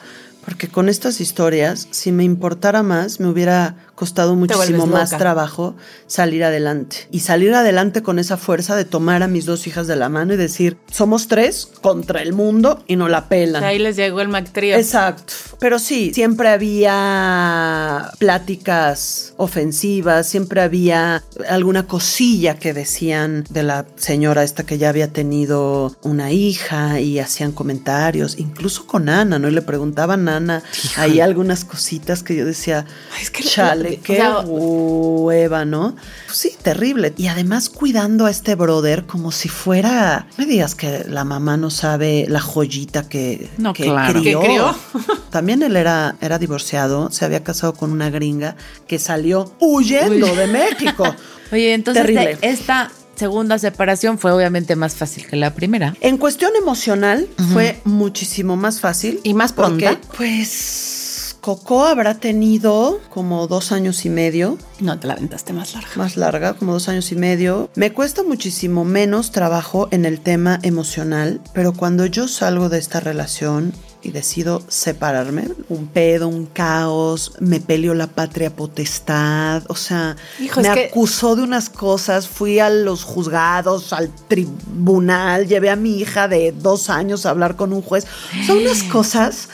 porque 0.45 0.69
con 0.69 0.89
estas 0.89 1.21
historias, 1.21 1.89
si 1.91 2.13
me 2.13 2.23
importara 2.23 2.85
más, 2.85 3.19
me 3.19 3.27
hubiera 3.27 3.75
costado 3.99 4.37
muchísimo 4.37 4.87
más 4.87 5.11
trabajo 5.19 5.75
salir 6.07 6.45
adelante. 6.45 7.09
Y 7.11 7.21
salir 7.21 7.53
adelante 7.53 8.01
con 8.01 8.21
esa 8.21 8.37
fuerza 8.37 8.77
de 8.77 8.85
tomar 8.85 9.25
a 9.25 9.27
mis 9.27 9.45
dos 9.45 9.67
hijas 9.67 9.89
de 9.89 9.97
la 9.97 10.09
mano 10.09 10.35
y 10.35 10.37
decir, 10.37 10.77
somos 10.89 11.27
tres 11.27 11.69
contra 11.81 12.23
el 12.23 12.33
mundo 12.33 12.85
y 12.87 12.95
no 12.95 13.09
la 13.09 13.29
pelan. 13.29 13.65
Ahí 13.65 13.81
les 13.81 13.97
llegó 13.97 14.21
el 14.21 14.29
Mac 14.29 14.51
Trío. 14.53 14.77
Exacto. 14.77 15.33
Pero 15.59 15.81
sí, 15.81 16.13
siempre 16.15 16.49
había 16.49 18.13
pláticas 18.19 19.35
ofensivas, 19.37 20.29
siempre 20.29 20.61
había 20.61 21.25
alguna 21.49 21.87
cosilla 21.89 22.55
que 22.57 22.73
decían 22.73 23.45
de 23.51 23.65
la 23.65 23.85
señora 23.97 24.45
esta 24.45 24.65
que 24.65 24.79
ya 24.79 24.91
había 24.91 25.13
tenido 25.13 25.97
una 26.03 26.31
hija 26.31 27.01
y 27.01 27.19
hacían 27.19 27.51
comentarios, 27.51 28.39
incluso 28.39 28.87
con 28.87 29.09
Ana, 29.09 29.41
¿no? 29.41 29.49
Y 29.49 29.53
le 29.53 29.63
preguntaban 29.63 30.29
a 30.29 30.37
Ana 30.37 30.63
ahí 30.97 31.19
algunas 31.19 31.65
cositas 31.65 32.23
que 32.23 32.37
yo 32.37 32.45
decía, 32.45 32.87
Ay, 33.17 33.23
es 33.23 33.31
que- 33.31 33.43
chale, 33.43 33.88
qué 33.97 34.17
sea, 34.17 34.41
hueva, 34.41 35.65
¿no? 35.65 35.97
Pues 36.27 36.39
sí, 36.39 36.53
terrible. 36.63 37.13
Y 37.17 37.27
además 37.29 37.69
cuidando 37.69 38.27
a 38.27 38.31
este 38.31 38.55
brother 38.55 39.07
como 39.07 39.33
si 39.33 39.49
fuera, 39.49 40.27
no 40.37 40.45
me 40.45 40.51
digas 40.53 40.75
que 40.75 41.05
la 41.09 41.25
mamá 41.25 41.57
no 41.57 41.71
sabe 41.71 42.27
la 42.29 42.41
joyita 42.41 43.09
que, 43.09 43.49
No, 43.59 43.73
que 43.73 43.85
claro. 43.85 44.21
crió. 44.21 44.41
Que 44.41 44.47
crió. 44.47 44.77
También 45.31 45.63
él 45.63 45.77
era, 45.77 46.17
era 46.21 46.39
divorciado, 46.39 47.11
se 47.11 47.25
había 47.25 47.43
casado 47.43 47.75
con 47.75 47.91
una 47.93 48.11
gringa 48.11 48.57
que 48.87 48.99
salió 48.99 49.53
huyendo 49.61 50.35
de 50.35 50.47
México. 50.47 51.05
Oye, 51.53 51.73
entonces 51.75 52.03
Terrible. 52.05 52.37
te- 52.37 52.49
esta 52.51 52.91
segunda 53.17 53.59
separación 53.59 54.19
fue 54.19 54.31
obviamente 54.33 54.77
más 54.77 54.95
fácil 54.95 55.27
que 55.27 55.35
la 55.35 55.53
primera. 55.55 55.97
En 56.01 56.19
cuestión 56.19 56.53
emocional 56.57 57.27
fue 57.53 57.81
muchísimo 57.85 58.57
más 58.57 58.79
fácil. 58.81 59.19
¿Y 59.25 59.35
más 59.35 59.53
porque, 59.53 59.87
pronta? 59.87 60.09
Pues 60.17 61.08
Coco 61.49 61.87
habrá 61.87 62.13
tenido 62.13 63.01
como 63.09 63.47
dos 63.47 63.73
años 63.73 64.05
y 64.05 64.11
medio. 64.11 64.59
No, 64.81 65.01
te 65.01 65.07
la 65.07 65.15
aventaste 65.15 65.55
más 65.55 65.73
larga. 65.73 65.89
más 65.97 66.19
larga, 66.19 66.53
como 66.53 66.75
dos 66.75 66.91
años 66.91 67.11
y 67.11 67.17
medio. 67.17 67.71
Me 67.75 67.91
cuesta 67.91 68.23
muchísimo 68.23 68.85
menos 68.85 69.31
trabajo 69.33 69.89
en 69.91 70.05
el 70.05 70.21
tema 70.21 70.59
emocional, 70.63 71.41
pero 71.55 71.73
cuando 71.73 72.05
yo 72.05 72.29
salgo 72.29 72.69
de 72.69 72.77
esta 72.79 73.01
relación 73.01 73.73
y 74.03 74.11
decido 74.11 74.63
separarme, 74.69 75.49
un 75.71 75.87
pedo, 75.87 76.29
un 76.29 76.45
caos, 76.45 77.33
me 77.41 77.61
peleó 77.61 77.95
la 77.95 78.09
patria 78.09 78.55
potestad, 78.55 79.63
o 79.69 79.75
sea, 79.75 80.17
Hijo, 80.39 80.61
me 80.61 80.71
que- 80.75 80.85
acusó 80.89 81.35
de 81.35 81.43
unas 81.45 81.71
cosas, 81.71 82.29
fui 82.29 82.59
a 82.59 82.69
los 82.69 83.05
juzgados, 83.05 83.95
al 83.95 84.11
tribunal, 84.29 85.49
llevé 85.49 85.71
a 85.71 85.77
mi 85.77 85.99
hija 85.99 86.29
de 86.29 86.53
dos 86.53 86.91
años 86.91 87.25
a 87.25 87.31
hablar 87.31 87.57
con 87.57 87.73
un 87.73 87.81
juez. 87.81 88.07
Son 88.47 88.59
unas 88.59 88.83
cosas 88.83 89.49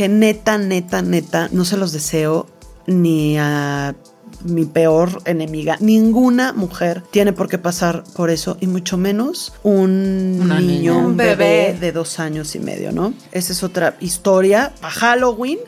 que 0.00 0.08
neta, 0.08 0.56
neta, 0.56 1.02
neta, 1.02 1.50
no 1.52 1.66
se 1.66 1.76
los 1.76 1.92
deseo 1.92 2.46
ni 2.86 3.36
a 3.36 3.94
mi 4.44 4.64
peor 4.64 5.20
enemiga. 5.26 5.76
Ninguna 5.78 6.54
mujer 6.54 7.02
tiene 7.10 7.34
por 7.34 7.48
qué 7.50 7.58
pasar 7.58 8.04
por 8.16 8.30
eso, 8.30 8.56
y 8.62 8.66
mucho 8.66 8.96
menos 8.96 9.52
un 9.62 10.38
Una 10.40 10.58
niño, 10.58 10.94
niña. 10.94 10.96
un 10.96 11.18
bebé. 11.18 11.76
de 11.78 11.92
dos 11.92 12.18
años 12.18 12.54
y 12.54 12.60
medio, 12.60 12.92
¿no? 12.92 13.12
Esa 13.30 13.52
es 13.52 13.62
otra 13.62 13.98
historia 14.00 14.72
para 14.80 14.90
Halloween, 14.90 15.58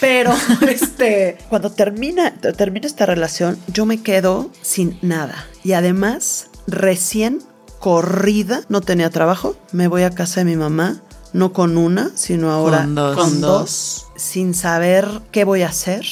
pero 0.00 0.32
este, 0.66 1.36
cuando 1.50 1.70
termina, 1.70 2.32
termina 2.34 2.86
esta 2.86 3.04
relación, 3.04 3.58
yo 3.66 3.84
me 3.84 4.02
quedo 4.02 4.48
sin 4.62 4.96
nada. 5.02 5.44
Y 5.64 5.72
además, 5.74 6.48
recién 6.66 7.40
corrida, 7.78 8.62
no 8.70 8.80
tenía 8.80 9.10
trabajo, 9.10 9.54
me 9.70 9.86
voy 9.86 10.04
a 10.04 10.10
casa 10.12 10.40
de 10.40 10.46
mi 10.46 10.56
mamá, 10.56 11.02
no 11.32 11.52
con 11.52 11.76
una, 11.78 12.10
sino 12.14 12.50
ahora 12.50 12.82
Con 12.82 12.94
dos. 12.94 13.16
con 13.16 13.30
Con 13.30 13.40
dos, 13.40 14.06
sin 14.16 14.54
saber 14.54 15.08
qué 15.30 15.44
voy 15.44 15.62
a 15.62 15.68
hacer. 15.68 16.04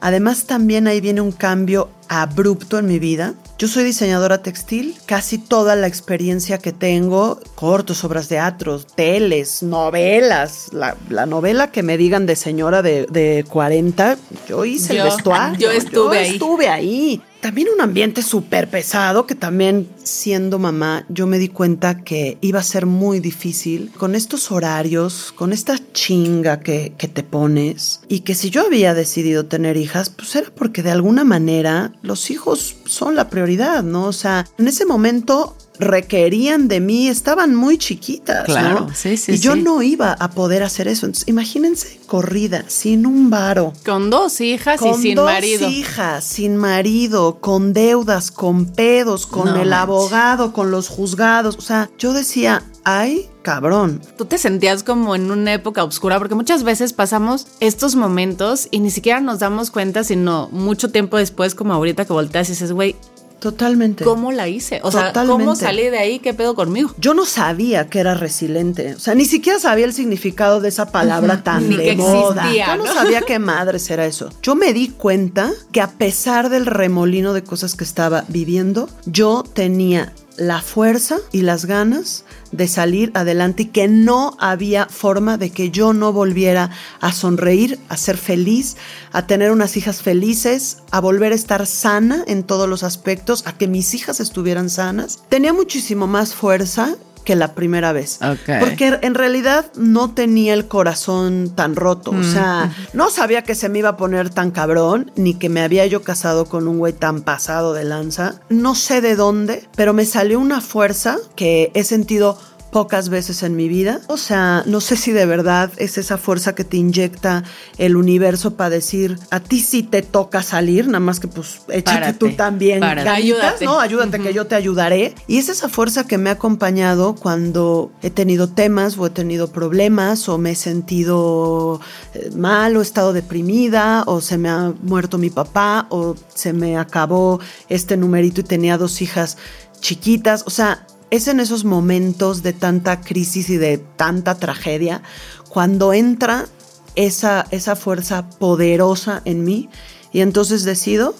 Además, 0.00 0.44
también 0.44 0.86
ahí 0.88 1.00
viene 1.00 1.20
un 1.20 1.32
cambio 1.32 1.88
abrupto 2.20 2.78
en 2.78 2.86
mi 2.86 2.98
vida. 2.98 3.34
Yo 3.58 3.68
soy 3.68 3.84
diseñadora 3.84 4.42
textil, 4.42 4.94
casi 5.06 5.38
toda 5.38 5.76
la 5.76 5.86
experiencia 5.86 6.58
que 6.58 6.72
tengo, 6.72 7.40
cortos, 7.54 8.04
obras 8.04 8.28
de 8.28 8.36
teatro, 8.36 8.80
teles, 8.80 9.62
novelas, 9.62 10.68
la, 10.72 10.96
la 11.10 11.26
novela 11.26 11.70
que 11.70 11.82
me 11.82 11.96
digan 11.96 12.26
de 12.26 12.34
señora 12.36 12.82
de, 12.82 13.06
de 13.06 13.44
40, 13.48 14.16
yo 14.48 14.64
hice 14.64 14.96
Yo- 14.96 15.04
el 15.04 15.10
vestuario. 15.10 15.58
yo 15.58 15.70
estuve 15.70 16.18
ahí. 16.18 16.30
estuve 16.32 16.68
ahí. 16.68 17.22
También 17.42 17.66
un 17.74 17.80
ambiente 17.80 18.22
súper 18.22 18.68
pesado 18.70 19.26
que 19.26 19.34
también 19.34 19.88
siendo 20.04 20.60
mamá 20.60 21.04
yo 21.08 21.26
me 21.26 21.40
di 21.40 21.48
cuenta 21.48 21.98
que 22.04 22.38
iba 22.40 22.60
a 22.60 22.62
ser 22.62 22.86
muy 22.86 23.18
difícil 23.18 23.90
con 23.98 24.14
estos 24.14 24.52
horarios, 24.52 25.32
con 25.34 25.52
esta 25.52 25.74
chinga 25.92 26.60
que, 26.60 26.92
que 26.96 27.08
te 27.08 27.24
pones 27.24 28.00
y 28.08 28.20
que 28.20 28.36
si 28.36 28.50
yo 28.50 28.64
había 28.64 28.94
decidido 28.94 29.46
tener 29.46 29.76
hijas, 29.76 30.08
pues 30.08 30.36
era 30.36 30.50
porque 30.54 30.84
de 30.84 30.92
alguna 30.92 31.24
manera 31.24 31.92
los 32.02 32.30
hijos 32.30 32.76
son 32.84 33.14
la 33.14 33.30
prioridad, 33.30 33.82
¿no? 33.82 34.06
O 34.06 34.12
sea, 34.12 34.46
en 34.58 34.68
ese 34.68 34.84
momento 34.84 35.56
requerían 35.78 36.68
de 36.68 36.80
mí, 36.80 37.08
estaban 37.08 37.54
muy 37.54 37.78
chiquitas, 37.78 38.44
Claro, 38.44 38.86
¿no? 38.88 38.94
sí, 38.94 39.16
sí, 39.16 39.32
Y 39.32 39.38
yo 39.38 39.54
sí. 39.54 39.62
no 39.62 39.82
iba 39.82 40.12
a 40.12 40.30
poder 40.30 40.62
hacer 40.62 40.88
eso. 40.88 41.06
Entonces, 41.06 41.28
imagínense 41.28 41.98
corrida, 42.06 42.64
sin 42.68 43.06
un 43.06 43.30
varo 43.30 43.72
Con 43.84 44.10
dos 44.10 44.40
hijas 44.42 44.78
con 44.78 45.00
y 45.00 45.02
sin 45.02 45.14
dos 45.16 45.24
marido. 45.26 45.68
hijas, 45.68 46.24
sin 46.24 46.56
marido, 46.56 47.38
con 47.40 47.72
deudas, 47.72 48.30
con 48.30 48.66
pedos, 48.66 49.26
con 49.26 49.46
No 49.46 49.50
el 49.62 49.70
manches. 49.70 49.78
abogado, 49.78 50.52
con 50.52 50.70
los 50.70 50.88
juzgados. 50.88 51.56
O 51.56 51.62
sea, 51.62 51.90
yo 51.98 52.12
decía, 52.12 52.62
ay, 52.84 53.28
cabrón. 53.40 54.00
Tú 54.18 54.26
te 54.26 54.36
sentías 54.38 54.82
como 54.84 55.14
en 55.16 55.30
una 55.30 55.54
época 55.54 55.82
oscura 55.84 56.18
porque 56.18 56.34
muchas 56.34 56.62
veces 56.64 56.92
pasamos 56.92 57.46
estos 57.60 57.96
momentos 57.96 58.68
y 58.70 58.80
ni 58.80 58.90
siquiera 58.90 59.20
nos 59.20 59.38
damos 59.38 59.70
cuenta, 59.70 60.04
sino 60.04 60.48
mucho 60.52 60.90
tiempo 60.90 61.16
después, 61.16 61.54
como 61.54 61.72
ahorita 61.72 62.04
que 62.04 62.12
volteas 62.12 62.48
y 62.48 62.52
dices, 62.52 62.72
güey, 62.72 62.94
Totalmente. 63.42 64.04
¿cómo 64.04 64.30
la 64.30 64.46
hice? 64.46 64.78
O 64.84 64.92
sea, 64.92 65.12
¿cómo 65.12 65.56
salí 65.56 65.82
de 65.90 65.98
ahí? 65.98 66.20
¿Qué 66.20 66.32
pedo 66.32 66.54
conmigo? 66.54 66.94
Yo 66.98 67.12
no 67.12 67.24
sabía 67.26 67.88
que 67.88 67.98
era 67.98 68.14
resiliente. 68.14 68.94
O 68.94 69.00
sea, 69.00 69.16
ni 69.16 69.24
siquiera 69.24 69.58
sabía 69.58 69.84
el 69.84 69.92
significado 69.92 70.60
de 70.60 70.68
esa 70.68 70.92
palabra 70.92 71.42
tan 71.42 71.68
Ni 71.68 71.76
de 71.76 71.84
que 71.84 71.96
moda. 71.96 72.42
existía, 72.42 72.66
Yo 72.68 72.76
no, 72.76 72.84
¿no? 72.84 72.94
sabía 72.94 73.20
qué 73.22 73.38
madres 73.40 73.90
era 73.90 74.06
eso. 74.06 74.30
Yo 74.42 74.54
me 74.54 74.72
di 74.72 74.88
cuenta 74.90 75.50
que 75.72 75.80
a 75.80 75.90
pesar 75.90 76.50
del 76.50 76.66
remolino 76.66 77.32
de 77.32 77.42
cosas 77.42 77.74
que 77.74 77.82
estaba 77.82 78.24
viviendo, 78.28 78.88
yo 79.06 79.42
tenía 79.42 80.12
la 80.36 80.62
fuerza 80.62 81.18
y 81.30 81.42
las 81.42 81.66
ganas 81.66 82.24
de 82.50 82.68
salir 82.68 83.10
adelante 83.14 83.64
y 83.64 83.66
que 83.66 83.88
no 83.88 84.36
había 84.38 84.86
forma 84.86 85.38
de 85.38 85.50
que 85.50 85.70
yo 85.70 85.92
no 85.92 86.12
volviera 86.12 86.70
a 87.00 87.12
sonreír, 87.12 87.78
a 87.88 87.96
ser 87.96 88.16
feliz, 88.16 88.76
a 89.12 89.26
tener 89.26 89.50
unas 89.50 89.76
hijas 89.76 90.02
felices, 90.02 90.78
a 90.90 91.00
volver 91.00 91.32
a 91.32 91.36
estar 91.36 91.66
sana 91.66 92.24
en 92.26 92.42
todos 92.44 92.68
los 92.68 92.82
aspectos, 92.82 93.46
a 93.46 93.56
que 93.56 93.68
mis 93.68 93.94
hijas 93.94 94.20
estuvieran 94.20 94.70
sanas. 94.70 95.20
Tenía 95.28 95.52
muchísimo 95.52 96.06
más 96.06 96.34
fuerza 96.34 96.96
que 97.24 97.36
la 97.36 97.54
primera 97.54 97.92
vez. 97.92 98.18
Porque 98.60 98.98
en 99.02 99.14
realidad 99.14 99.72
no 99.76 100.12
tenía 100.12 100.54
el 100.54 100.68
corazón 100.68 101.52
tan 101.54 101.76
roto. 101.76 102.10
O 102.10 102.22
sea, 102.22 102.74
no 102.92 103.10
sabía 103.10 103.42
que 103.42 103.54
se 103.54 103.68
me 103.68 103.80
iba 103.80 103.90
a 103.90 103.96
poner 103.96 104.30
tan 104.30 104.50
cabrón, 104.50 105.10
ni 105.16 105.34
que 105.34 105.48
me 105.48 105.62
había 105.62 105.86
yo 105.86 106.02
casado 106.02 106.46
con 106.46 106.68
un 106.68 106.78
güey 106.78 106.92
tan 106.92 107.22
pasado 107.22 107.74
de 107.74 107.84
lanza. 107.84 108.40
No 108.48 108.74
sé 108.74 109.00
de 109.00 109.16
dónde, 109.16 109.68
pero 109.76 109.92
me 109.92 110.04
salió 110.04 110.40
una 110.40 110.60
fuerza 110.60 111.18
que 111.36 111.70
he 111.74 111.84
sentido 111.84 112.38
pocas 112.72 113.10
veces 113.10 113.42
en 113.42 113.54
mi 113.54 113.68
vida. 113.68 114.00
O 114.08 114.16
sea, 114.16 114.64
no 114.66 114.80
sé 114.80 114.96
si 114.96 115.12
de 115.12 115.26
verdad 115.26 115.70
es 115.76 115.98
esa 115.98 116.16
fuerza 116.16 116.54
que 116.54 116.64
te 116.64 116.78
inyecta 116.78 117.44
el 117.76 117.96
universo 117.96 118.56
para 118.56 118.70
decir, 118.70 119.18
a 119.30 119.40
ti 119.40 119.60
sí 119.60 119.82
te 119.82 120.00
toca 120.00 120.42
salir, 120.42 120.86
nada 120.86 120.98
más 121.00 121.20
que 121.20 121.28
pues 121.28 121.60
échate 121.68 122.14
tú 122.14 122.30
también 122.32 122.80
párate. 122.80 123.04
ganitas, 123.04 123.40
Ayúdate. 123.40 123.64
¿no? 123.66 123.78
Ayúdate 123.78 124.20
que 124.20 124.32
yo 124.32 124.46
te 124.46 124.54
ayudaré. 124.54 125.14
Y 125.26 125.36
es 125.36 125.50
esa 125.50 125.68
fuerza 125.68 126.06
que 126.06 126.16
me 126.16 126.30
ha 126.30 126.32
acompañado 126.32 127.14
cuando 127.14 127.92
he 128.02 128.08
tenido 128.08 128.48
temas 128.48 128.96
o 128.96 129.06
he 129.06 129.10
tenido 129.10 129.52
problemas 129.52 130.26
o 130.30 130.38
me 130.38 130.52
he 130.52 130.56
sentido 130.56 131.78
eh, 132.14 132.30
mal 132.34 132.74
o 132.74 132.80
he 132.80 132.82
estado 132.82 133.12
deprimida 133.12 134.02
o 134.06 134.22
se 134.22 134.38
me 134.38 134.48
ha 134.48 134.72
muerto 134.82 135.18
mi 135.18 135.28
papá 135.28 135.86
o 135.90 136.16
se 136.34 136.54
me 136.54 136.78
acabó 136.78 137.38
este 137.68 137.98
numerito 137.98 138.40
y 138.40 138.44
tenía 138.44 138.78
dos 138.78 139.02
hijas 139.02 139.36
chiquitas. 139.80 140.44
O 140.46 140.50
sea, 140.50 140.86
es 141.12 141.28
en 141.28 141.40
esos 141.40 141.66
momentos 141.66 142.42
de 142.42 142.54
tanta 142.54 143.02
crisis 143.02 143.50
y 143.50 143.58
de 143.58 143.76
tanta 143.76 144.36
tragedia 144.36 145.02
cuando 145.50 145.92
entra 145.92 146.46
esa, 146.94 147.46
esa 147.50 147.76
fuerza 147.76 148.30
poderosa 148.30 149.20
en 149.26 149.44
mí 149.44 149.68
y 150.10 150.22
entonces 150.22 150.64
decido 150.64 151.14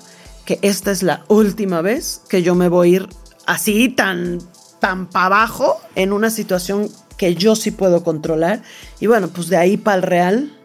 que 0.46 0.59
esta 0.62 0.90
es 0.92 1.02
la 1.02 1.24
última 1.28 1.83
vez 1.83 2.22
que 2.31 2.42
yo 2.42 2.55
me 2.55 2.68
voy 2.68 2.88
a 2.88 2.96
ir 2.96 3.09
así 3.46 3.90
tan 3.90 4.38
tan 4.81 5.11
para 5.11 5.26
abajo 5.26 5.78
en 5.94 6.14
una 6.14 6.31
situación 6.31 6.88
que 7.18 7.35
yo 7.35 7.55
sí 7.55 7.70
puedo 7.70 8.02
controlar. 8.02 8.62
Y 8.98 9.09
bueno 9.09 9.28
pues 9.28 9.48
de 9.48 9.59
ahí 9.59 9.76
para 9.76 9.96
el 9.98 10.02
real 10.02 10.62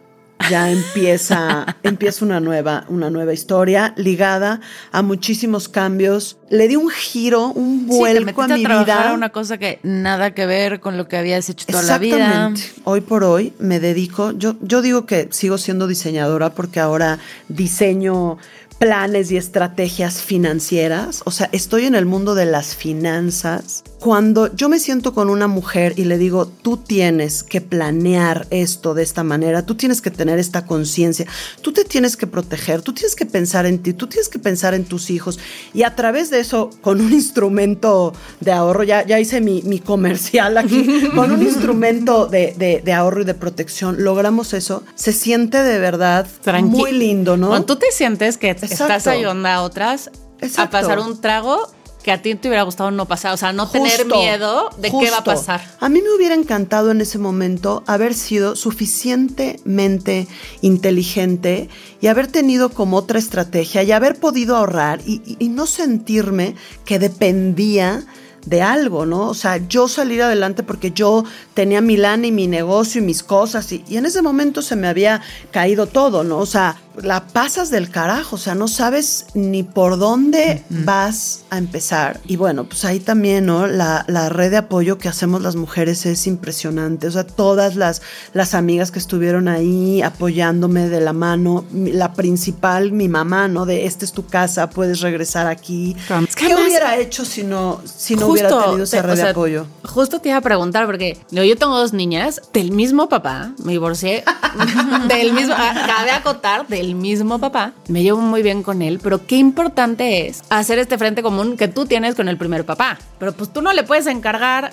ya 0.50 0.72
empieza 0.72 1.78
empieza 1.84 2.24
una 2.24 2.40
nueva 2.40 2.86
una 2.90 3.10
nueva 3.10 3.34
historia 3.34 3.94
ligada 3.98 4.62
a 4.92 5.02
muchísimos 5.02 5.68
cambios 5.68 6.38
le 6.50 6.68
di 6.68 6.76
un 6.76 6.90
giro 6.90 7.48
un 7.48 7.88
Sí, 7.90 8.00
te 8.04 8.20
vuelco 8.20 8.42
a 8.42 8.48
mi 8.48 8.58
vida 8.58 9.10
a 9.10 9.14
una 9.14 9.30
cosa 9.30 9.58
que 9.58 9.80
nada 9.84 10.34
que 10.34 10.46
ver 10.46 10.80
con 10.80 10.98
lo 10.98 11.08
que 11.08 11.18
habías 11.18 11.50
hecho 11.50 11.66
toda 11.66 11.84
la 11.84 11.98
vida. 11.98 12.18
Exactamente. 12.18 12.62
Hoy 12.84 13.02
por 13.02 13.24
hoy 13.24 13.54
me 13.60 13.80
dedico, 13.80 14.32
yo, 14.32 14.56
yo 14.62 14.82
digo 14.82 15.06
que 15.06 15.30
sigo 15.32 15.58
siendo 15.58 15.88
diseñadora 15.88 16.52
porque 16.52 16.80
ahora 16.80 17.20
diseño 17.48 18.38
planes 18.80 19.32
y 19.32 19.38
estrategias 19.38 20.22
financieras. 20.22 21.22
O 21.26 21.32
sea, 21.32 21.50
estoy 21.52 21.86
en 21.86 21.96
el 21.96 22.06
mundo 22.06 22.36
de 22.36 22.46
las 22.46 22.76
finanzas. 22.76 23.84
Cuando 24.08 24.56
yo 24.56 24.70
me 24.70 24.80
siento 24.80 25.14
con 25.14 25.30
una 25.30 25.48
mujer 25.50 25.92
y 25.98 26.06
le 26.06 26.18
digo, 26.18 26.46
tú 26.46 26.78
tienes 26.78 27.44
que 27.44 27.60
planear 27.60 28.48
esto 28.52 28.94
de 28.94 29.04
esta 29.04 29.26
manera, 29.26 29.66
tú 29.66 29.76
tienes 29.76 30.00
que 30.00 30.12
tener 30.12 30.40
esta 30.40 30.66
conciencia, 30.66 31.26
tú 31.62 31.74
te 31.74 31.84
tienes 31.84 32.16
que 32.16 32.26
proteger, 32.26 32.82
tú 32.82 32.94
tienes 32.94 33.16
que 33.18 33.26
pensar 33.26 33.66
en 33.66 33.80
ti, 33.80 33.92
tú 33.92 34.08
tienes 34.08 34.30
que 34.30 34.40
pensar 34.40 34.74
en 34.74 34.86
tus 34.86 35.10
hijos. 35.10 35.40
Y 35.74 35.84
a 35.84 35.94
través 35.94 36.30
de 36.30 36.40
eso, 36.40 36.70
con 36.80 37.02
un 37.02 37.12
instrumento 37.12 38.14
de 38.40 38.54
ahorro, 38.54 38.84
ya, 38.84 39.06
ya 39.06 39.20
hice 39.20 39.42
mi, 39.42 39.62
mi 39.64 39.80
comercial 39.80 40.58
aquí, 40.58 40.88
con 41.16 41.30
un 41.34 41.42
instrumento 41.44 42.28
de, 42.28 42.56
de- 42.58 42.82
de 42.86 42.94
ahorro 42.94 43.24
y 43.24 43.26
de 43.26 43.34
protección, 43.34 44.06
logramos 44.06 44.54
eso. 44.54 44.84
Se 44.96 45.12
siente 45.12 45.62
de 45.64 45.80
verdad 45.80 46.26
Tranqui- 46.46 46.62
muy 46.62 46.94
lindo, 46.94 47.36
¿no? 47.36 47.50
Cuando 47.50 47.66
tú 47.66 47.76
te 47.76 47.92
sientes 47.92 48.38
que 48.38 48.52
estás 48.52 49.06
ayudando 49.08 49.50
a 49.50 49.64
otras 49.64 50.10
a 50.58 50.70
pasar 50.70 51.00
un 51.00 51.20
trago 51.20 51.68
que 52.08 52.14
a 52.14 52.22
ti 52.22 52.36
te 52.36 52.48
hubiera 52.48 52.64
gustado 52.64 52.90
no 52.90 53.06
pasar. 53.06 53.34
O 53.34 53.38
sea, 53.38 53.52
no 53.52 53.68
tener 53.68 53.92
miedo 54.16 54.70
de 54.78 54.90
qué 55.02 55.12
va 55.12 55.18
a 55.18 55.24
pasar. 55.26 55.62
A 55.82 55.90
mí 55.90 56.02
me 56.02 56.10
hubiera 56.16 56.36
encantado 56.36 56.90
en 56.92 57.02
ese 57.02 57.18
momento 57.18 57.84
haber 57.86 58.14
sido 58.14 58.56
suficientemente 58.56 60.26
inteligente 60.62 61.68
y 62.00 62.08
haber 62.08 62.28
tenido 62.28 62.70
como 62.70 62.96
otra 62.96 63.20
estrategia 63.20 63.84
y 63.84 63.92
haber 63.92 64.20
podido 64.22 64.56
ahorrar 64.56 65.02
y, 65.06 65.22
y- 65.26 65.36
y 65.40 65.50
no 65.50 65.66
sentirme 65.66 66.56
que 66.86 66.98
dependía 66.98 68.06
de 68.46 68.62
algo, 68.62 69.06
¿no? 69.06 69.28
O 69.28 69.34
sea, 69.34 69.58
yo 69.68 69.90
salir 69.90 70.22
adelante 70.22 70.64
porque 70.64 70.92
yo 70.92 71.26
tenía 71.54 71.82
mi 71.82 71.98
lana 71.98 72.28
y 72.28 72.32
mi 72.32 72.48
negocio 72.48 73.02
y 73.02 73.04
mis 73.04 73.22
cosas 73.22 73.70
y, 73.74 73.84
y 73.90 73.98
en 73.98 74.06
ese 74.06 74.22
momento 74.22 74.62
se 74.62 74.78
me 74.78 74.88
había 74.88 75.22
caído 75.52 75.88
todo, 75.88 76.24
¿no? 76.24 76.38
O 76.38 76.46
sea, 76.46 76.78
la 77.02 77.28
pasas 77.28 77.70
del 77.70 77.90
carajo, 77.90 78.36
o 78.36 78.40
sea, 78.40 78.56
no 78.56 78.68
sabes 78.68 79.28
ni 79.34 79.64
por 79.64 79.98
dónde 80.00 80.64
vas 80.70 81.44
a 81.50 81.58
empezar. 81.58 82.20
Y 82.26 82.36
bueno, 82.38 82.64
pues 82.66 82.86
ahí 82.86 83.00
también, 83.00 83.46
¿no? 83.46 83.68
La, 83.68 84.04
la 84.08 84.30
red 84.30 84.52
de 84.52 84.58
apoyo 84.58 84.98
que 84.98 85.08
hacemos 85.08 85.42
las 85.42 85.56
mujeres 85.56 86.06
es 86.06 86.28
impresionante. 86.28 87.08
O 87.08 87.12
sea, 87.12 87.26
todas 87.26 87.76
las, 87.76 88.02
las 88.34 88.54
amigas 88.54 88.92
que 88.92 89.00
estuvieron 89.00 89.48
ahí 89.48 90.02
apoyándome 90.02 90.90
de 90.90 91.00
la 91.02 91.14
mano, 91.14 91.66
la 91.74 92.14
principal, 92.14 92.92
mi 92.92 93.08
mamá, 93.08 93.48
¿no? 93.48 93.66
De 93.66 93.86
esta 93.86 94.04
es 94.06 94.12
tu 94.12 94.26
casa, 94.26 94.70
puedes 94.70 95.02
regresar 95.02 95.48
aquí. 95.48 95.96
Es 96.28 96.36
que 96.36 96.48
¿Qué 96.48 96.56
hubiera 96.56 96.98
hecho 96.98 97.26
si 97.26 97.44
no, 97.44 97.82
si 97.86 98.16
no 98.16 98.28
hubiera 98.28 98.50
tenido 98.50 98.84
esa 98.84 98.98
te- 98.98 99.04
red 99.04 99.14
o 99.14 99.16
sea, 99.16 99.26
de 99.26 99.32
apoyo? 99.32 99.68
Justo 99.84 100.20
te 100.20 100.30
iba 100.30 100.38
a 100.38 100.42
preguntar, 100.42 100.86
porque 100.86 101.18
yo 101.32 101.44
tengo 101.58 101.78
dos 101.78 101.94
niñas 101.94 102.42
del 102.54 102.72
mismo 102.72 103.08
papá, 103.10 103.52
me 103.64 103.74
divorcié 103.74 104.24
del 105.08 105.34
mismo, 105.34 105.54
ah, 105.56 105.84
cabe 105.86 106.12
acotar, 106.12 106.68
del 106.68 106.87
el 106.88 106.96
mismo 106.96 107.38
papá, 107.40 107.74
me 107.90 108.02
llevo 108.02 108.20
muy 108.20 108.42
bien 108.42 108.64
con 108.64 108.82
él, 108.82 109.00
pero 109.04 109.26
qué 109.28 109.36
importante 109.36 110.28
es 110.28 110.42
hacer 110.50 110.80
este 110.80 110.98
frente 110.98 111.22
común 111.22 111.58
que 111.58 111.68
tú 111.68 111.86
tienes 111.86 112.16
con 112.16 112.28
el 112.30 112.38
primer 112.38 112.66
papá. 112.66 112.98
Pero 113.20 113.34
pues 113.34 113.52
tú 113.52 113.62
no 113.62 113.74
le 113.74 113.84
puedes 113.84 114.08
encargar 114.08 114.72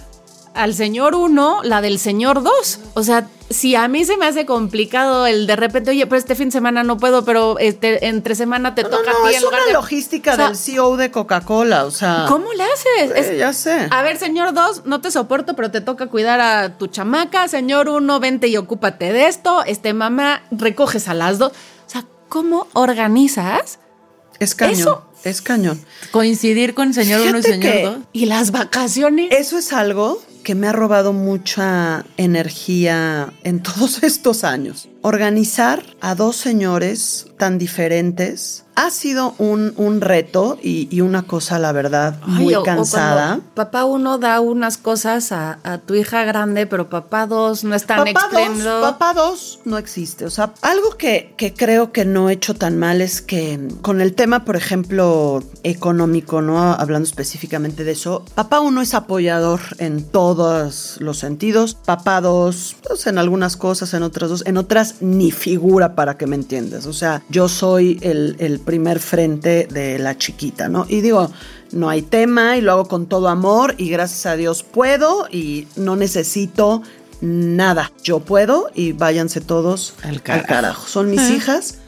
al 0.54 0.72
señor 0.72 1.16
1 1.16 1.62
la 1.64 1.80
del 1.80 1.98
señor 1.98 2.44
2. 2.44 2.78
O 2.94 3.02
sea, 3.02 3.26
si 3.50 3.74
a 3.74 3.88
mí 3.88 4.04
se 4.04 4.16
me 4.16 4.26
hace 4.26 4.46
complicado 4.46 5.26
el 5.26 5.48
de 5.48 5.56
repente, 5.56 5.90
oye, 5.90 6.06
pero 6.06 6.16
este 6.16 6.36
fin 6.36 6.46
de 6.48 6.52
semana 6.52 6.84
no 6.84 6.96
puedo, 6.96 7.24
pero 7.24 7.58
este, 7.58 8.06
entre 8.06 8.36
semana 8.36 8.72
te 8.72 8.84
No, 8.84 8.90
toca 8.90 9.10
no, 9.10 9.18
a 9.26 9.28
ti 9.28 9.34
es 9.34 9.38
en 9.38 9.42
lugar 9.42 9.58
una 9.62 9.66
de- 9.66 9.72
logística 9.72 10.32
O 10.32 10.36
sea, 10.36 10.46
del 10.46 10.56
CEO 10.56 10.96
de 10.96 11.10
Coca-Cola, 11.10 11.84
o 11.84 11.90
sea. 11.90 12.26
¿Cómo 12.28 12.52
le 12.52 12.62
haces? 12.62 13.10
Eh, 13.10 13.32
Es- 13.32 13.36
ya 13.38 13.52
sé. 13.52 13.88
A 13.90 14.02
ver, 14.02 14.16
señor 14.16 14.54
2, 14.54 14.82
no 14.86 15.00
te 15.00 15.10
soporto, 15.10 15.56
pero 15.56 15.72
te 15.72 15.80
toca 15.80 16.06
cuidar 16.06 16.40
a 16.40 16.78
tu 16.78 16.86
chamaca. 16.86 17.48
Señor 17.48 17.88
1, 17.88 18.20
vente 18.20 18.46
y 18.46 18.56
ocúpate 18.56 19.12
de 19.12 19.26
esto. 19.26 19.64
Este 19.66 19.92
mamá, 19.92 20.42
recoges 20.52 21.08
a 21.08 21.14
las 21.14 21.38
dos. 21.38 21.50
¿Cómo 22.28 22.66
organizas? 22.72 23.78
Es 24.40 24.54
cañón, 24.54 24.78
Eso- 24.80 25.02
es 25.24 25.40
cañón. 25.42 25.80
Coincidir 26.10 26.74
con 26.74 26.92
señor 26.92 27.20
uno 27.28 27.38
y 27.38 27.42
señor 27.42 27.82
dos. 27.82 27.98
Y 28.12 28.26
las 28.26 28.50
vacaciones. 28.50 29.28
Eso 29.32 29.58
es 29.58 29.72
algo 29.72 30.22
que 30.42 30.54
me 30.54 30.66
ha 30.68 30.72
robado 30.72 31.12
mucha 31.12 32.04
energía 32.16 33.32
en 33.44 33.62
todos 33.62 34.02
estos 34.02 34.44
años. 34.44 34.88
Organizar 35.08 35.82
a 36.00 36.14
dos 36.14 36.34
señores 36.36 37.26
tan 37.36 37.58
diferentes 37.58 38.62
ha 38.76 38.90
sido 38.90 39.34
un, 39.38 39.72
un 39.76 40.00
reto 40.00 40.58
y, 40.60 40.88
y 40.90 41.00
una 41.02 41.22
cosa, 41.22 41.60
la 41.60 41.70
verdad, 41.72 42.16
muy 42.26 42.48
Ay, 42.48 42.54
o- 42.56 42.60
o 42.60 42.64
cuando 42.64 42.82
cansada. 42.82 43.40
papá 43.54 43.84
uno 43.84 44.18
da 44.18 44.40
unas 44.40 44.78
cosas 44.78 45.30
a, 45.30 45.60
a 45.62 45.78
tu 45.78 45.94
hija 45.94 46.24
grande, 46.24 46.66
pero 46.66 46.88
papá 46.88 47.26
dos 47.28 47.62
no 47.62 47.76
es 47.76 47.84
tan 47.86 47.98
Papá 47.98 48.28
dos, 48.32 48.82
papá 48.82 49.12
dos 49.14 49.60
no 49.64 49.78
existe. 49.78 50.24
O 50.24 50.30
sea, 50.30 50.54
algo 50.62 50.96
que, 50.96 51.34
que 51.36 51.52
creo 51.54 51.92
que 51.92 52.04
no 52.04 52.30
he 52.30 52.32
hecho 52.32 52.54
tan 52.54 52.78
mal 52.78 53.00
es 53.00 53.20
que 53.20 53.60
con 53.82 54.00
el 54.00 54.14
tema, 54.14 54.44
por 54.44 54.56
ejemplo, 54.56 55.40
económico, 55.62 56.40
¿no? 56.42 56.72
Hablando 56.72 57.06
específicamente 57.06 57.84
de 57.84 57.92
eso, 57.92 58.24
papá 58.34 58.58
uno 58.58 58.80
es 58.80 58.94
apoyador 58.94 59.60
en 59.78 60.02
todos 60.02 60.96
los 60.98 61.18
sentidos. 61.18 61.74
Papá 61.74 62.20
dos, 62.20 62.74
pues 62.88 63.06
en 63.06 63.18
algunas 63.18 63.56
cosas, 63.56 63.94
en 63.94 64.02
otras 64.02 64.30
dos, 64.30 64.42
en 64.46 64.56
otras 64.56 64.93
ni 65.00 65.30
figura 65.30 65.94
para 65.94 66.16
que 66.16 66.26
me 66.26 66.36
entiendas. 66.36 66.86
O 66.86 66.92
sea, 66.92 67.22
yo 67.28 67.48
soy 67.48 67.98
el, 68.02 68.36
el 68.38 68.60
primer 68.60 69.00
frente 69.00 69.66
de 69.70 69.98
la 69.98 70.16
chiquita, 70.16 70.68
¿no? 70.68 70.86
Y 70.88 71.00
digo, 71.00 71.30
no 71.72 71.88
hay 71.90 72.02
tema 72.02 72.56
y 72.56 72.60
lo 72.60 72.72
hago 72.72 72.84
con 72.86 73.06
todo 73.06 73.28
amor 73.28 73.74
y 73.78 73.88
gracias 73.88 74.26
a 74.26 74.36
Dios 74.36 74.62
puedo 74.62 75.26
y 75.30 75.66
no 75.76 75.96
necesito 75.96 76.82
nada. 77.20 77.90
Yo 78.02 78.20
puedo 78.20 78.70
y 78.74 78.92
váyanse 78.92 79.40
todos 79.40 79.94
Al 80.02 80.10
al 80.10 80.22
carajo. 80.22 80.46
carajo. 80.46 80.86
Son 80.88 81.10
mis 81.10 81.30
hijas. 81.30 81.78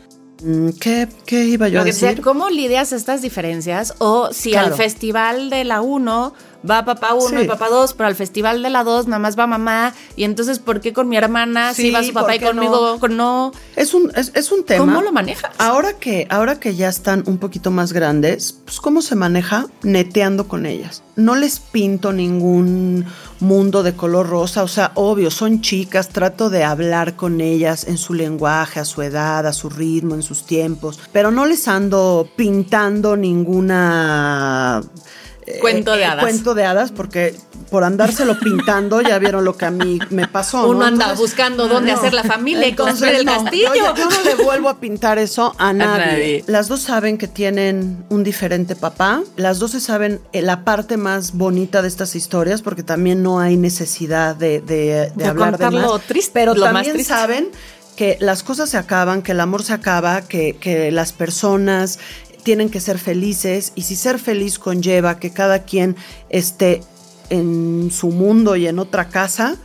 Mm, 0.43 0.71
¿Qué, 0.81 1.09
¿Qué 1.25 1.45
iba 1.47 1.69
yo 1.69 1.77
Lo 1.77 1.81
a 1.81 1.85
que 1.85 1.93
decir? 1.93 2.21
¿Cómo 2.21 2.51
lidias 2.51 2.93
estas 2.93 3.23
diferencias? 3.23 3.95
O 3.99 4.29
si 4.33 4.51
Claro. 4.51 4.69
al 4.69 4.75
festival 4.75 5.49
de 5.51 5.65
la 5.65 5.81
1 5.81 6.35
va 6.69 6.85
papá 6.85 7.15
1 7.15 7.29
Sí. 7.29 7.45
y 7.45 7.47
papá 7.47 7.69
2, 7.69 7.95
pero 7.95 8.09
al 8.09 8.15
festival 8.15 8.63
de 8.63 8.71
la 8.71 8.85
2 8.85 9.07
nada 9.07 9.19
más 9.19 9.39
va 9.39 9.47
mamá. 9.47 9.95
Y 10.17 10.25
entonces, 10.25 10.59
¿por 10.59 10.81
qué 10.81 10.93
con 10.93 11.09
mi 11.09 11.17
hermana 11.17 11.75
sí, 11.75 11.83
Sí, 11.83 11.91
va 11.91 12.03
su 12.03 12.13
papá 12.13 12.27
¿por 12.27 12.35
y 12.37 12.41
conmigo 12.41 12.93
no? 12.95 12.99
con 13.01 13.17
no? 13.17 13.53
Es 13.77 13.95
un, 13.95 14.11
es, 14.15 14.33
es 14.35 14.53
un 14.53 14.65
tema. 14.65 14.85
¿Cómo 14.85 15.03
lo 15.03 15.13
manejas? 15.13 15.53
Ahora 15.59 15.93
que, 15.95 16.27
ahora 16.31 16.59
que 16.61 16.75
ya 16.75 16.89
están 16.89 17.23
un 17.27 17.39
poquito 17.39 17.71
más 17.71 17.93
grandes, 17.93 18.53
pues 18.65 18.81
¿cómo 18.81 19.03
se 19.03 19.15
maneja? 19.15 19.67
Neteando 19.83 20.49
con 20.49 20.67
ellas. 20.67 21.03
No 21.17 21.35
les 21.35 21.61
pinto 21.61 22.13
ningún 22.13 23.07
mundo 23.41 23.83
de 23.83 23.95
color 23.95 24.29
rosa, 24.29 24.63
o 24.63 24.69
sea, 24.69 24.93
obvio, 24.95 25.31
son 25.31 25.61
chicas, 25.61 26.09
trato 26.11 26.51
de 26.51 26.65
hablar 26.65 27.17
con 27.17 27.41
ellas 27.41 27.85
en 27.87 27.97
su 27.99 28.13
lenguaje, 28.15 28.81
a 28.81 28.85
su 28.85 29.03
edad, 29.03 29.47
a 29.47 29.53
su 29.53 29.69
ritmo, 29.71 30.15
en 30.15 30.23
sus 30.23 30.45
tiempos, 30.45 30.99
pero 31.13 31.31
no 31.31 31.47
les 31.47 31.69
ando 31.69 32.29
pintando 32.37 33.17
ninguna... 33.17 34.83
eh, 35.47 35.59
Cuento 35.61 35.93
de 35.93 36.03
eh, 36.03 36.05
hadas. 36.07 36.23
Cuento 36.25 36.55
de 36.55 36.65
hadas, 36.65 36.93
porque 36.93 37.35
por 37.71 37.85
andárselo 37.85 38.39
pintando 38.39 39.01
ya 39.01 39.19
vieron 39.19 39.45
lo 39.45 39.57
que 39.57 39.65
a 39.65 39.71
mí 39.71 39.99
me 40.11 40.27
pasó. 40.29 40.69
Uno 40.69 40.81
¿no? 40.81 40.85
anda 40.87 41.13
buscando 41.15 41.67
dónde 41.69 41.93
hacer 41.93 42.15
la 42.15 42.23
familia 42.25 42.67
y 42.69 42.75
construir 42.75 43.15
el 43.17 43.25
no, 43.25 43.33
castillo. 43.43 43.75
Yo, 43.75 43.95
yo 43.97 44.09
no 44.09 44.23
le 44.25 44.35
vuelvo 44.37 44.69
a 44.69 44.79
pintar 44.79 45.19
eso 45.19 45.55
a 45.59 45.73
nadie. 45.73 46.07
nadie. 46.07 46.45
Las 46.47 46.69
dos 46.69 46.81
saben 46.81 47.19
que 47.19 47.29
tienen 47.29 48.05
un 48.09 48.23
diferente 48.25 48.77
papá. 48.77 49.23
Las 49.37 49.59
dos 49.59 49.73
se 49.73 49.81
saben 49.81 50.21
eh, 50.33 50.43
la 50.43 50.65
parte 50.65 50.97
más 50.97 51.33
bonita 51.33 51.83
de 51.83 51.89
estas 51.89 52.15
historias 52.15 52.63
porque 52.63 52.83
también 52.83 53.23
no 53.23 53.41
hay 53.41 53.57
necesidad 53.57 54.37
de, 54.37 54.61
de- 54.61 54.77
de 54.77 55.13
De 55.17 55.25
hablar 55.27 55.59
de 55.59 55.71
más. 55.71 56.03
triste, 56.07 56.31
Pero 56.35 56.55
lo 56.55 56.61
más 56.67 56.73
también 56.73 56.95
triste. 56.95 57.13
saben 57.13 57.49
que 57.97 58.19
las 58.21 58.43
cosas 58.43 58.69
se 58.69 58.77
acaban, 58.77 59.23
que 59.23 59.33
el 59.33 59.41
amor 59.41 59.63
se 59.63 59.73
acaba, 59.73 60.21
que, 60.21 60.57
que 60.61 60.91
las 60.93 61.13
personas 61.15 61.99
tienen 62.47 62.71
que 62.71 62.81
ser 62.81 63.01
felices 63.01 63.73
y 63.75 63.83
si 63.83 63.97
ser 63.97 64.21
feliz 64.21 64.61
conlleva 64.61 65.19
que 65.19 65.33
cada 65.33 65.65
quien 65.65 65.97
esté 66.29 66.81
en 67.29 67.91
su 67.91 68.11
mundo 68.11 68.55
y 68.55 68.69
en 68.69 68.79
otra 68.79 69.09
casa, 69.09 69.57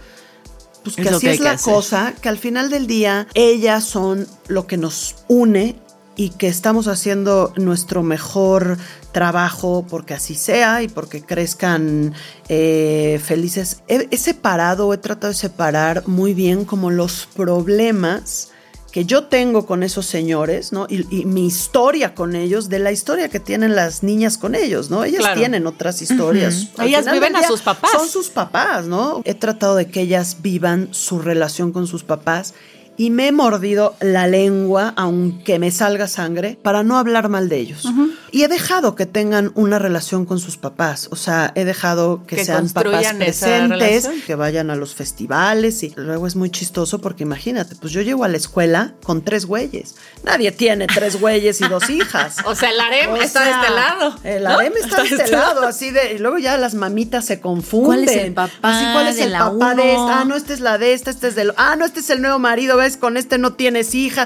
pues 0.84 0.95
que 0.95 1.03
Es 1.03 1.11
así 1.11 1.27
que 1.27 1.34
es 1.34 1.39
la 1.41 1.57
cosa, 1.57 2.15
que 2.19 2.27
al 2.27 2.39
final 2.39 2.71
del 2.71 2.88
día 2.88 3.27
ellas 3.36 3.84
son 3.84 4.27
lo 4.47 4.65
que 4.65 4.77
nos 4.77 5.17
une 5.27 5.75
y 6.15 6.32
que 6.32 6.47
estamos 6.47 6.88
haciendo 6.88 7.53
nuestro 7.55 8.01
mejor 8.01 8.79
trabajo 9.11 9.86
porque 9.88 10.15
así 10.15 10.34
sea 10.34 10.82
y 10.82 10.88
porque 10.88 11.21
crezcan 11.21 12.15
eh, 12.49 13.21
felices. 13.23 13.84
He, 13.89 14.07
he 14.09 14.17
separado, 14.17 14.91
he 14.91 14.97
tratado 14.97 15.32
de 15.32 15.38
separar 15.38 16.07
muy 16.07 16.34
bien 16.34 16.65
como 16.65 16.89
los 16.89 17.27
problemas 17.36 18.50
que 18.91 19.05
yo 19.05 19.23
tengo 19.25 19.65
con 19.65 19.83
esos 19.83 20.05
señores, 20.05 20.71
¿no? 20.73 20.85
Y, 20.89 21.05
y 21.09 21.25
mi 21.25 21.45
historia 21.47 22.13
con 22.13 22.35
ellos, 22.35 22.69
de 22.69 22.79
la 22.79 22.91
historia 22.91 23.29
que 23.29 23.39
tienen 23.39 23.75
las 23.75 24.03
niñas 24.03 24.37
con 24.37 24.53
ellos, 24.53 24.89
¿no? 24.89 25.03
Ellas 25.03 25.21
Claro. 25.21 25.39
tienen 25.39 25.65
otras 25.67 26.01
historias. 26.01 26.67
Ellas 26.79 27.09
viven 27.11 27.35
a 27.35 27.43
sus 27.47 27.61
papás. 27.61 27.91
Son 27.91 28.07
sus 28.07 28.29
papás, 28.29 28.85
¿no? 28.85 29.21
He 29.23 29.33
tratado 29.33 29.75
de 29.75 29.87
que 29.87 30.01
ellas 30.01 30.37
vivan 30.41 30.89
su 30.91 31.19
relación 31.19 31.71
con 31.71 31.87
sus 31.87 32.03
papás 32.03 32.53
y 33.01 33.09
me 33.09 33.29
he 33.29 33.31
mordido 33.31 33.95
la 33.99 34.27
lengua, 34.27 34.93
aunque 34.95 35.57
me 35.57 35.71
salga 35.71 36.07
sangre, 36.07 36.59
para 36.61 36.83
no 36.83 36.99
hablar 36.99 37.29
mal 37.29 37.49
de 37.49 37.57
ellos. 37.57 37.89
Y 38.29 38.43
he 38.43 38.47
dejado 38.47 38.93
que 38.93 39.07
tengan 39.07 39.51
una 39.55 39.79
relación 39.79 40.23
con 40.25 40.37
sus 40.37 40.57
papás. 40.57 41.07
O 41.09 41.15
sea, 41.15 41.51
he 41.55 41.65
dejado 41.65 42.23
que, 42.27 42.35
Que 42.35 42.45
sean 42.45 42.69
papás 42.69 43.15
presentes, 43.15 44.07
que 44.27 44.35
vayan 44.35 44.69
a 44.69 44.75
los 44.75 44.93
festivales 44.93 45.81
y 45.81 45.91
luego 45.95 46.27
es 46.27 46.35
muy 46.35 46.51
chistoso 46.51 47.01
porque 47.01 47.23
imagínate, 47.23 47.75
pues 47.75 47.91
yo 47.91 48.01
llego 48.01 48.23
a 48.23 48.27
la 48.27 48.37
escuela 48.37 48.93
con 49.01 49.23
tres 49.23 49.47
güeyes. 49.47 49.95
Nadie 50.23 50.51
tiene 50.51 50.85
tres 50.85 51.19
güeyes 51.19 51.59
y 51.59 51.67
dos 51.67 51.89
hijas. 51.89 52.35
O 52.51 52.55
sea, 52.55 52.69
el 52.69 52.79
harem 52.79 53.11
O 53.11 53.15
está 53.15 53.45
de 53.45 53.51
este 53.51 53.69
lado. 53.73 54.15
El 54.23 54.43
¿no? 54.43 54.49
harem 54.49 54.73
está 54.75 55.01
de 55.03 55.09
este 55.09 55.31
lado, 55.31 55.65
así 55.65 55.89
de. 55.89 56.13
Y 56.13 56.17
luego 56.19 56.37
ya 56.37 56.57
las 56.57 56.75
mamitas 56.75 57.25
se 57.25 57.39
confunden. 57.39 57.85
¿Cuál 57.85 58.03
es 58.03 58.15
el 58.15 58.33
papá 58.33 58.53
Así, 58.61 58.85
¿cuál 58.93 59.07
es 59.07 59.15
de 59.15 59.23
el 59.23 59.31
la 59.31 59.39
papá 59.39 59.73
de 59.73 59.91
esta? 59.91 60.19
Ah, 60.19 60.25
no, 60.25 60.35
este 60.35 60.53
es 60.53 60.59
la 60.59 60.77
de 60.77 60.93
esta, 60.93 61.09
este 61.09 61.29
es 61.29 61.35
del. 61.35 61.53
Ah, 61.57 61.75
no, 61.77 61.85
este 61.85 62.01
es 62.01 62.09
el 62.09 62.21
nuevo 62.21 62.39
marido, 62.39 62.77
¿ves? 62.77 62.90
Con 62.97 63.17
este 63.17 63.37
no 63.37 63.53
tienes 63.53 63.93
hija. 63.95 64.25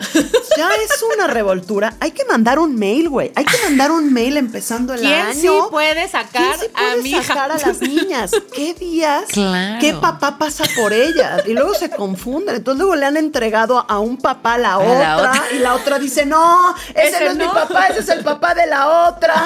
Ya 0.58 0.70
es 0.84 1.04
una 1.16 1.28
revoltura. 1.28 1.96
Hay 2.00 2.12
que 2.12 2.24
mandar 2.26 2.60
un 2.60 2.76
mail, 2.76 3.10
güey. 3.10 3.32
Hay 3.36 3.46
que 3.46 3.58
mandar 3.64 3.92
un 3.92 4.14
mail 4.14 4.38
empezando 4.38 4.94
el 4.94 5.02
¿Quién 5.02 5.14
año. 5.14 5.34
sí 5.34 5.50
puede 5.70 6.08
sacar 6.08 6.42
¿Quién 6.44 6.60
sí 6.60 6.68
puede 6.74 6.92
a 6.92 6.96
mi 6.98 7.10
hija? 7.12 7.24
sacar 7.24 7.52
a 7.52 7.58
las 7.58 7.82
niñas? 7.82 8.32
¿Qué 8.54 8.74
días? 8.74 9.26
Claro. 9.30 9.80
¿Qué 9.82 9.94
papá 9.94 10.38
pasa 10.38 10.64
por 10.76 10.94
ellas? 10.94 11.44
Y 11.48 11.54
luego 11.54 11.74
se 11.74 11.90
confunden. 11.90 12.56
Entonces 12.56 12.80
luego 12.80 12.96
le 12.96 13.06
han 13.06 13.18
entregado 13.18 13.86
a 13.90 14.00
un 14.00 14.18
papá 14.18 14.54
a 14.54 14.58
la, 14.58 14.78
otra, 14.80 15.00
la 15.00 15.18
otra. 15.18 15.44
y 15.54 15.60
la 15.60 15.74
otra 15.76 16.00
dice, 16.00 16.26
no, 16.26 16.74
ese, 16.94 17.08
Ese 17.10 17.26
no 17.26 17.32
es 17.32 17.38
mi 17.38 17.46
papá, 17.48 17.88
ese 17.88 18.00
es 18.00 18.10
el 18.10 18.24
papá 18.24 18.54
de 18.54 18.68
la 18.68 19.10
otra. 19.10 19.46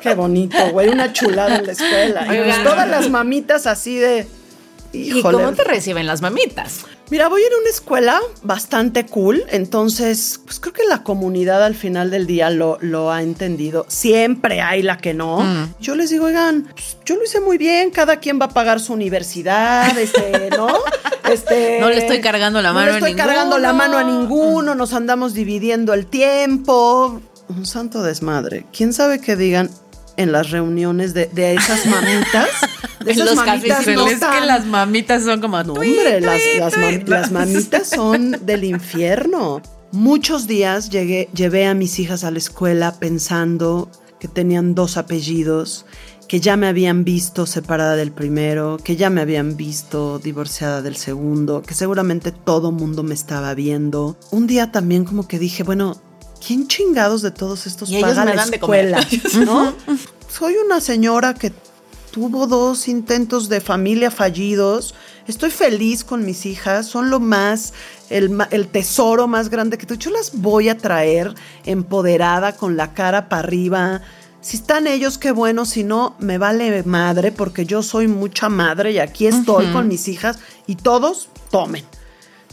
Qué 0.00 0.14
bonito, 0.14 0.56
güey, 0.70 0.88
una 0.88 1.12
chulada 1.12 1.56
en 1.56 1.66
la 1.66 1.72
escuela. 1.72 2.22
Y 2.34 2.42
pues 2.42 2.64
todas 2.64 2.88
las 2.88 3.10
mamitas 3.10 3.66
así 3.66 3.98
de... 3.98 4.26
¿Y 4.92 5.22
cómo 5.22 5.52
te 5.52 5.64
reciben 5.64 6.06
las 6.06 6.20
mamitas? 6.20 6.80
Mira, 7.10 7.28
voy 7.28 7.42
en 7.42 7.52
una 7.60 7.70
escuela 7.70 8.20
bastante 8.42 9.04
cool, 9.06 9.42
entonces, 9.50 10.40
pues 10.44 10.60
creo 10.60 10.72
que 10.72 10.84
la 10.84 11.02
comunidad 11.02 11.64
al 11.64 11.74
final 11.74 12.10
del 12.10 12.26
día 12.26 12.50
lo, 12.50 12.78
lo 12.80 13.10
ha 13.10 13.22
entendido. 13.22 13.84
Siempre 13.88 14.60
hay 14.60 14.82
la 14.82 14.98
que 14.98 15.12
no. 15.12 15.40
Mm. 15.40 15.74
Yo 15.80 15.96
les 15.96 16.10
digo, 16.10 16.26
oigan, 16.26 16.68
pues, 16.72 16.98
yo 17.04 17.16
lo 17.16 17.24
hice 17.24 17.40
muy 17.40 17.58
bien, 17.58 17.90
cada 17.90 18.16
quien 18.20 18.40
va 18.40 18.44
a 18.46 18.50
pagar 18.50 18.78
su 18.78 18.92
universidad, 18.92 19.96
este, 19.98 20.50
¿no? 20.56 20.68
Este, 21.30 21.78
No 21.80 21.88
le 21.88 21.98
estoy 21.98 22.20
cargando 22.20 22.60
la 22.60 22.72
mano 22.72 22.86
No 22.86 22.92
le 22.92 22.98
estoy 22.98 23.12
ninguno. 23.12 23.28
cargando 23.28 23.58
la 23.58 23.72
mano 23.72 23.98
a 23.98 24.02
ninguno, 24.02 24.74
nos 24.74 24.92
andamos 24.92 25.32
dividiendo 25.32 25.94
el 25.94 26.06
tiempo. 26.06 27.20
Un 27.48 27.66
santo 27.66 28.02
desmadre. 28.02 28.66
¿Quién 28.76 28.92
sabe 28.92 29.20
qué 29.20 29.36
digan 29.36 29.70
en 30.16 30.32
las 30.32 30.50
reuniones 30.50 31.14
de, 31.14 31.26
de 31.26 31.54
esas 31.54 31.86
mamitas? 31.86 32.48
De 33.04 33.12
esas 33.12 33.28
los 33.28 33.36
mamitas 33.36 33.86
no 33.86 34.06
es 34.08 34.20
que 34.20 34.40
las 34.46 34.66
mamitas 34.66 35.24
son 35.24 35.40
como. 35.40 35.62
no, 35.62 35.72
hombre, 35.72 36.20
las, 36.20 36.38
las, 36.58 36.74
mam- 36.74 37.06
las 37.06 37.32
mamitas 37.32 37.88
son 37.88 38.36
del 38.44 38.64
infierno. 38.64 39.62
Muchos 39.90 40.46
días 40.46 40.90
llegué, 40.90 41.30
llevé 41.34 41.66
a 41.66 41.72
mis 41.72 41.98
hijas 41.98 42.24
a 42.24 42.30
la 42.30 42.36
escuela 42.36 42.96
pensando 43.00 43.90
que 44.20 44.28
tenían 44.28 44.74
dos 44.74 44.98
apellidos 44.98 45.86
que 46.28 46.40
ya 46.40 46.56
me 46.58 46.68
habían 46.68 47.02
visto 47.04 47.46
separada 47.46 47.96
del 47.96 48.12
primero, 48.12 48.76
que 48.84 48.96
ya 48.96 49.08
me 49.08 49.22
habían 49.22 49.56
visto 49.56 50.18
divorciada 50.18 50.82
del 50.82 50.94
segundo, 50.96 51.62
que 51.62 51.72
seguramente 51.74 52.30
todo 52.32 52.70
mundo 52.70 53.02
me 53.02 53.14
estaba 53.14 53.54
viendo. 53.54 54.16
Un 54.30 54.46
día 54.46 54.70
también 54.70 55.04
como 55.06 55.26
que 55.26 55.38
dije, 55.38 55.62
bueno, 55.64 56.00
¿quién 56.44 56.66
chingados 56.66 57.22
de 57.22 57.30
todos 57.30 57.66
estos 57.66 57.90
Y 57.90 57.96
ellos 57.96 58.10
paga 58.10 58.24
me 58.24 58.34
la 58.34 58.42
dan 58.42 58.50
de 58.50 58.60
comer. 58.60 58.94
escuela? 58.94 59.44
¿No? 59.44 59.74
Soy 60.28 60.54
una 60.56 60.80
señora 60.80 61.34
que 61.34 61.52
tuvo 62.10 62.46
dos 62.46 62.88
intentos 62.88 63.48
de 63.48 63.60
familia 63.60 64.10
fallidos. 64.10 64.94
Estoy 65.26 65.50
feliz 65.50 66.02
con 66.04 66.24
mis 66.24 66.46
hijas, 66.46 66.86
son 66.86 67.10
lo 67.10 67.20
más, 67.20 67.72
el 68.08 68.68
tesoro 68.68 69.28
más 69.28 69.48
grande 69.48 69.78
que 69.78 69.86
tú. 69.86 69.94
Yo 69.94 70.10
las 70.10 70.32
voy 70.40 70.68
a 70.68 70.76
traer 70.76 71.34
empoderada, 71.64 72.56
con 72.56 72.76
la 72.76 72.94
cara 72.94 73.28
para 73.28 73.42
arriba. 73.42 74.02
Si 74.40 74.56
están 74.56 74.86
ellos, 74.86 75.18
qué 75.18 75.32
bueno, 75.32 75.66
si 75.66 75.84
no, 75.84 76.16
me 76.18 76.38
vale 76.38 76.82
madre, 76.84 77.30
porque 77.30 77.66
yo 77.66 77.82
soy 77.82 78.08
mucha 78.08 78.48
madre 78.48 78.92
y 78.92 78.98
aquí 78.98 79.26
estoy 79.26 79.70
con 79.72 79.86
mis 79.86 80.08
hijas 80.08 80.38
y 80.66 80.76
todos 80.76 81.28
tomen. 81.50 81.84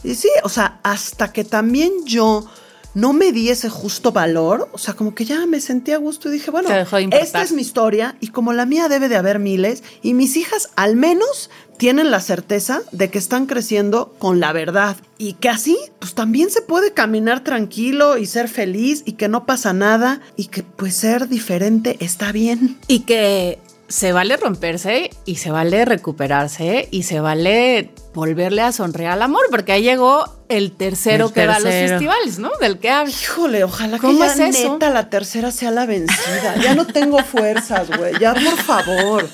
Y 0.04 0.14
sí, 0.14 0.28
o 0.44 0.48
sea, 0.48 0.80
hasta 0.82 1.32
que 1.32 1.44
también 1.44 1.92
yo 2.04 2.46
no 2.94 3.12
me 3.12 3.32
di 3.32 3.50
ese 3.50 3.68
justo 3.68 4.12
valor, 4.12 4.68
o 4.72 4.78
sea, 4.78 4.94
como 4.94 5.14
que 5.14 5.24
ya 5.24 5.46
me 5.46 5.60
sentí 5.60 5.92
a 5.92 5.98
gusto 5.98 6.28
y 6.28 6.32
dije, 6.32 6.50
bueno, 6.50 6.68
de 6.68 7.08
esta 7.20 7.42
es 7.42 7.52
mi 7.52 7.62
historia 7.62 8.16
y 8.20 8.28
como 8.28 8.52
la 8.52 8.66
mía 8.66 8.88
debe 8.88 9.08
de 9.08 9.16
haber 9.16 9.38
miles 9.38 9.82
y 10.02 10.14
mis 10.14 10.36
hijas 10.36 10.70
al 10.76 10.96
menos 10.96 11.50
tienen 11.76 12.10
la 12.10 12.20
certeza 12.20 12.82
de 12.90 13.08
que 13.08 13.18
están 13.18 13.46
creciendo 13.46 14.14
con 14.18 14.40
la 14.40 14.52
verdad 14.52 14.96
y 15.16 15.34
que 15.34 15.48
así 15.48 15.78
pues 16.00 16.14
también 16.14 16.50
se 16.50 16.60
puede 16.60 16.92
caminar 16.92 17.44
tranquilo 17.44 18.18
y 18.18 18.26
ser 18.26 18.48
feliz 18.48 19.02
y 19.04 19.12
que 19.12 19.28
no 19.28 19.46
pasa 19.46 19.72
nada 19.72 20.20
y 20.36 20.46
que 20.46 20.64
pues 20.64 20.96
ser 20.96 21.28
diferente 21.28 21.96
está 22.00 22.32
bien. 22.32 22.78
Y 22.88 23.00
que 23.00 23.60
se 23.88 24.12
vale 24.12 24.36
romperse 24.36 25.10
y 25.24 25.36
se 25.36 25.50
vale 25.50 25.84
recuperarse 25.84 26.88
y 26.90 27.04
se 27.04 27.20
vale 27.20 27.90
volverle 28.14 28.62
a 28.62 28.72
sonreír 28.72 29.08
al 29.08 29.22
amor, 29.22 29.42
porque 29.50 29.72
ahí 29.72 29.82
llegó 29.82 30.24
el 30.48 30.72
tercero 30.72 31.26
El 31.28 31.32
que 31.32 31.46
va 31.46 31.56
a 31.56 31.60
los 31.60 31.72
festivales, 31.72 32.38
¿no? 32.38 32.50
Del 32.60 32.78
que 32.78 32.90
habla. 32.90 33.10
Híjole, 33.12 33.64
ojalá 33.64 33.96
que 33.98 34.02
¿Cómo 34.06 34.18
ya 34.18 34.32
es 34.32 34.38
eso? 34.56 34.74
neta 34.74 34.90
la 34.90 35.08
tercera 35.08 35.50
sea 35.50 35.70
la 35.70 35.86
vencida. 35.86 36.56
Ya 36.60 36.74
no 36.74 36.86
tengo 36.86 37.22
fuerzas, 37.22 37.88
güey. 37.96 38.18
Ya, 38.18 38.34
por 38.34 38.56
favor. 38.58 39.28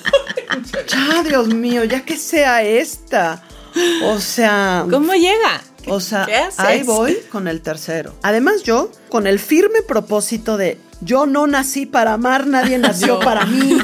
Ya, 0.87 1.23
Dios 1.23 1.47
mío, 1.53 1.83
ya 1.83 2.05
que 2.05 2.17
sea 2.17 2.63
esta. 2.63 3.43
O 4.05 4.19
sea, 4.19 4.85
¿Cómo 4.89 5.13
llega? 5.13 5.61
O 5.87 5.99
sea, 5.99 6.25
¿Qué 6.25 6.35
haces? 6.35 6.59
ahí 6.59 6.83
voy 6.83 7.17
con 7.31 7.47
el 7.47 7.61
tercero. 7.61 8.13
Además, 8.21 8.63
yo, 8.63 8.91
con 9.09 9.27
el 9.27 9.39
firme 9.39 9.81
propósito 9.81 10.57
de 10.57 10.77
yo 11.01 11.25
no 11.25 11.45
nací 11.47 11.85
para 11.85 12.13
amar, 12.13 12.47
nadie 12.47 12.77
nació 12.79 13.19
para 13.19 13.45
mí. 13.45 13.77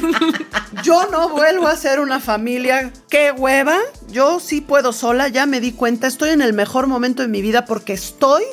Yo 0.84 1.08
no 1.12 1.30
vuelvo 1.30 1.68
a 1.68 1.76
ser 1.76 2.00
una 2.00 2.20
familia. 2.20 2.92
¡Qué 3.10 3.32
hueva! 3.32 3.78
Yo 4.10 4.40
sí 4.40 4.62
puedo 4.62 4.94
sola, 4.94 5.28
ya 5.28 5.46
me 5.46 5.60
di 5.60 5.74
cuenta. 5.74 6.08
Estoy 6.08 6.30
en 6.30 6.42
el 6.42 6.54
mejor 6.54 6.88
momento 6.88 7.22
de 7.22 7.28
mi 7.28 7.42
vida 7.42 7.66
porque 7.66 7.94
estoy 7.94 8.44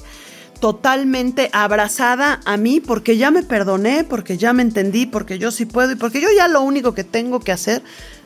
totalmente 0.61 1.51
abrazada 1.53 2.41
a 2.45 2.57
mí, 2.57 2.81
porque 2.81 3.17
ya 3.17 3.31
me 3.31 3.43
perdoné, 3.43 4.05
porque 4.05 4.37
ya 4.37 4.53
me 4.53 4.63
entendí, 4.63 5.07
porque 5.07 5.39
yo 5.39 5.51
sí 5.53 5.67
puedo 5.67 5.93
y 5.93 5.95
porque 5.95 6.21
yo 6.21 6.29
ya 6.37 6.49
lo 6.49 6.63
único 6.63 6.95
que 6.95 7.05
tengo 7.05 7.41
que 7.41 7.53
hacer, 7.53 7.83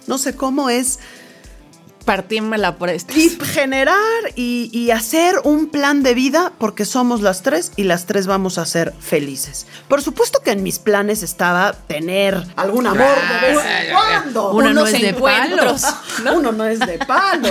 no 0.06 0.16
sé 0.16 0.34
cómo 0.34 0.70
es 0.70 0.98
Partírmela 2.04 2.76
por 2.76 2.88
esto. 2.88 3.12
y 3.16 3.30
generar 3.30 3.98
y, 4.34 4.70
y 4.72 4.90
hacer 4.90 5.36
un 5.44 5.68
plan 5.68 6.02
de 6.02 6.14
vida 6.14 6.52
porque 6.58 6.84
somos 6.84 7.20
las 7.22 7.42
tres 7.42 7.72
y 7.76 7.84
las 7.84 8.06
tres 8.06 8.26
vamos 8.26 8.58
a 8.58 8.66
ser 8.66 8.92
felices. 9.00 9.66
Por 9.88 10.02
supuesto 10.02 10.40
que 10.44 10.52
en 10.52 10.62
mis 10.62 10.78
planes 10.78 11.22
estaba 11.22 11.72
tener 11.72 12.42
algún 12.56 12.86
amor 12.86 13.06
de 13.06 13.48
vez 13.48 13.58
en 13.64 13.92
cuando. 13.92 14.52
Uno 14.52 14.72
no 14.72 14.86
es 14.86 14.92
de 14.92 15.08
encuentros. 15.08 15.82
Uno 16.34 16.52
no 16.52 16.64
es 16.64 16.78
de 16.80 16.98
palo. 16.98 17.48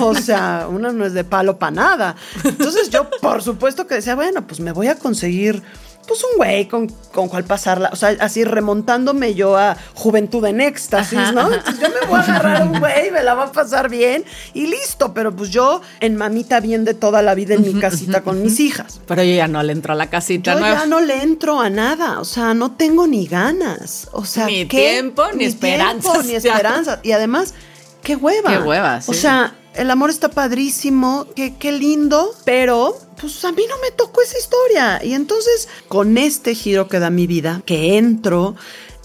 O 0.00 0.14
sea, 0.14 0.66
uno 0.68 0.92
no 0.92 1.04
es 1.04 1.12
de 1.12 1.24
palo 1.24 1.58
para 1.58 1.72
nada. 1.72 2.16
Entonces 2.42 2.90
yo, 2.90 3.08
por 3.20 3.42
supuesto 3.42 3.86
que 3.86 3.96
decía, 3.96 4.14
bueno, 4.14 4.46
pues 4.46 4.60
me 4.60 4.72
voy 4.72 4.88
a 4.88 4.96
conseguir 4.96 5.62
pues 6.06 6.22
un 6.24 6.36
güey 6.36 6.68
con, 6.68 6.88
con 7.12 7.28
cual 7.28 7.44
pasarla. 7.44 7.90
O 7.92 7.96
sea, 7.96 8.14
así 8.20 8.44
remontándome 8.44 9.34
yo 9.34 9.56
a 9.56 9.76
juventud 9.94 10.44
en 10.46 10.60
éxtasis, 10.60 11.18
Ajá, 11.18 11.32
¿no? 11.32 11.40
ajá. 11.42 11.54
Entonces 11.56 11.80
yo 11.80 11.88
me 11.88 12.06
voy 12.06 12.18
a 12.18 12.22
agarrar 12.22 12.62
a 12.62 12.64
un 12.64 12.78
güey, 12.78 13.10
me 13.10 13.22
la 13.22 13.34
va 13.34 13.44
a 13.44 13.52
pasar 13.52 13.88
bien 13.88 14.24
y 14.52 14.66
listo. 14.66 15.14
Pero 15.14 15.34
pues 15.34 15.50
yo 15.50 15.80
en 16.00 16.16
mamita 16.16 16.60
bien 16.60 16.84
de 16.84 16.94
toda 16.94 17.22
la 17.22 17.34
vida 17.34 17.54
en 17.54 17.62
mi 17.62 17.80
casita 17.80 18.22
con 18.22 18.42
mis 18.42 18.60
hijas. 18.60 19.00
Pero 19.06 19.22
yo 19.22 19.34
ya 19.34 19.48
no 19.48 19.62
le 19.62 19.72
entro 19.72 19.92
a 19.92 19.96
la 19.96 20.08
casita 20.10 20.54
Yo 20.54 20.60
nueva. 20.60 20.80
ya 20.80 20.86
no 20.86 21.00
le 21.00 21.22
entro 21.22 21.60
a 21.60 21.70
nada, 21.70 22.20
o 22.20 22.24
sea, 22.24 22.54
no 22.54 22.72
tengo 22.72 23.06
ni 23.06 23.26
ganas, 23.26 24.08
o 24.12 24.24
sea, 24.24 24.46
Ni 24.46 24.66
¿qué? 24.66 24.92
tiempo, 24.92 25.24
ni 25.34 25.44
esperanzas. 25.44 26.12
tiempo, 26.12 26.28
ni 26.28 26.34
esperanzas. 26.36 26.98
Y 27.02 27.12
además, 27.12 27.54
qué 28.02 28.16
hueva. 28.16 28.50
Qué 28.50 28.58
hueva, 28.58 29.00
O 29.06 29.12
sí. 29.12 29.20
sea, 29.20 29.54
el 29.74 29.90
amor 29.90 30.10
está 30.10 30.28
padrísimo, 30.30 31.26
qué, 31.34 31.54
qué 31.56 31.72
lindo, 31.72 32.34
pero 32.44 32.96
pues 33.20 33.44
a 33.44 33.52
mí 33.52 33.62
no 33.68 33.76
me 33.82 33.90
tocó 33.90 34.22
esa 34.22 34.38
historia. 34.38 35.04
Y 35.04 35.14
entonces, 35.14 35.68
con 35.88 36.18
este 36.18 36.54
giro 36.54 36.88
que 36.88 36.98
da 36.98 37.10
mi 37.10 37.26
vida, 37.26 37.62
que 37.66 37.96
entro 37.96 38.56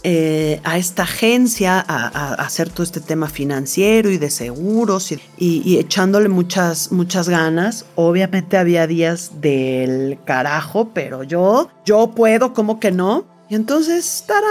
eh, 0.04 0.62
a 0.64 0.78
esta 0.78 1.04
agencia 1.04 1.84
a, 1.86 2.34
hacer 2.36 2.70
todo 2.70 2.84
este 2.84 3.02
tema 3.02 3.28
financiero 3.28 4.10
y 4.10 4.18
de 4.18 4.32
seguros 4.32 5.12
y 5.38 5.78
echándole 5.78 6.30
muchas, 6.30 6.92
muchas 6.92 7.28
ganas. 7.28 7.86
Obviamente 7.96 8.58
había 8.58 8.88
días 8.88 9.42
del 9.42 10.18
carajo, 10.24 10.92
pero 10.94 11.24
yo, 11.24 11.70
yo 11.86 12.12
puedo, 12.12 12.54
¿cómo 12.54 12.80
que 12.80 12.92
no? 12.92 13.26
Y 13.50 13.56
entonces, 13.56 14.24
¡tarán! 14.26 14.48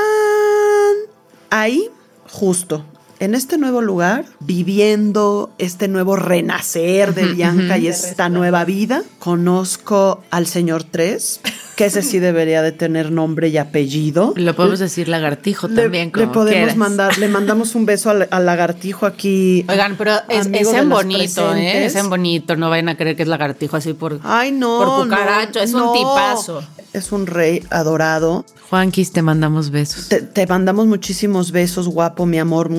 Ahí, 1.50 1.88
justo, 2.28 2.84
en 3.20 3.34
este 3.34 3.58
nuevo 3.58 3.80
lugar, 3.82 4.24
viviendo 4.40 5.50
este 5.58 5.88
nuevo 5.88 6.16
renacer 6.16 7.14
de 7.14 7.26
Bianca 7.32 7.76
y 7.78 7.88
esta 7.88 8.28
nueva 8.28 8.64
vida, 8.64 9.02
conozco 9.18 10.22
al 10.30 10.46
señor 10.46 10.84
3, 10.84 11.40
que 11.76 11.86
ese 11.86 12.02
sí 12.02 12.18
debería 12.18 12.62
de 12.62 12.72
tener 12.72 13.10
nombre 13.10 13.48
y 13.48 13.56
apellido. 13.58 14.34
Lo 14.36 14.54
podemos 14.54 14.78
decir 14.78 15.08
lagartijo 15.08 15.68
Le, 15.68 15.82
también. 15.82 16.06
le 16.06 16.12
como 16.12 16.32
podemos 16.32 16.56
quieras. 16.58 16.76
mandar, 16.76 17.18
le 17.18 17.28
mandamos 17.28 17.74
un 17.74 17.86
beso 17.86 18.10
al, 18.10 18.28
al 18.30 18.46
lagartijo 18.46 19.06
aquí. 19.06 19.64
Oigan, 19.68 19.96
pero 19.96 20.12
es, 20.28 20.46
es 20.46 20.72
en 20.72 20.88
bonito, 20.88 21.54
¿eh? 21.54 21.86
Es 21.86 21.96
en 21.96 22.10
bonito. 22.10 22.56
No 22.56 22.70
vayan 22.70 22.88
a 22.88 22.96
creer 22.96 23.16
que 23.16 23.22
es 23.22 23.28
lagartijo 23.28 23.76
así 23.76 23.94
por. 23.94 24.20
Ay, 24.22 24.52
no. 24.52 24.78
Por 24.84 25.04
cucaracho, 25.04 25.58
no, 25.58 25.64
es 25.64 25.74
un 25.74 25.80
no. 25.80 25.92
tipazo. 25.92 26.62
Es 26.92 27.12
un 27.12 27.26
rey 27.26 27.64
adorado. 27.70 28.44
Juanquis, 28.70 29.12
te 29.12 29.22
mandamos 29.22 29.70
besos. 29.70 30.08
Te, 30.08 30.22
te 30.22 30.46
mandamos 30.46 30.86
muchísimos 30.86 31.52
besos, 31.52 31.88
guapo, 31.88 32.26
mi 32.26 32.38
amor. 32.38 32.70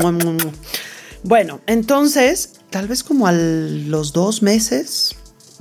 Bueno, 1.24 1.62
entonces, 1.68 2.54
tal 2.70 2.88
vez 2.88 3.04
como 3.04 3.28
a 3.28 3.32
los 3.32 4.14
dos 4.14 4.42
meses, 4.42 5.16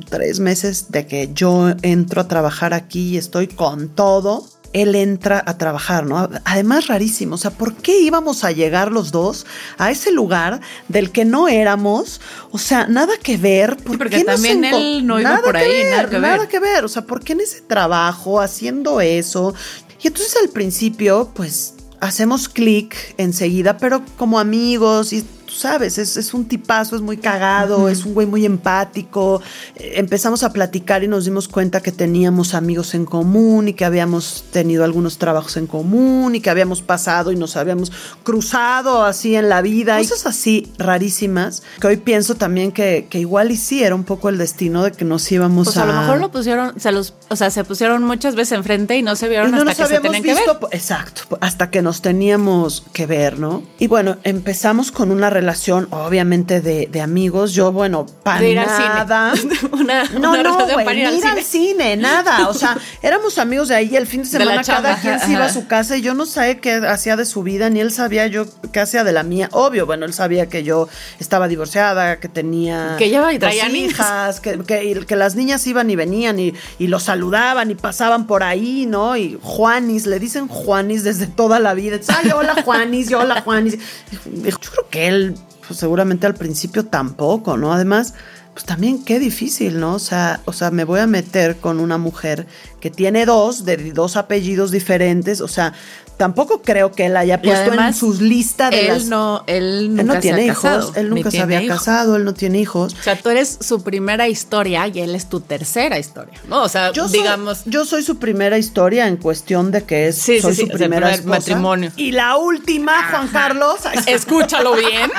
tres 0.09 0.41
meses 0.41 0.91
de 0.91 1.07
que 1.07 1.31
yo 1.33 1.71
entro 1.83 2.21
a 2.21 2.29
trabajar 2.29 2.75
aquí 2.75 3.11
y 3.11 3.17
estoy 3.17 3.49
con 3.49 3.89
todo, 3.89 4.47
él 4.73 4.95
entra 4.95 5.43
a 5.47 5.59
trabajar, 5.59 6.07
¿no? 6.07 6.29
Además, 6.45 6.87
rarísimo, 6.89 7.35
o 7.35 7.39
sea, 7.39 7.51
¿por 7.51 7.75
qué 7.75 8.01
íbamos 8.01 8.45
a 8.45 8.53
llegar 8.53 8.93
los 8.93 9.13
dos 9.13 9.47
a 9.79 9.91
ese 9.91 10.13
lugar 10.13 10.61
del 10.89 11.11
que 11.11 11.25
no 11.25 11.49
éramos? 11.49 12.21
O 12.51 12.59
sea, 12.59 12.87
nada 12.87 13.15
que 13.23 13.37
ver. 13.37 13.77
¿por 13.77 13.99
porque 13.99 14.19
qué 14.19 14.25
también 14.25 14.65
él 14.65 15.07
no 15.07 15.21
iba 15.21 15.31
Nada 15.31 15.43
por 15.43 15.57
ahí, 15.57 15.69
ver, 15.69 15.91
nada 15.91 16.05
que 16.05 16.19
ver. 16.19 16.21
Nada 16.21 16.49
que 16.49 16.61
ver, 16.61 16.85
o 16.85 16.89
sea, 16.89 17.03
¿por 17.03 17.23
qué 17.23 17.33
en 17.33 17.41
ese 17.41 17.61
trabajo, 17.63 18.41
haciendo 18.41 19.01
eso? 19.01 19.55
Y 20.03 20.09
entonces 20.09 20.37
al 20.41 20.51
principio, 20.51 21.31
pues 21.35 21.75
hacemos 22.01 22.49
clic 22.49 23.15
enseguida, 23.17 23.77
pero 23.79 24.03
como 24.17 24.39
amigos 24.39 25.13
y 25.13 25.25
tú 25.49 25.55
sabes, 25.55 25.97
es, 25.97 26.19
es 26.19 26.35
un 26.35 26.47
tipazo, 26.47 26.95
es 26.95 27.01
muy 27.01 27.17
cagado, 27.17 27.89
es 27.89 28.05
un 28.05 28.13
güey 28.13 28.27
muy 28.27 28.45
empático. 28.45 29.41
Eh, 29.77 29.95
Empezamos 29.97 30.43
a 30.43 30.53
platicar 30.53 31.03
y 31.03 31.09
nos 31.09 31.25
dimos 31.25 31.49
cuenta 31.49 31.81
que 31.81 31.91
teníamos 31.91 32.53
amigos 32.53 32.95
en 32.95 33.07
común 33.07 33.69
y 33.69 33.73
que 33.73 33.87
habíamos 33.87 34.45
tenido 34.53 34.85
algunos 34.85 35.17
trabajos 35.17 35.57
en 35.57 35.67
común 35.67 36.35
y 36.35 36.41
que 36.41 36.51
habíamos 36.51 36.83
pasado 36.83 37.33
y 37.33 37.37
nos 37.37 37.57
habíamos 37.57 37.91
cruzado 38.23 39.05
así 39.05 39.37
en 39.37 39.49
la 39.49 39.63
vida. 39.63 39.97
Cosas 39.97 40.27
así 40.27 40.71
rarísimas 40.77 41.63
que 41.81 41.87
hoy 41.87 41.97
pienso 41.97 42.35
también 42.35 42.71
que, 42.71 43.07
que 43.09 43.19
igual 43.19 43.51
y 43.51 43.57
sí 43.57 43.83
era 43.83 43.95
un 43.95 44.05
poco 44.05 44.29
el 44.29 44.37
destino 44.37 44.85
de 44.85 44.93
que 44.93 45.07
nos 45.07 45.31
íbamos 45.33 45.69
Pues 45.69 45.79
a 45.79 45.87
lo 45.87 45.95
mejor 45.95 46.21
lo 46.21 46.31
pusieron, 46.31 46.79
se 46.79 46.93
los, 46.93 47.15
o 47.29 47.37
sea, 47.37 47.51
se 47.51 47.65
pusieron 47.65 48.03
muchas 48.03 48.35
veces 48.35 48.53
enfrente 48.53 48.99
y 48.99 49.03
no 49.03 49.17
se 49.17 49.29
vieron 49.29 49.49
y 49.49 49.53
no 49.53 49.59
hasta 49.59 49.65
nos 49.65 49.77
que 49.77 49.87
se 49.87 49.97
habíamos 49.97 50.21
tenían 50.21 50.37
que 50.37 50.53
ver. 50.53 50.59
exacto, 50.73 51.39
hasta 51.41 51.71
que 51.71 51.81
nos 51.81 52.03
teníamos 52.03 52.85
que 52.93 53.07
ver, 53.07 53.39
¿no? 53.39 53.63
Y 53.79 53.87
bueno, 53.87 54.19
empezamos 54.25 54.93
con 54.93 55.11
una 55.11 55.31
relación, 55.41 55.89
obviamente, 55.91 56.61
de, 56.61 56.89
de 56.91 57.01
amigos. 57.01 57.53
Yo, 57.53 57.71
bueno, 57.73 58.07
para 58.23 58.41
nada. 58.41 59.33
una, 59.73 60.05
No, 60.05 60.33
una 60.33 60.43
no, 60.43 60.67
güey, 60.67 61.01
ir 61.01 61.07
al 61.07 61.15
ir 61.15 61.21
cine. 61.21 61.31
al 61.31 61.43
cine, 61.45 61.97
nada. 61.97 62.49
O 62.49 62.55
sea, 62.55 62.77
éramos 63.03 63.39
amigos 63.39 63.69
de 63.69 63.77
ahí 63.77 63.95
el 63.97 64.07
fin 64.07 64.23
de 64.23 64.29
semana 64.29 64.63
cada 64.63 64.65
chamba. 64.65 64.97
quien 65.01 65.21
se 65.21 65.33
iba 65.33 65.45
a 65.45 65.53
su 65.53 65.67
casa 65.67 65.97
y 65.97 66.03
yo 66.03 66.15
no 66.15 66.27
sabía 66.27 66.59
qué 66.61 66.75
hacía 66.75 67.17
de 67.17 67.25
su 67.25 67.43
vida, 67.43 67.71
ni 67.71 67.81
él 67.81 67.93
sabía 67.93 68.27
yo 68.27 68.47
qué 68.73 68.81
hacía 68.81 69.05
de 69.05 69.13
la 69.13 69.23
mía. 69.23 69.49
Obvio, 69.53 69.87
bueno, 69.87 70.05
él 70.07 70.13
sabía 70.13 70.49
que 70.49 70.63
yo 70.65 70.89
estaba 71.21 71.49
divorciada, 71.49 72.19
que 72.21 72.29
tenía 72.29 72.97
Que 72.99 73.11
ya 73.11 73.21
dos 73.23 73.55
hijas, 73.75 74.41
que, 74.41 74.59
que, 74.61 75.05
que 75.07 75.17
las 75.17 75.37
niñas 75.37 75.67
iban 75.67 75.89
y 75.91 75.97
venían 75.97 76.39
y, 76.39 76.55
y 76.79 76.87
lo 76.89 76.99
saludaban 77.01 77.71
y 77.71 77.75
pasaban 77.75 78.27
por 78.27 78.43
ahí, 78.43 78.87
¿no? 78.87 79.17
Y 79.17 79.39
Juanis, 79.43 80.07
le 80.07 80.19
dicen 80.19 80.49
Juanis 80.49 81.05
desde 81.05 81.27
toda 81.27 81.59
la 81.59 81.75
vida. 81.75 81.99
Ay, 82.09 82.31
hola 82.31 82.63
Juanis, 82.63 83.09
yo 83.09 83.21
hola 83.21 83.43
Juanis. 83.43 83.79
Yo 84.25 84.59
creo 84.59 84.89
que 84.91 85.07
él, 85.09 85.28
pues 85.69 85.79
seguramente 85.79 86.27
al 86.27 86.35
principio 86.35 86.87
tampoco, 86.87 87.57
¿no? 87.57 87.73
Además, 87.73 88.15
pues 88.55 88.65
también 88.65 89.05
qué 89.05 89.21
difícil, 89.21 89.79
¿no? 89.79 89.95
O 89.95 89.99
sea, 90.01 90.41
o 90.47 90.53
sea, 90.53 90.73
me 90.73 90.85
voy 90.85 90.99
a 90.99 91.07
meter 91.07 91.59
con 91.59 91.79
una 91.79 91.99
mujer 91.99 92.47
que 92.81 92.91
tiene 92.91 93.27
dos, 93.27 93.65
de 93.65 93.93
dos 93.93 94.17
apellidos 94.17 94.73
diferentes, 94.73 95.41
o 95.41 95.47
sea, 95.47 95.75
tampoco 96.19 96.61
creo 96.61 96.93
que 96.93 97.07
él 97.07 97.17
haya 97.17 97.41
puesto 97.41 97.73
en 97.73 97.95
sus 97.95 98.21
listas 98.21 98.71
de 98.71 98.81
él 98.83 98.87
las... 98.89 99.05
no, 99.05 99.45
él 99.47 99.89
nunca 99.97 100.01
él 100.03 100.07
no 100.07 100.13
se 100.15 100.21
tiene 100.21 100.41
ha 100.43 100.45
hijos, 100.45 100.57
casado, 100.63 100.93
él 100.97 101.09
nunca 101.11 101.31
se 101.31 101.41
había 101.41 101.63
hijos. 101.63 101.79
casado, 101.79 102.17
él 102.17 102.25
no 102.25 102.35
tiene 102.35 102.59
hijos. 102.59 102.95
O 102.99 103.03
sea, 103.03 103.17
tú 103.17 103.31
eres 103.31 103.57
su 103.63 103.83
primera 103.83 104.29
historia 104.29 104.87
y 104.89 104.99
él 105.01 105.15
es 105.15 105.31
tu 105.31 105.41
tercera 105.41 105.99
historia. 105.99 106.35
No, 106.49 106.63
o 106.65 106.69
sea, 106.69 106.93
Yo 106.93 107.09
soy, 107.09 107.21
digamos. 107.21 107.63
yo 107.65 107.87
soy 107.87 108.03
su 108.03 108.19
primera 108.19 108.59
historia 108.59 109.07
en 109.09 109.17
cuestión 109.17 109.71
de 109.71 109.85
que 109.85 110.09
es 110.09 110.17
Sí, 110.17 110.35
sí, 110.37 110.41
soy 110.43 110.55
sí, 110.55 110.61
su 110.63 110.67
sea, 110.69 110.77
primera 110.77 111.07
primer 111.07 111.21
esposa. 111.21 111.39
matrimonio. 111.39 111.93
Y 111.97 112.13
la 112.13 112.37
última, 112.37 113.09
Juan 113.11 113.29
Carlos. 113.29 113.77
Escúchalo 114.07 114.75
bien. 114.75 115.11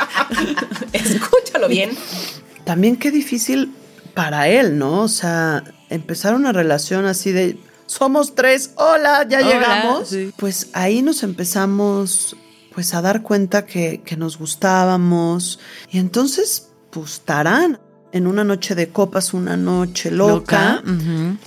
Escúchalo 0.94 1.68
bien. 1.68 1.92
También 2.66 2.98
qué 2.98 3.10
difícil 3.12 3.74
para 4.14 4.48
él, 4.50 4.78
¿no? 4.78 5.02
O 5.04 5.08
sea, 5.08 5.64
empezar 5.90 6.36
una 6.36 6.52
relación 6.52 7.06
así 7.06 7.32
de 7.32 7.58
somos 7.90 8.36
tres, 8.36 8.72
hola, 8.76 9.26
ya 9.28 9.40
Hola, 9.40 9.48
llegamos. 9.48 10.10
sí. 10.10 10.32
Pues 10.38 10.70
ahí 10.74 11.02
nos 11.02 11.24
empezamos 11.24 12.36
pues 12.74 12.94
a 12.94 13.02
dar 13.02 13.24
cuenta 13.24 13.66
que, 13.66 14.02
que 14.06 14.16
nos 14.16 14.38
gustábamos. 14.38 15.60
Y 15.90 15.98
entonces, 15.98 16.70
pues 16.92 17.22
tarán. 17.22 17.80
En 18.12 18.26
una 18.26 18.44
noche 18.44 18.74
de 18.74 18.90
copas, 18.90 19.34
una 19.34 19.56
noche 19.56 20.10
loca, 20.10 20.84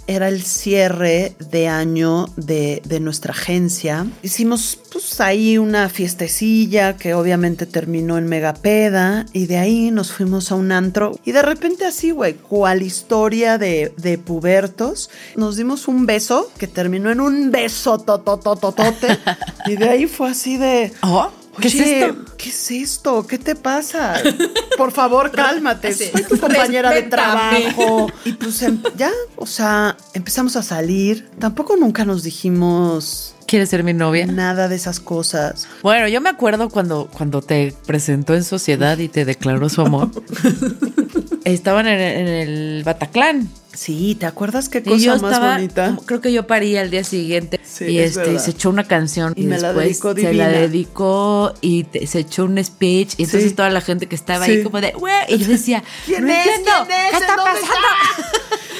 era 0.06 0.28
el 0.28 0.42
cierre 0.42 1.34
de 1.50 1.68
año 1.68 2.26
de, 2.36 2.82
de 2.84 3.00
nuestra 3.00 3.32
agencia. 3.32 4.06
Hicimos 4.22 4.78
pues 4.92 5.20
ahí 5.20 5.58
una 5.58 5.88
fiestecilla 5.88 6.96
que 6.96 7.14
obviamente 7.14 7.66
terminó 7.66 8.18
en 8.18 8.26
megapeda 8.26 9.26
y 9.32 9.46
de 9.46 9.58
ahí 9.58 9.90
nos 9.90 10.12
fuimos 10.12 10.52
a 10.52 10.54
un 10.54 10.70
antro. 10.70 11.18
Y 11.24 11.32
de 11.32 11.42
repente 11.42 11.84
así, 11.84 12.10
güey, 12.10 12.34
cual 12.34 12.82
historia 12.82 13.58
de, 13.58 13.92
de 13.96 14.18
pubertos, 14.18 15.10
nos 15.34 15.56
dimos 15.56 15.88
un 15.88 16.06
beso 16.06 16.50
que 16.58 16.68
terminó 16.68 17.10
en 17.10 17.20
un 17.20 17.50
beso 17.50 17.98
tototototote. 17.98 19.18
Y 19.64 19.76
de 19.76 19.88
ahí 19.88 20.06
fue 20.06 20.30
así 20.30 20.56
de... 20.56 20.92
Oh, 21.02 21.30
¿Qué 21.60 21.68
es 21.68 21.74
Oye, 21.74 22.00
esto? 22.06 22.24
¿Qué 22.38 22.48
es 22.48 22.70
esto? 22.70 23.26
¿Qué 23.26 23.38
te 23.38 23.54
pasa? 23.54 24.14
Por 24.76 24.90
favor, 24.92 25.30
cálmate. 25.32 25.92
Soy 25.92 26.22
tu 26.24 26.38
compañera 26.38 26.90
de 26.90 27.02
trabajo. 27.02 28.10
Y 28.24 28.32
pues 28.32 28.62
em- 28.62 28.82
ya, 28.96 29.10
o 29.36 29.46
sea, 29.46 29.96
empezamos 30.14 30.56
a 30.56 30.62
salir. 30.62 31.28
Tampoco 31.38 31.76
nunca 31.76 32.04
nos 32.04 32.22
dijimos 32.22 33.34
¿Quieres 33.46 33.68
ser 33.68 33.84
mi 33.84 33.92
novia? 33.92 34.26
nada 34.26 34.68
de 34.68 34.76
esas 34.76 34.98
cosas. 34.98 35.68
Bueno, 35.82 36.08
yo 36.08 36.20
me 36.22 36.30
acuerdo 36.30 36.70
cuando, 36.70 37.08
cuando 37.12 37.42
te 37.42 37.74
presentó 37.86 38.34
en 38.34 38.44
sociedad 38.44 38.96
y 38.98 39.08
te 39.08 39.24
declaró 39.26 39.68
su 39.68 39.82
amor. 39.82 40.10
Estaban 41.44 41.86
en, 41.86 42.00
en 42.00 42.28
el 42.28 42.82
Bataclan. 42.84 43.48
Sí, 43.74 44.16
¿te 44.20 44.26
acuerdas 44.26 44.68
qué 44.68 44.78
Y 44.78 44.82
cosa 44.82 44.98
yo 44.98 45.12
más 45.18 45.32
estaba, 45.32 45.54
bonita? 45.54 45.96
creo 46.04 46.20
que 46.20 46.32
yo 46.32 46.46
parí 46.46 46.76
al 46.76 46.90
día 46.90 47.04
siguiente 47.04 47.58
Sí, 47.64 47.86
y 47.86 47.98
es 48.00 48.16
este 48.16 48.34
y 48.34 48.38
se 48.38 48.50
echó 48.50 48.68
una 48.70 48.84
canción 48.84 49.32
Y 49.36 49.42
y, 49.42 49.46
me 49.46 49.58
la 49.58 49.72
dedicó 49.72 50.14
se 50.14 50.22
la 50.22 50.28
divina. 50.30 50.48
dedicó 50.48 51.54
y 51.62 51.84
te- 51.84 52.06
se 52.06 52.18
echó 52.20 52.44
un 52.44 52.62
speech 52.62 53.14
y 53.18 53.24
entonces 53.24 53.50
Sí. 53.50 53.56
toda 53.56 53.70
la 53.70 53.80
gente 53.80 54.06
que 54.06 54.14
estaba 54.14 54.44
Sí. 54.44 54.52
ahí 54.52 54.62
como 54.62 54.80
de 54.80 54.92
güey 54.92 55.14
y 55.28 55.38
yo 55.38 55.46
decía 55.48 55.82
¿Quién 56.04 56.26
no 56.26 56.32
es? 56.32 56.46
entiendo, 56.46 56.70
¿Quién 56.86 56.98
es? 57.00 57.10
¿qué 57.10 57.16
¿En 57.16 57.22
está 57.22 57.36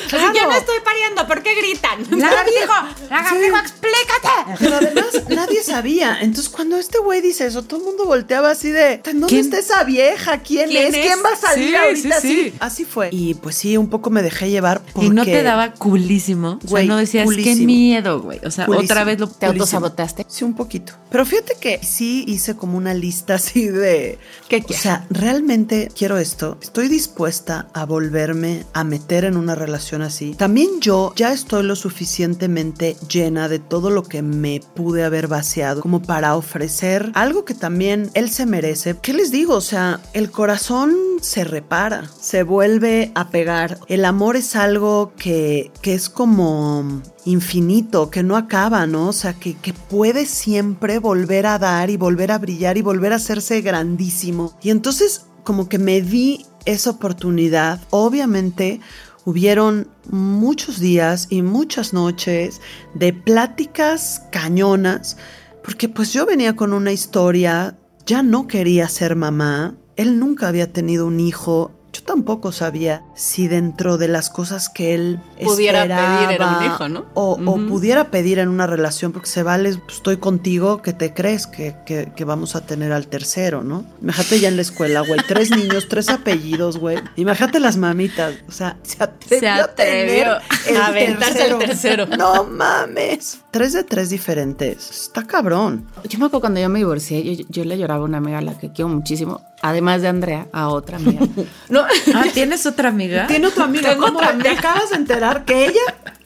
Así, 0.07 0.17
yo 0.39 0.47
no 0.47 0.53
estoy 0.55 0.77
pariendo, 0.85 1.27
¿por 1.27 1.43
qué 1.43 1.55
gritan? 1.55 2.01
Lagartijo, 2.19 2.73
Sí. 2.99 3.05
lagartijo, 3.11 3.57
explícate. 3.57 4.57
Pero 4.59 4.77
además 4.77 5.07
nadie 5.29 5.63
sabía. 5.63 6.19
Entonces 6.21 6.49
cuando 6.51 6.77
este 6.79 6.99
güey 6.99 7.21
dice 7.21 7.47
eso, 7.47 7.63
todo 7.63 7.81
el 7.81 7.87
mundo 7.87 8.05
volteaba 8.07 8.51
así 8.51 8.71
de, 8.71 8.95
¿en 9.05 9.21
dónde 9.21 9.27
¿Quién? 9.29 9.41
está 9.41 9.59
esa 9.59 9.85
vieja? 9.85 10.39
¿Quién, 10.39 10.69
¿Quién 10.71 10.89
es? 10.89 10.95
es? 10.95 11.07
¿Quién 11.07 11.19
va 11.25 11.31
a 11.33 11.37
salir 11.37 11.69
Sí, 11.69 11.75
ahorita 11.75 12.21
sí, 12.21 12.29
así? 12.29 12.43
sí. 12.51 12.55
Así 12.61 12.85
fue. 12.85 13.09
Y 13.13 13.35
pues 13.35 13.57
sí, 13.57 13.77
un 13.77 13.89
poco 13.91 14.11
me 14.11 14.23
dejé 14.23 14.51
llevar 14.51 14.81
porque... 14.93 15.07
Y 15.07 15.11
no 15.11 15.25
te 15.25 15.43
daba 15.43 15.73
culísimo. 15.75 16.59
O 16.65 16.69
Güey, 16.69 16.87
sea, 16.87 16.95
no 16.95 16.99
decías 16.99 17.29
qué 17.37 17.55
miedo, 17.57 18.21
güey. 18.21 18.41
O 18.45 18.51
sea, 18.51 18.67
Culísimo. 18.67 18.85
otra 18.93 19.05
vez 19.05 19.19
lo 19.21 19.29
¿Te 19.29 19.47
autosaboteaste? 19.47 20.27
Sí, 20.29 20.45
un 20.45 20.55
poquito. 20.55 20.93
Pero 21.11 21.25
fíjate 21.27 21.55
que 21.61 21.81
sí 21.83 22.25
hice 22.29 22.57
como 22.57 22.77
una 22.77 22.95
lista 22.95 23.35
así 23.35 23.69
de... 23.69 24.19
¿Qué 24.49 24.57
O 24.59 24.61
quieres? 24.65 24.83
sea, 24.83 25.07
realmente 25.11 25.89
quiero 25.97 26.19
esto. 26.19 26.59
Estoy 26.63 26.89
dispuesta 26.89 27.69
a 27.75 27.85
volverme 27.87 28.65
a 28.73 28.85
meter 28.85 29.25
en 29.25 29.37
una 29.37 29.55
relación 29.55 30.02
así. 30.03 30.35
También 30.35 30.81
yo 30.81 31.13
ya 31.17 31.33
estoy 31.33 31.63
lo 31.63 31.77
suficientemente 31.77 32.97
llena 33.09 33.49
de 33.49 33.59
todo 33.59 33.91
lo 33.91 34.03
que 34.03 34.23
me 34.23 34.61
pude 34.75 35.05
haber 35.05 35.29
vaciado 35.29 35.83
como 35.83 36.03
para 36.03 36.37
ofrecer 36.37 37.11
algo 37.15 37.45
que 37.45 37.55
también 37.55 38.11
él 38.15 38.31
se 38.31 38.47
merece. 38.47 38.97
¿Qué 39.01 39.13
les 39.13 39.31
digo? 39.31 39.55
O 39.55 39.61
sea, 39.61 40.01
el 40.13 40.31
corazón 40.31 40.95
se 41.21 41.45
repara, 41.45 42.11
se 42.21 42.43
vuelve 42.43 43.13
a 43.15 43.31
pegar. 43.31 43.79
El 43.89 44.05
amor 44.05 44.37
es 44.37 44.57
algo 44.57 45.13
que, 45.17 45.71
que 45.81 45.95
es 45.95 46.09
como 46.09 47.03
infinito, 47.25 48.11
que 48.11 48.23
no 48.23 48.37
acaba, 48.37 48.87
¿no? 48.87 49.09
O 49.09 49.13
sea, 49.13 49.35
que, 49.35 49.55
que 49.55 49.73
puede 49.73 50.27
siempre 50.27 50.99
volver 50.99 51.47
a 51.47 51.59
dar 51.59 51.91
y 51.91 51.97
volver 51.97 52.33
a 52.33 52.39
brillar 52.39 52.77
y 52.77 52.83
volver 52.83 53.13
a 53.13 53.17
hacerse 53.17 53.61
grandísimo. 53.61 54.57
Y 54.63 54.71
entonces 54.71 55.27
como 55.45 55.69
que 55.69 55.79
me 55.79 56.01
di 56.01 56.47
esa 56.65 56.91
oportunidad. 56.91 57.81
Obviamente 57.91 58.81
hubieron 59.25 59.89
muchos 60.11 60.81
días 60.81 61.27
y 61.31 61.43
muchas 61.43 61.93
noches 61.93 62.61
de 62.95 63.13
pláticas 63.13 64.23
cañonas, 64.31 65.17
porque 65.63 65.89
pues 65.89 66.13
yo 66.13 66.27
venía 66.27 66.57
con 66.57 66.73
una 66.73 66.93
historia, 66.93 67.79
ya 68.07 68.23
no 68.23 68.47
quería 68.47 68.89
ser 68.89 69.17
mamá, 69.17 69.77
él 69.97 70.19
nunca 70.19 70.49
había 70.49 70.73
tenido 70.73 71.07
un 71.07 71.21
hijo. 71.21 71.71
Yo 71.93 72.03
tampoco 72.05 72.53
sabía 72.53 73.03
si 73.15 73.49
dentro 73.49 73.99
de 73.99 74.09
las 74.09 74.31
cosas 74.31 74.71
que 74.71 74.95
él 74.95 75.21
Pudiera 75.45 75.83
esperaba 75.83 76.19
pedir 76.21 76.31
era 76.37 76.59
un 76.59 76.65
hijo, 76.65 76.89
¿no? 76.89 77.05
O, 77.13 77.37
pudiera 77.69 78.11
pedir 78.11 78.39
en 78.39 78.49
una 78.49 78.67
relación, 78.67 79.13
porque 79.13 79.29
se 79.29 79.43
vale, 79.43 79.75
pues, 79.77 79.97
estoy 79.99 80.17
contigo, 80.17 80.81
que 80.81 80.95
te 80.95 81.13
crees 81.13 81.47
que, 81.47 81.77
que- 81.85 82.11
que 82.17 82.25
vamos 82.25 82.57
a 82.57 82.63
tener 82.63 82.93
al 82.93 83.09
tercero, 83.09 83.63
¿no? 83.63 83.85
Imagínate 84.01 84.41
ya 84.41 84.49
en 84.49 84.57
la 84.57 84.63
escuela, 84.63 85.01
güey, 85.03 85.21
tres 85.29 85.51
niños, 85.51 85.87
tres 85.89 86.09
apellidos, 86.09 86.79
güey. 86.79 86.99
Imagínate 87.17 87.61
las 87.61 87.77
mamitas, 87.77 88.35
o 88.49 88.53
sea, 88.53 88.79
se 88.83 89.03
atrevió, 89.03 89.39
Se 89.39 89.49
a 89.51 89.75
tener 89.75 90.29
a 90.29 90.87
aventarse 90.87 91.47
el 91.47 91.59
tercero. 91.59 92.07
No 92.07 92.45
mames. 92.45 93.39
Tres 93.51 93.75
de 93.75 93.85
tres 93.85 94.09
diferentes. 94.09 94.91
Está 94.91 95.27
cabrón. 95.27 95.87
Yo 96.09 96.19
me 96.19 96.25
acuerdo 96.27 96.41
cuando 96.41 96.61
yo 96.61 96.71
me 96.71 96.79
divorcié, 96.79 97.37
yo, 97.37 97.45
yo 97.51 97.65
le 97.67 97.77
lloraba 97.77 98.01
a 98.03 98.05
una 98.07 98.17
amiga 98.19 98.39
a 98.39 98.43
la 98.43 98.59
que 98.59 98.73
quiero 98.73 98.89
muchísimo, 98.89 99.43
además 99.61 100.01
de 100.01 100.09
Andrea, 100.09 100.47
a 100.53 100.69
otra 100.69 100.97
amiga. 100.97 101.27
No, 101.69 101.82
Ah, 102.15 102.25
¿tienes 102.33 102.67
otra 102.67 102.89
amiga? 102.89 103.27
Tiene 103.29 103.47
otra 103.47 103.65
amiga. 103.65 103.91
Tengo 103.91 104.07
¿Cómo 104.07 104.19
otra 104.19 104.37
te 104.39 104.49
acabas 104.49 104.91
de 104.91 104.97
enterar 104.97 105.45
que 105.45 105.67
ella 105.67 105.81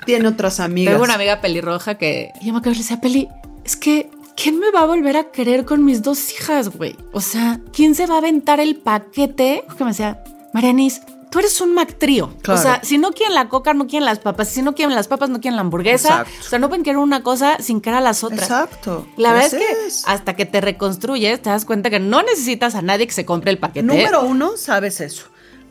tiene 0.04 0.28
otras 0.28 0.60
amigas? 0.60 0.94
tengo 0.94 1.04
una 1.04 1.14
amiga 1.14 1.40
pelirroja 1.40 1.96
que 1.96 2.30
yo 2.42 2.52
me 2.52 2.58
acuerdo 2.58 2.72
le 2.72 2.78
decía, 2.78 3.00
Peli, 3.00 3.28
es 3.64 3.76
que 3.76 4.08
¿quién 4.36 4.58
me 4.58 4.70
va 4.70 4.82
a 4.82 4.86
volver 4.86 5.16
a 5.16 5.30
querer 5.30 5.64
con 5.64 5.84
mis 5.84 6.02
dos 6.02 6.32
hijas, 6.32 6.68
güey? 6.68 6.96
O 7.12 7.20
sea, 7.20 7.60
¿quién 7.72 7.94
se 7.94 8.06
va 8.06 8.16
a 8.16 8.18
aventar 8.18 8.60
el 8.60 8.76
paquete? 8.76 9.64
Que 9.76 9.84
me 9.84 9.90
decía, 9.90 10.22
Marianis, 10.52 11.02
tú 11.30 11.40
eres 11.40 11.60
un 11.60 11.74
mactrío. 11.74 12.34
Claro. 12.42 12.60
O 12.60 12.62
sea, 12.62 12.80
si 12.82 12.98
no 12.98 13.12
quieren 13.12 13.34
la 13.34 13.48
coca, 13.48 13.74
no 13.74 13.86
quieren 13.86 14.06
las 14.06 14.18
papas. 14.20 14.48
Si 14.48 14.62
no 14.62 14.74
quieren 14.74 14.94
las 14.94 15.08
papas, 15.08 15.28
no 15.28 15.40
quieren 15.40 15.56
la 15.56 15.62
hamburguesa. 15.62 16.08
Exacto. 16.08 16.32
O 16.40 16.48
sea, 16.48 16.58
no 16.58 16.68
pueden 16.68 16.84
querer 16.84 16.98
una 16.98 17.22
cosa 17.22 17.58
sin 17.60 17.80
querer 17.80 17.98
a 17.98 18.00
las 18.00 18.22
otras. 18.24 18.42
Exacto. 18.42 19.06
La 19.16 19.32
verdad 19.32 19.52
es 19.52 19.54
que 19.54 20.10
hasta 20.10 20.36
que 20.36 20.46
te 20.46 20.60
reconstruyes, 20.60 21.42
te 21.42 21.50
das 21.50 21.64
cuenta 21.64 21.90
que 21.90 22.00
no 22.00 22.22
necesitas 22.22 22.74
a 22.74 22.82
nadie 22.82 23.06
que 23.06 23.12
se 23.12 23.24
compre 23.24 23.50
el 23.50 23.58
paquete. 23.58 23.86
Número 23.86 24.22
uno, 24.22 24.56
sabes 24.56 25.00
eso. 25.00 25.26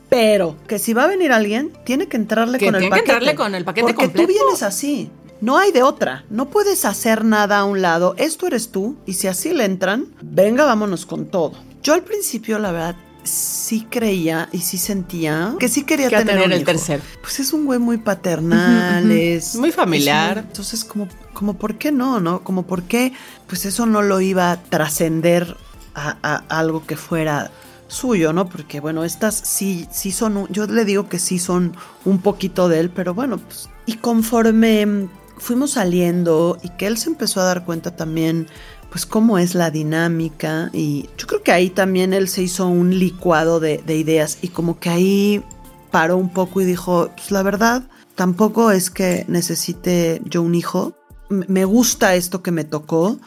Pero 0.08 0.56
que 0.68 0.78
si 0.78 0.92
va 0.92 1.04
a 1.04 1.06
venir 1.08 1.32
alguien, 1.32 1.72
tiene 1.84 2.06
que 2.06 2.16
entrarle 2.16 2.58
Que 2.58 2.66
con 2.66 2.74
el 2.76 2.80
tiene 2.82 2.94
que 2.96 3.00
paquete. 3.00 3.12
entrarle 3.12 3.34
con 3.34 3.54
el 3.54 3.64
paquete 3.64 3.82
Porque 3.82 4.04
completo. 4.06 4.26
tú 4.28 4.32
vienes 4.32 4.62
así. 4.62 5.10
No 5.40 5.58
hay 5.58 5.72
de 5.72 5.82
otra. 5.82 6.24
No 6.30 6.48
puedes 6.48 6.84
hacer 6.84 7.24
nada 7.24 7.58
a 7.58 7.64
un 7.64 7.82
lado. 7.82 8.14
Esto 8.16 8.46
eres 8.46 8.70
tú. 8.70 8.96
Y 9.04 9.14
si 9.14 9.26
así 9.28 9.52
le 9.52 9.64
entran, 9.64 10.06
venga, 10.22 10.64
vámonos 10.64 11.04
con 11.06 11.26
todo. 11.26 11.52
Yo 11.82 11.92
al 11.94 12.02
principio, 12.02 12.58
la 12.58 12.70
verdad, 12.72 12.96
sí 13.24 13.86
creía 13.90 14.48
y 14.52 14.58
sí 14.60 14.78
sentía 14.78 15.54
que 15.58 15.68
sí 15.68 15.82
quería 15.84 16.08
Que 16.08 16.16
tener, 16.18 16.34
tener 16.34 16.46
un 16.46 16.52
el 16.52 16.58
hijo. 16.60 16.66
tercero. 16.70 17.02
Pues 17.20 17.40
es 17.40 17.52
un 17.52 17.66
güey 17.66 17.78
muy 17.80 17.98
paternal, 17.98 19.10
es 19.10 19.56
Muy 19.56 19.72
familiar. 19.72 20.38
es 20.38 20.44
muy- 20.44 20.48
entonces, 20.50 20.84
como, 20.84 21.08
como 21.32 21.54
por 21.54 21.76
qué 21.76 21.90
no, 21.92 22.20
¿no? 22.20 22.42
Como 22.44 22.62
por 22.62 22.84
qué, 22.84 23.12
pues 23.48 23.66
eso 23.66 23.84
no 23.86 24.02
lo 24.02 24.20
iba 24.20 24.52
a 24.52 24.62
trascender 24.62 25.56
a, 25.94 26.16
a 26.22 26.36
algo 26.58 26.86
que 26.86 26.96
fuera 26.96 27.50
suyo, 27.88 28.32
¿no? 28.32 28.48
Porque 28.48 28.80
bueno, 28.80 29.04
estas 29.04 29.34
sí, 29.34 29.86
sí 29.90 30.12
son, 30.12 30.46
yo 30.50 30.66
le 30.66 30.84
digo 30.84 31.08
que 31.08 31.18
sí 31.18 31.38
son 31.38 31.76
un 32.04 32.18
poquito 32.18 32.68
de 32.68 32.80
él, 32.80 32.90
pero 32.90 33.14
bueno, 33.14 33.38
pues, 33.38 33.68
y 33.86 33.94
conforme 33.94 35.08
fuimos 35.38 35.72
saliendo 35.72 36.58
y 36.62 36.70
que 36.70 36.86
él 36.86 36.96
se 36.96 37.10
empezó 37.10 37.40
a 37.40 37.44
dar 37.44 37.64
cuenta 37.64 37.94
también, 37.94 38.48
pues 38.90 39.06
cómo 39.06 39.38
es 39.38 39.54
la 39.54 39.70
dinámica 39.70 40.70
y 40.72 41.08
yo 41.18 41.26
creo 41.26 41.42
que 41.42 41.52
ahí 41.52 41.70
también 41.70 42.12
él 42.12 42.28
se 42.28 42.42
hizo 42.42 42.66
un 42.66 42.98
licuado 42.98 43.60
de, 43.60 43.82
de 43.84 43.96
ideas 43.96 44.38
y 44.42 44.48
como 44.48 44.78
que 44.78 44.90
ahí 44.90 45.42
paró 45.90 46.16
un 46.16 46.30
poco 46.30 46.60
y 46.60 46.64
dijo, 46.64 47.10
pues 47.14 47.30
la 47.30 47.42
verdad, 47.42 47.82
tampoco 48.14 48.70
es 48.70 48.90
que 48.90 49.24
necesite 49.28 50.20
yo 50.24 50.42
un 50.42 50.54
hijo, 50.54 50.94
me 51.28 51.64
gusta 51.64 52.14
esto 52.14 52.42
que 52.42 52.52
me 52.52 52.64
tocó, 52.64 53.18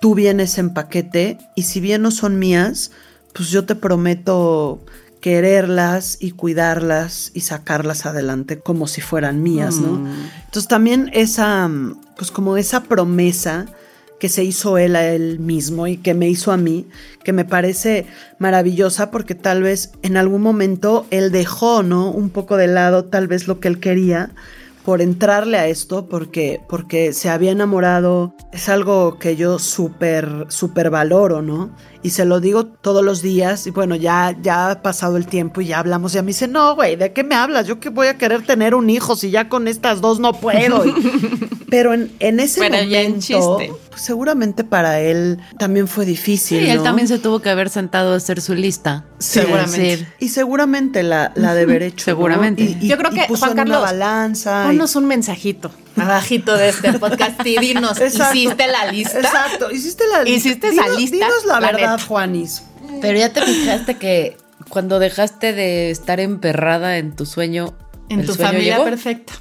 tú 0.00 0.14
vienes 0.14 0.58
en 0.58 0.74
paquete 0.74 1.38
y 1.54 1.62
si 1.62 1.80
bien 1.80 2.02
no 2.02 2.10
son 2.10 2.38
mías, 2.38 2.90
pues 3.36 3.50
yo 3.50 3.66
te 3.66 3.74
prometo 3.74 4.80
quererlas 5.20 6.16
y 6.20 6.30
cuidarlas 6.30 7.30
y 7.34 7.40
sacarlas 7.40 8.06
adelante 8.06 8.60
como 8.60 8.86
si 8.86 9.02
fueran 9.02 9.42
mías, 9.42 9.76
¿no? 9.76 10.08
Entonces 10.44 10.68
también 10.68 11.10
esa, 11.12 11.68
mm, 11.68 12.00
pues 12.16 12.30
como 12.30 12.56
esa 12.56 12.84
promesa 12.84 13.66
que 14.18 14.30
se 14.30 14.42
hizo 14.44 14.78
él 14.78 14.96
a 14.96 15.06
él 15.06 15.38
mismo 15.38 15.86
y 15.86 15.98
que 15.98 16.14
me 16.14 16.28
hizo 16.28 16.50
a 16.52 16.56
mí, 16.56 16.86
que 17.24 17.34
me 17.34 17.44
parece 17.44 18.06
maravillosa 18.38 19.10
porque 19.10 19.34
tal 19.34 19.62
vez 19.62 19.90
en 20.02 20.16
algún 20.16 20.40
momento 20.40 21.06
él 21.10 21.30
dejó, 21.30 21.82
¿no? 21.82 22.10
Un 22.10 22.30
poco 22.30 22.56
de 22.56 22.68
lado 22.68 23.04
tal 23.04 23.28
vez 23.28 23.46
lo 23.48 23.60
que 23.60 23.68
él 23.68 23.80
quería 23.80 24.30
por 24.86 25.02
entrarle 25.02 25.58
a 25.58 25.66
esto 25.66 26.06
porque, 26.08 26.60
porque 26.68 27.12
se 27.12 27.28
había 27.28 27.50
enamorado. 27.50 28.36
Es 28.52 28.68
algo 28.68 29.18
que 29.18 29.34
yo 29.34 29.58
súper, 29.58 30.46
súper 30.48 30.90
valoro, 30.90 31.42
¿no? 31.42 31.74
Y 32.04 32.10
se 32.10 32.24
lo 32.24 32.38
digo 32.38 32.66
todos 32.66 33.04
los 33.04 33.20
días 33.20 33.66
y 33.66 33.72
bueno, 33.72 33.96
ya, 33.96 34.36
ya 34.40 34.70
ha 34.70 34.82
pasado 34.82 35.16
el 35.16 35.26
tiempo 35.26 35.60
y 35.60 35.66
ya 35.66 35.80
hablamos 35.80 36.14
y 36.14 36.18
a 36.18 36.22
mí 36.22 36.28
dice, 36.28 36.46
no, 36.46 36.76
güey, 36.76 36.94
¿de 36.94 37.12
qué 37.12 37.24
me 37.24 37.34
hablas? 37.34 37.66
Yo 37.66 37.80
que 37.80 37.88
voy 37.88 38.06
a 38.06 38.16
querer 38.16 38.46
tener 38.46 38.76
un 38.76 38.88
hijo 38.88 39.16
si 39.16 39.30
ya 39.32 39.48
con 39.48 39.66
estas 39.66 40.00
dos 40.00 40.20
no 40.20 40.32
puedo. 40.34 40.86
Y- 40.86 40.94
pero 41.68 41.94
en, 41.94 42.12
en 42.20 42.40
ese 42.40 42.60
Pero 42.60 42.74
ya 42.84 43.00
en 43.00 43.12
momento, 43.18 43.58
chiste. 43.58 43.74
pues, 43.90 44.02
seguramente 44.02 44.62
para 44.64 45.00
él 45.00 45.38
también 45.58 45.88
fue 45.88 46.04
difícil. 46.04 46.60
Sí, 46.64 46.70
él 46.70 46.82
también 46.82 47.08
se 47.08 47.18
tuvo 47.18 47.40
que 47.40 47.50
haber 47.50 47.70
sentado 47.70 48.12
a 48.12 48.16
hacer 48.16 48.40
su 48.40 48.54
lista. 48.54 49.04
Sí, 49.18 49.40
Seguramente. 49.40 49.80
Decir, 49.80 50.08
Y 50.20 50.28
seguramente 50.28 51.02
la, 51.02 51.32
la 51.34 51.54
de 51.54 51.62
haber 51.62 51.82
hecho. 51.82 52.10
¿no? 52.10 52.16
Seguramente. 52.16 52.62
Y- 52.62 52.78
y- 52.82 52.88
Yo 52.88 52.96
creo 52.98 53.10
y 53.12 53.16
que, 53.16 53.24
puso 53.26 53.46
Juan 53.46 53.50
en 53.52 53.54
una 53.54 53.62
Carlos, 53.64 53.82
balanza. 53.82 54.62
y- 54.64 54.66
Ponnos 54.68 54.96
un 54.96 55.06
mensajito 55.06 55.70
abajito 55.96 56.54
de 56.56 56.68
este 56.68 56.92
podcast 56.94 57.44
y 57.46 57.58
dinos, 57.58 58.00
Exacto. 58.00 58.36
¿hiciste 58.36 58.66
la 58.66 58.92
lista? 58.92 59.18
Exacto, 59.18 59.70
hiciste 59.70 60.04
la 60.12 60.22
lista. 60.24 60.38
¿Hiciste 60.48 60.68
esa 60.68 60.82
Dinos- 60.82 60.96
lista? 60.98 61.16
Dinos 61.16 61.44
la, 61.46 61.60
La 61.60 61.66
verdad, 61.72 61.92
neta. 61.92 62.04
Juanis. 62.06 62.62
Pero 63.00 63.18
ya 63.18 63.32
te 63.32 63.42
fijaste 63.42 63.96
que 63.96 64.36
cuando 64.68 64.98
dejaste 64.98 65.52
de 65.52 65.90
estar 65.90 66.20
emperrada 66.20 66.98
en 66.98 67.14
tu 67.16 67.24
sueño, 67.26 67.74
En 68.08 68.20
el 68.20 68.26
tu 68.26 68.34
sueño 68.34 68.50
familia 68.52 68.72
llegó. 68.74 68.84
perfecta. 68.84 69.32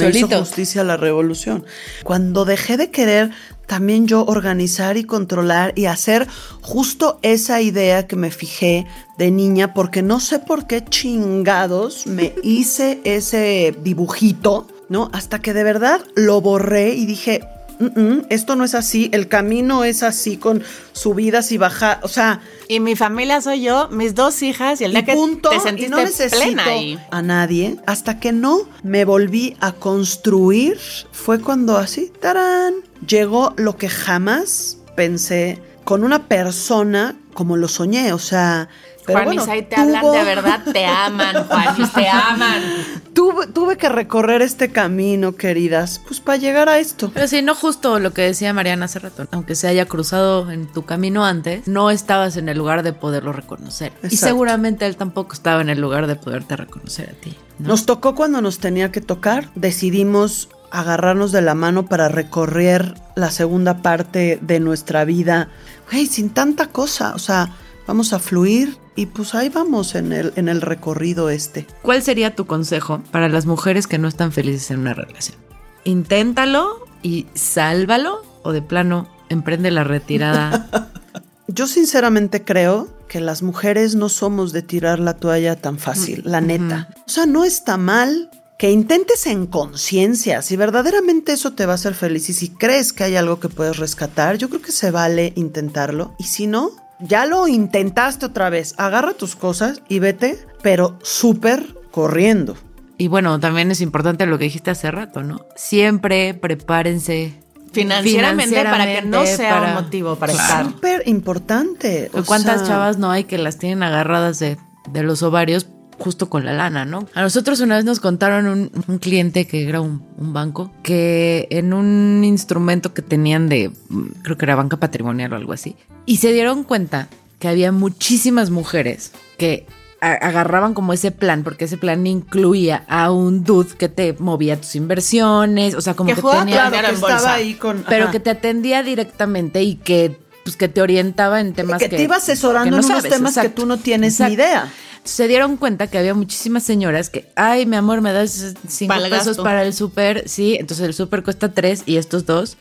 Me 0.00 0.18
hizo 0.18 0.28
justicia 0.28 0.84
la 0.84 0.96
revolución. 0.96 1.64
Cuando 2.04 2.44
dejé 2.44 2.76
de 2.76 2.90
querer 2.90 3.30
también 3.66 4.08
yo 4.08 4.24
organizar 4.24 4.96
y 4.96 5.04
controlar 5.04 5.72
y 5.76 5.86
hacer 5.86 6.26
justo 6.60 7.20
esa 7.22 7.60
idea 7.60 8.08
que 8.08 8.16
me 8.16 8.32
fijé 8.32 8.84
de 9.16 9.30
niña, 9.30 9.74
porque 9.74 10.02
no 10.02 10.18
sé 10.18 10.40
por 10.40 10.66
qué 10.66 10.84
chingados 10.84 12.08
me 12.08 12.34
hice 12.42 13.00
ese 13.04 13.72
dibujito, 13.80 14.66
¿no? 14.88 15.08
Hasta 15.12 15.40
que 15.40 15.54
de 15.54 15.62
verdad 15.62 16.00
lo 16.16 16.40
borré 16.40 16.94
y 16.94 17.06
dije, 17.06 17.42
"Mm, 17.80 18.00
mm, 18.00 18.22
esto 18.28 18.54
no 18.56 18.64
es 18.64 18.74
así, 18.74 19.08
el 19.12 19.26
camino 19.26 19.82
es 19.84 20.02
así 20.02 20.36
con 20.36 20.62
subidas 20.92 21.50
y 21.50 21.58
bajadas, 21.58 21.98
o 22.02 22.08
sea, 22.08 22.40
Y 22.68 22.78
mi 22.78 22.94
familia 22.94 23.40
soy 23.40 23.62
yo, 23.62 23.88
mis 23.90 24.14
dos 24.14 24.42
hijas 24.42 24.80
y 24.80 24.84
el 24.84 24.92
día 24.92 25.04
que 25.04 25.14
punto, 25.14 25.48
te 25.50 25.56
y 25.56 25.60
sentiste 25.60 25.90
no 25.90 25.96
necesito 25.98 26.36
plena 26.42 26.64
ahí. 26.64 26.98
a 27.10 27.22
nadie 27.22 27.76
hasta 27.86 28.20
que 28.20 28.30
no 28.32 28.60
me 28.84 29.04
volví 29.04 29.56
a 29.60 29.72
construir 29.72 30.78
fue 31.10 31.40
cuando 31.40 31.76
así 31.78 32.12
tarán 32.20 32.74
llegó 33.06 33.54
lo 33.56 33.76
que 33.76 33.88
jamás 33.88 34.78
pensé 34.94 35.60
con 35.84 36.04
una 36.04 36.28
persona 36.28 37.16
como 37.34 37.56
lo 37.56 37.66
soñé 37.68 38.12
o 38.12 38.18
sea 38.18 38.68
pero 39.12 39.24
Juanis, 39.24 39.46
bueno, 39.46 39.52
ahí 39.52 39.62
te 39.62 39.76
hablan 39.76 40.12
de 40.12 40.24
verdad, 40.24 40.60
te 40.72 40.86
aman, 40.86 41.46
Juanis, 41.46 41.92
te 41.92 42.08
aman. 42.08 42.62
tuve, 43.14 43.46
tuve 43.48 43.76
que 43.76 43.88
recorrer 43.88 44.42
este 44.42 44.70
camino 44.70 45.34
queridas 45.36 46.00
pues 46.06 46.20
para 46.20 46.38
llegar 46.38 46.68
a 46.68 46.78
esto 46.78 47.10
Pero 47.12 47.26
sí, 47.28 47.42
no 47.42 47.54
justo 47.54 47.98
lo 47.98 48.12
que 48.12 48.22
decía 48.22 48.52
Mariana 48.52 48.86
hace 48.86 48.98
rato. 48.98 49.26
Aunque 49.30 49.54
se 49.54 49.68
haya 49.68 49.86
cruzado 49.86 50.50
en 50.50 50.66
tu 50.66 50.84
camino 50.84 51.24
antes, 51.24 51.66
no 51.68 51.90
estabas 51.90 52.36
en 52.36 52.48
el 52.48 52.58
lugar 52.58 52.82
de 52.82 52.92
poderlo 52.92 53.32
reconocer. 53.32 53.92
Y 54.08 54.16
seguramente 54.16 54.86
él 54.86 54.96
tampoco 54.96 55.32
estaba 55.32 55.60
en 55.60 55.68
el 55.68 55.80
lugar 55.80 56.06
de 56.06 56.16
poderte 56.16 56.56
reconocer 56.56 57.10
a 57.10 57.20
ti. 57.20 57.36
¿no? 57.58 57.68
Nos 57.68 57.86
tocó 57.86 58.14
cuando 58.14 58.40
nos 58.40 58.58
tenía 58.58 58.90
que 58.92 59.00
tocar. 59.00 59.50
Decidimos 59.54 60.48
agarrarnos 60.70 61.32
de 61.32 61.42
la 61.42 61.54
mano 61.54 61.86
para 61.86 62.08
recorrer 62.08 62.94
la 63.16 63.30
segunda 63.30 63.78
parte 63.82 64.38
de 64.40 64.60
nuestra 64.60 65.04
vida. 65.04 65.48
Güey, 65.90 66.06
sin 66.06 66.30
tanta 66.30 66.68
cosa. 66.68 67.14
O 67.14 67.18
sea, 67.18 67.50
vamos 67.90 68.12
a 68.12 68.20
fluir 68.20 68.78
y 68.94 69.06
pues 69.06 69.34
ahí 69.34 69.48
vamos 69.48 69.96
en 69.96 70.12
el, 70.12 70.32
en 70.36 70.48
el 70.48 70.60
recorrido 70.60 71.28
este. 71.28 71.66
¿Cuál 71.82 72.04
sería 72.04 72.36
tu 72.36 72.46
consejo 72.46 73.02
para 73.10 73.28
las 73.28 73.46
mujeres 73.46 73.88
que 73.88 73.98
no 73.98 74.06
están 74.06 74.30
felices 74.30 74.70
en 74.70 74.78
una 74.78 74.94
relación? 74.94 75.36
Inténtalo 75.82 76.86
y 77.02 77.26
sálvalo 77.34 78.22
o 78.44 78.52
de 78.52 78.62
plano 78.62 79.08
emprende 79.28 79.72
la 79.72 79.82
retirada. 79.82 80.92
Yo 81.48 81.66
sinceramente 81.66 82.44
creo 82.44 82.86
que 83.08 83.20
las 83.20 83.42
mujeres 83.42 83.96
no 83.96 84.08
somos 84.08 84.52
de 84.52 84.62
tirar 84.62 85.00
la 85.00 85.14
toalla 85.14 85.56
tan 85.56 85.80
fácil, 85.80 86.22
la 86.24 86.40
neta. 86.40 86.94
O 87.08 87.10
sea, 87.10 87.26
no 87.26 87.44
está 87.44 87.76
mal 87.76 88.30
que 88.56 88.70
intentes 88.70 89.26
en 89.26 89.48
conciencia, 89.48 90.42
si 90.42 90.54
verdaderamente 90.54 91.32
eso 91.32 91.54
te 91.54 91.66
va 91.66 91.72
a 91.72 91.74
hacer 91.74 91.94
feliz 91.94 92.28
y 92.28 92.34
si 92.34 92.50
crees 92.50 92.92
que 92.92 93.02
hay 93.02 93.16
algo 93.16 93.40
que 93.40 93.48
puedes 93.48 93.78
rescatar, 93.78 94.38
yo 94.38 94.48
creo 94.48 94.62
que 94.62 94.70
se 94.70 94.92
vale 94.92 95.32
intentarlo. 95.34 96.14
Y 96.18 96.24
si 96.24 96.46
no, 96.46 96.70
ya 97.02 97.26
lo 97.26 97.48
intentaste 97.48 98.26
otra 98.26 98.50
vez, 98.50 98.74
agarra 98.78 99.12
tus 99.14 99.36
cosas 99.36 99.82
y 99.88 99.98
vete, 99.98 100.38
pero 100.62 100.98
súper 101.02 101.74
corriendo. 101.90 102.56
y 102.98 103.08
bueno, 103.08 103.40
también 103.40 103.70
es 103.70 103.80
importante 103.80 104.26
lo 104.26 104.36
que 104.38 104.44
dijiste 104.44 104.70
hace 104.70 104.90
rato, 104.90 105.22
¿no? 105.22 105.40
Siempre 105.56 106.34
prepárense. 106.34 107.34
Financieramente, 107.72 108.62
para 108.64 108.84
que 108.84 109.02
no 109.02 109.24
sea 109.26 109.50
para- 109.60 109.68
un 109.78 109.84
motivo 109.84 110.16
para 110.16 110.32
Claro. 110.34 110.48
estar. 110.48 110.72
Súper 110.72 111.02
importante. 111.08 112.10
¿Cuántas 112.26 112.60
sea, 112.60 112.68
chavas 112.68 112.98
no 112.98 113.10
hay 113.10 113.24
que 113.24 113.38
las 113.38 113.56
tienen 113.58 113.82
agarradas 113.82 114.38
de, 114.38 114.58
de 114.90 115.02
los 115.02 115.22
ovarios 115.22 115.66
justo 116.00 116.30
con 116.30 116.44
la 116.44 116.52
lana, 116.52 116.84
no? 116.84 117.06
A 117.14 117.22
nosotros 117.22 117.60
una 117.60 117.76
vez 117.76 117.84
nos 117.84 118.00
contaron 118.00 118.46
un, 118.46 118.70
un 118.88 118.98
cliente 118.98 119.46
que 119.46 119.68
era 119.68 119.80
un, 119.80 120.02
un 120.16 120.32
banco 120.32 120.72
que 120.82 121.46
en 121.50 121.72
un 121.72 122.24
instrumento 122.24 122.94
que 122.94 123.02
tenían 123.02 123.48
de, 123.48 123.70
mm, 123.90 124.22
creo 124.22 124.36
que 124.38 124.46
era 124.46 124.56
banca 124.56 124.78
patrimonial 124.78 125.32
o 125.32 125.36
algo 125.36 125.52
así, 125.52 125.76
y 126.06 126.16
se 126.16 126.32
dieron 126.32 126.64
cuenta 126.64 127.08
que 127.38 127.48
había 127.48 127.70
muchísimas 127.70 128.50
mujeres 128.50 129.12
que 129.38 129.66
agarraban 130.00 130.72
como 130.72 130.92
ese 130.92 131.10
plan, 131.10 131.42
porque 131.42 131.66
ese 131.66 131.76
plan 131.76 132.06
incluía 132.06 132.84
a 132.88 133.12
un 133.12 133.44
dude 133.44 133.76
que 133.76 133.88
te 133.88 134.14
movía 134.18 134.58
tus 134.58 134.74
inversiones, 134.76 135.74
o 135.74 135.80
sea, 135.80 135.94
como 135.94 136.14
Que 136.14 136.20
tenía... 136.20 136.70
claro, 136.70 136.88
que 136.88 136.94
estaba 136.94 137.34
ahí 137.34 137.54
con... 137.54 137.84
Pero 137.86 138.04
ajá. 138.04 138.12
que 138.12 138.20
te 138.20 138.30
atendía 138.30 138.82
directamente 138.82 139.62
y 139.62 139.74
que, 139.76 140.18
pues, 140.44 140.56
que 140.56 140.68
te 140.68 140.80
orientaba 140.82 141.40
en 141.40 141.52
temas 141.52 141.78
que 141.80 141.88
que... 141.88 141.96
te 141.96 142.02
iba 142.02 142.16
asesorando 142.16 142.70
no 142.70 142.78
en 142.78 142.84
unos 142.84 143.02
sabes, 143.02 143.12
temas 143.12 143.38
que 143.38 143.48
tú 143.48 143.66
no 143.66 143.76
tienes 143.78 144.14
exacto. 144.14 144.28
ni 144.28 144.34
idea. 144.34 144.72
Se 145.04 145.28
dieron 145.28 145.56
cuenta 145.56 145.86
que 145.86 145.96
había 145.98 146.12
muchísimas 146.14 146.62
señoras 146.62 147.08
que, 147.08 147.30
ay, 147.34 147.64
mi 147.64 147.76
amor, 147.76 148.00
me 148.02 148.12
das 148.12 148.54
cinco 148.68 148.94
Para 148.94 149.08
pesos 149.08 149.26
gasto. 149.28 149.42
para 149.42 149.62
el 149.62 149.72
súper, 149.72 150.28
sí, 150.28 150.56
entonces 150.60 150.86
el 150.86 150.94
súper 150.94 151.22
cuesta 151.22 151.50
tres 151.52 151.82
y 151.86 151.96
estos 151.96 152.26
dos 152.26 152.56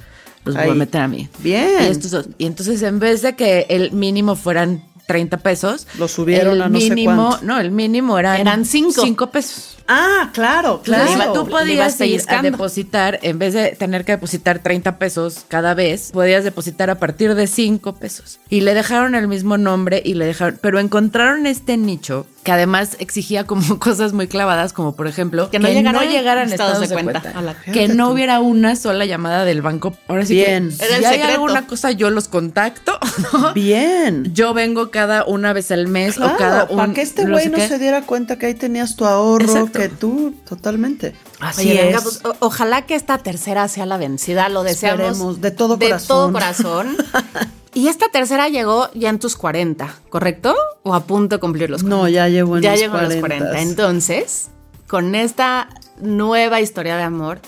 los 0.46 0.56
voy 0.56 0.70
a 0.70 0.74
meter 0.74 1.02
a 1.02 1.08
mí. 1.10 1.28
Bien. 1.40 1.84
Y 1.84 1.88
estos 1.88 2.12
dos. 2.12 2.30
Y 2.38 2.46
entonces 2.46 2.82
en 2.82 3.00
vez 3.00 3.22
de 3.24 3.36
que 3.36 3.66
el 3.70 3.92
mínimo 3.92 4.38
fueran 4.38 4.86
30 5.08 5.38
pesos, 5.38 5.86
Lo 5.98 6.08
subieron 6.08 6.54
el 6.54 6.62
a 6.62 6.70
no 6.70 6.80
sé 6.80 6.90
mínimo, 6.92 7.28
cuánto. 7.30 7.46
no, 7.46 7.60
el 7.60 7.72
mínimo 7.72 8.18
eran, 8.18 8.40
Eran 8.40 8.64
cinco. 8.66 9.02
cinco 9.04 9.28
pesos. 9.32 9.76
Ah, 9.92 10.30
claro, 10.34 10.82
Claro, 10.84 11.06
claro. 11.14 11.34
tú 11.34 11.40
le 11.66 11.74
ibas 11.74 11.96
podías 11.96 12.02
ir 12.02 12.22
a 12.30 12.42
depositar, 12.44 13.20
en 13.24 13.40
vez 13.40 13.54
de 13.56 13.72
tener 13.72 14.06
que 14.06 14.12
depositar 14.14 14.60
30 14.60 14.98
pesos 15.00 15.46
cada 15.48 15.74
vez, 15.74 16.12
podías 16.12 16.44
depositar 16.44 16.90
a 16.92 17.00
partir 17.00 17.34
de 17.34 17.48
5 17.48 17.96
pesos. 17.96 18.40
Y 18.50 18.62
le 18.62 18.76
dejaron 18.76 19.16
el 19.16 19.28
mismo 19.28 19.58
nombre 19.58 20.02
y 20.06 20.14
le 20.14 20.26
dejaron, 20.26 20.60
pero 20.62 20.80
encontraron 20.80 21.48
este 21.48 21.76
nicho 21.76 22.28
que 22.44 22.52
además 22.54 22.96
exigía 23.00 23.46
como 23.46 23.80
cosas 23.80 24.14
muy 24.14 24.28
clavadas, 24.28 24.74
como 24.74 24.96
por 24.96 25.08
ejemplo, 25.08 25.50
Que 25.50 25.60
no 25.60 25.68
llegaran 25.68 26.08
llegaran 26.08 26.50
estados 26.52 26.82
estados 26.82 26.82
de 26.82 26.88
de 26.88 26.94
cuenta 27.04 27.22
cuenta, 27.22 27.40
a 27.40 27.42
la- 27.42 27.56
que 27.74 27.88
no 27.90 28.08
tú. 28.08 28.14
hubiera 28.14 28.40
una 28.40 28.76
sola 28.76 29.06
llamada 29.06 29.44
del 29.44 29.62
banco. 29.62 29.96
Ahora 30.08 30.26
sí 30.26 30.36
Bien. 30.36 30.70
que 30.70 30.86
Era 30.86 30.96
el 30.98 31.02
si 31.04 31.08
hay 31.08 31.22
alguna 31.34 31.66
cosa 31.68 31.92
yo 31.92 32.10
los 32.12 32.28
contacto, 32.28 32.98
¿no? 33.34 33.54
Bien. 33.54 34.32
Yo 34.34 34.54
vengo 34.54 34.92
cada 34.92 35.26
una 35.26 35.52
vez 35.52 35.72
al 35.72 35.88
mes 35.88 36.16
Claro, 36.16 36.34
o 36.34 36.38
cada 36.38 36.64
un 36.70 36.78
para 36.78 36.94
que 36.94 37.02
este 37.02 37.26
no 37.26 37.32
güey 37.32 37.46
sé 37.46 37.50
no 37.50 37.58
se 37.60 37.80
diera 37.80 38.04
cuenta 38.04 38.38
que 38.38 38.46
ahí 38.46 38.54
tenías 38.54 38.96
tu 38.96 39.06
ahorro, 39.06 39.44
Exacto. 39.46 39.79
Que 39.82 39.90
tú, 39.90 40.34
totalmente. 40.48 41.16
Así 41.40 41.62
Oye, 41.70 41.80
es. 41.80 41.86
venga, 41.88 42.02
pues, 42.02 42.22
o- 42.26 42.36
ojalá 42.40 42.86
que 42.86 42.96
esta 42.96 43.18
tercera 43.20 43.68
sea 43.68 43.86
la 43.86 43.98
vencida, 43.98 44.50
lo 44.50 44.64
deseamos. 44.64 45.02
Esperemos, 45.02 45.42
de 45.42 45.52
todo 45.52 45.78
De 45.78 45.86
corazón. 45.88 46.08
todo 46.08 46.32
corazón. 46.34 46.98
Y 47.72 47.88
esta 47.88 48.08
tercera 48.12 48.50
llegó 48.50 48.90
ya 48.96 49.10
en 49.10 49.20
tus 49.20 49.36
40, 49.36 49.94
¿correcto? 50.10 50.56
¿O 50.82 50.96
a 50.96 51.02
punto 51.04 51.36
de 51.36 51.40
cumplir 51.40 51.70
los 51.70 51.84
40? 51.84 52.02
No, 52.04 52.10
ya 52.10 52.28
llegó 52.28 52.58
en 52.58 52.64
ya 52.64 52.72
los 52.72 52.80
llegó 52.80 52.98
en 52.98 53.04
los 53.10 53.16
40. 53.18 53.62
Entonces, 53.62 54.48
con 54.88 55.14
esta 55.14 55.70
nueva 56.02 56.62
historia 56.62 56.98
de 56.98 57.04
amor 57.04 57.40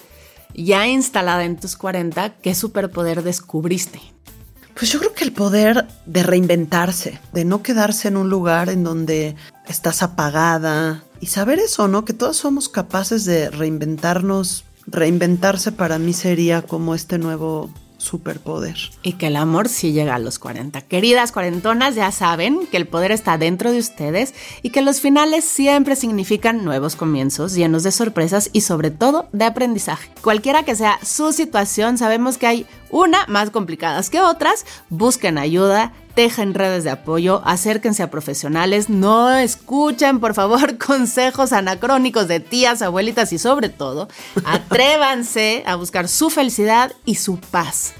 ya 0.53 0.85
instalada 0.85 1.43
en 1.43 1.57
tus 1.59 1.75
40, 1.75 2.35
¿qué 2.35 2.53
superpoder 2.53 3.23
descubriste? 3.23 3.99
Pues 4.75 4.91
yo 4.91 4.99
creo 4.99 5.13
que 5.15 5.23
el 5.23 5.33
poder 5.33 5.87
de 6.05 6.21
reinventarse, 6.21 7.19
de 7.33 7.43
no 7.43 7.63
quedarse 7.63 8.07
en 8.07 8.15
un 8.15 8.29
lugar 8.29 8.69
en 8.69 8.83
donde 8.83 9.35
estás 9.67 10.03
apagada 10.03 11.03
y 11.21 11.27
saber 11.27 11.59
eso, 11.59 11.87
¿no? 11.87 12.03
Que 12.03 12.13
todos 12.13 12.35
somos 12.35 12.67
capaces 12.67 13.23
de 13.25 13.49
reinventarnos. 13.49 14.65
Reinventarse 14.87 15.71
para 15.71 15.99
mí 15.99 16.11
sería 16.11 16.63
como 16.63 16.95
este 16.95 17.19
nuevo 17.19 17.69
superpoder. 18.01 18.75
Y 19.03 19.13
que 19.13 19.27
el 19.27 19.35
amor 19.35 19.69
sí 19.69 19.93
llega 19.93 20.15
a 20.15 20.19
los 20.19 20.39
40. 20.39 20.81
Queridas 20.81 21.31
cuarentonas, 21.31 21.95
ya 21.95 22.11
saben 22.11 22.65
que 22.65 22.77
el 22.77 22.87
poder 22.87 23.11
está 23.11 23.37
dentro 23.37 23.71
de 23.71 23.77
ustedes 23.77 24.33
y 24.63 24.71
que 24.71 24.81
los 24.81 24.99
finales 24.99 25.45
siempre 25.45 25.95
significan 25.95 26.65
nuevos 26.65 26.95
comienzos 26.95 27.53
llenos 27.53 27.83
de 27.83 27.91
sorpresas 27.91 28.49
y 28.51 28.61
sobre 28.61 28.89
todo 28.89 29.27
de 29.31 29.45
aprendizaje. 29.45 30.11
Cualquiera 30.21 30.63
que 30.63 30.75
sea 30.75 30.99
su 31.03 31.31
situación, 31.31 31.99
sabemos 31.99 32.39
que 32.39 32.47
hay 32.47 32.65
una 32.91 33.25
más 33.27 33.49
complicadas 33.49 34.09
que 34.09 34.21
otras. 34.21 34.65
Busquen 34.89 35.37
ayuda, 35.37 35.93
tejen 36.13 36.53
redes 36.53 36.83
de 36.83 36.91
apoyo, 36.91 37.41
acérquense 37.45 38.03
a 38.03 38.11
profesionales, 38.11 38.89
no 38.89 39.31
escuchen 39.31 40.19
por 40.19 40.33
favor 40.33 40.77
consejos 40.85 41.53
anacrónicos 41.53 42.27
de 42.27 42.39
tías, 42.39 42.81
abuelitas 42.81 43.33
y 43.33 43.39
sobre 43.39 43.69
todo, 43.69 44.07
atrévanse 44.45 45.63
a 45.65 45.75
buscar 45.75 46.07
su 46.07 46.29
felicidad 46.29 46.91
y 47.05 47.15
su 47.15 47.39
paz. 47.39 47.93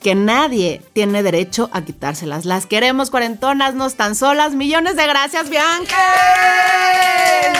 Que 0.00 0.16
nadie 0.16 0.82
tiene 0.94 1.22
derecho 1.22 1.70
a 1.72 1.82
quitárselas. 1.82 2.44
Las 2.44 2.66
queremos 2.66 3.08
cuarentonas, 3.08 3.74
no 3.74 3.86
están 3.86 4.16
solas. 4.16 4.52
Millones 4.52 4.96
de 4.96 5.06
gracias, 5.06 5.48
Bianca. 5.48 5.96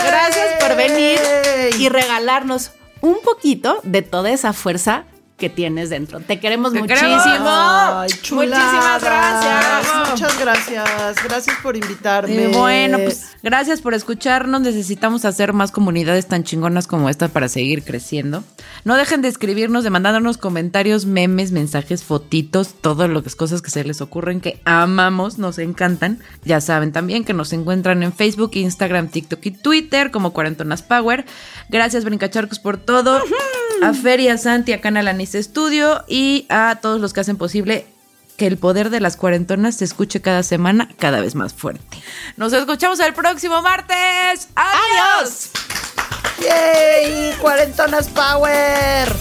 Gracias 0.04 0.60
por 0.60 0.76
venir 0.76 1.20
y 1.78 1.88
regalarnos 1.88 2.72
un 3.00 3.18
poquito 3.22 3.78
de 3.84 4.02
toda 4.02 4.30
esa 4.30 4.52
fuerza 4.52 5.04
que 5.42 5.50
tienes 5.50 5.90
dentro. 5.90 6.20
Te 6.20 6.38
queremos 6.38 6.72
Te 6.72 6.78
muchísimo. 6.78 7.10
Ay, 7.10 8.08
Muchísimas 8.30 9.02
gracias. 9.02 10.10
Muchas 10.10 10.38
gracias. 10.38 11.24
Gracias 11.24 11.56
por 11.60 11.76
invitarme. 11.76 12.44
Y 12.44 12.46
bueno, 12.54 12.98
pues 12.98 13.32
gracias 13.42 13.80
por 13.80 13.92
escucharnos. 13.94 14.60
Necesitamos 14.60 15.24
hacer 15.24 15.52
más 15.52 15.72
comunidades 15.72 16.28
tan 16.28 16.44
chingonas 16.44 16.86
como 16.86 17.08
esta 17.08 17.26
para 17.26 17.48
seguir 17.48 17.82
creciendo. 17.82 18.44
No 18.84 18.94
dejen 18.94 19.20
de 19.20 19.26
escribirnos, 19.26 19.82
de 19.82 19.90
mandarnos 19.90 20.38
comentarios, 20.38 21.06
memes, 21.06 21.50
mensajes, 21.50 22.04
fotitos, 22.04 22.74
todas 22.80 23.10
las 23.10 23.34
cosas 23.34 23.62
que 23.62 23.72
se 23.72 23.82
les 23.82 24.00
ocurren 24.00 24.40
que 24.40 24.60
amamos, 24.64 25.38
nos 25.38 25.58
encantan. 25.58 26.20
Ya 26.44 26.60
saben 26.60 26.92
también 26.92 27.24
que 27.24 27.34
nos 27.34 27.52
encuentran 27.52 28.04
en 28.04 28.12
Facebook, 28.12 28.52
Instagram, 28.54 29.08
TikTok 29.08 29.44
y 29.44 29.50
Twitter 29.50 30.12
como 30.12 30.32
Cuarentonas 30.32 30.82
Power. 30.82 31.24
Gracias, 31.68 32.04
Brincacharcos, 32.04 32.60
por 32.60 32.76
todo. 32.76 33.20
A 33.82 33.92
Feria 33.94 34.38
Santi, 34.38 34.72
a 34.72 34.80
Canal 34.80 35.08
Anis 35.08 35.32
Studio 35.32 36.04
y 36.06 36.46
a 36.48 36.78
todos 36.80 37.00
los 37.00 37.12
que 37.12 37.20
hacen 37.20 37.36
posible 37.36 37.84
que 38.36 38.46
el 38.46 38.56
poder 38.56 38.90
de 38.90 39.00
las 39.00 39.16
cuarentonas 39.16 39.76
se 39.76 39.84
escuche 39.84 40.20
cada 40.20 40.44
semana 40.44 40.88
cada 40.98 41.20
vez 41.20 41.34
más 41.34 41.52
fuerte. 41.52 41.98
Nos 42.36 42.52
escuchamos 42.52 43.00
el 43.00 43.12
próximo 43.12 43.60
martes. 43.60 44.48
¡Adiós! 44.54 45.50
¡Adiós! 45.50 45.50
¡Yay! 46.40 47.34
¡Cuarentonas 47.40 48.08
Power! 48.08 49.12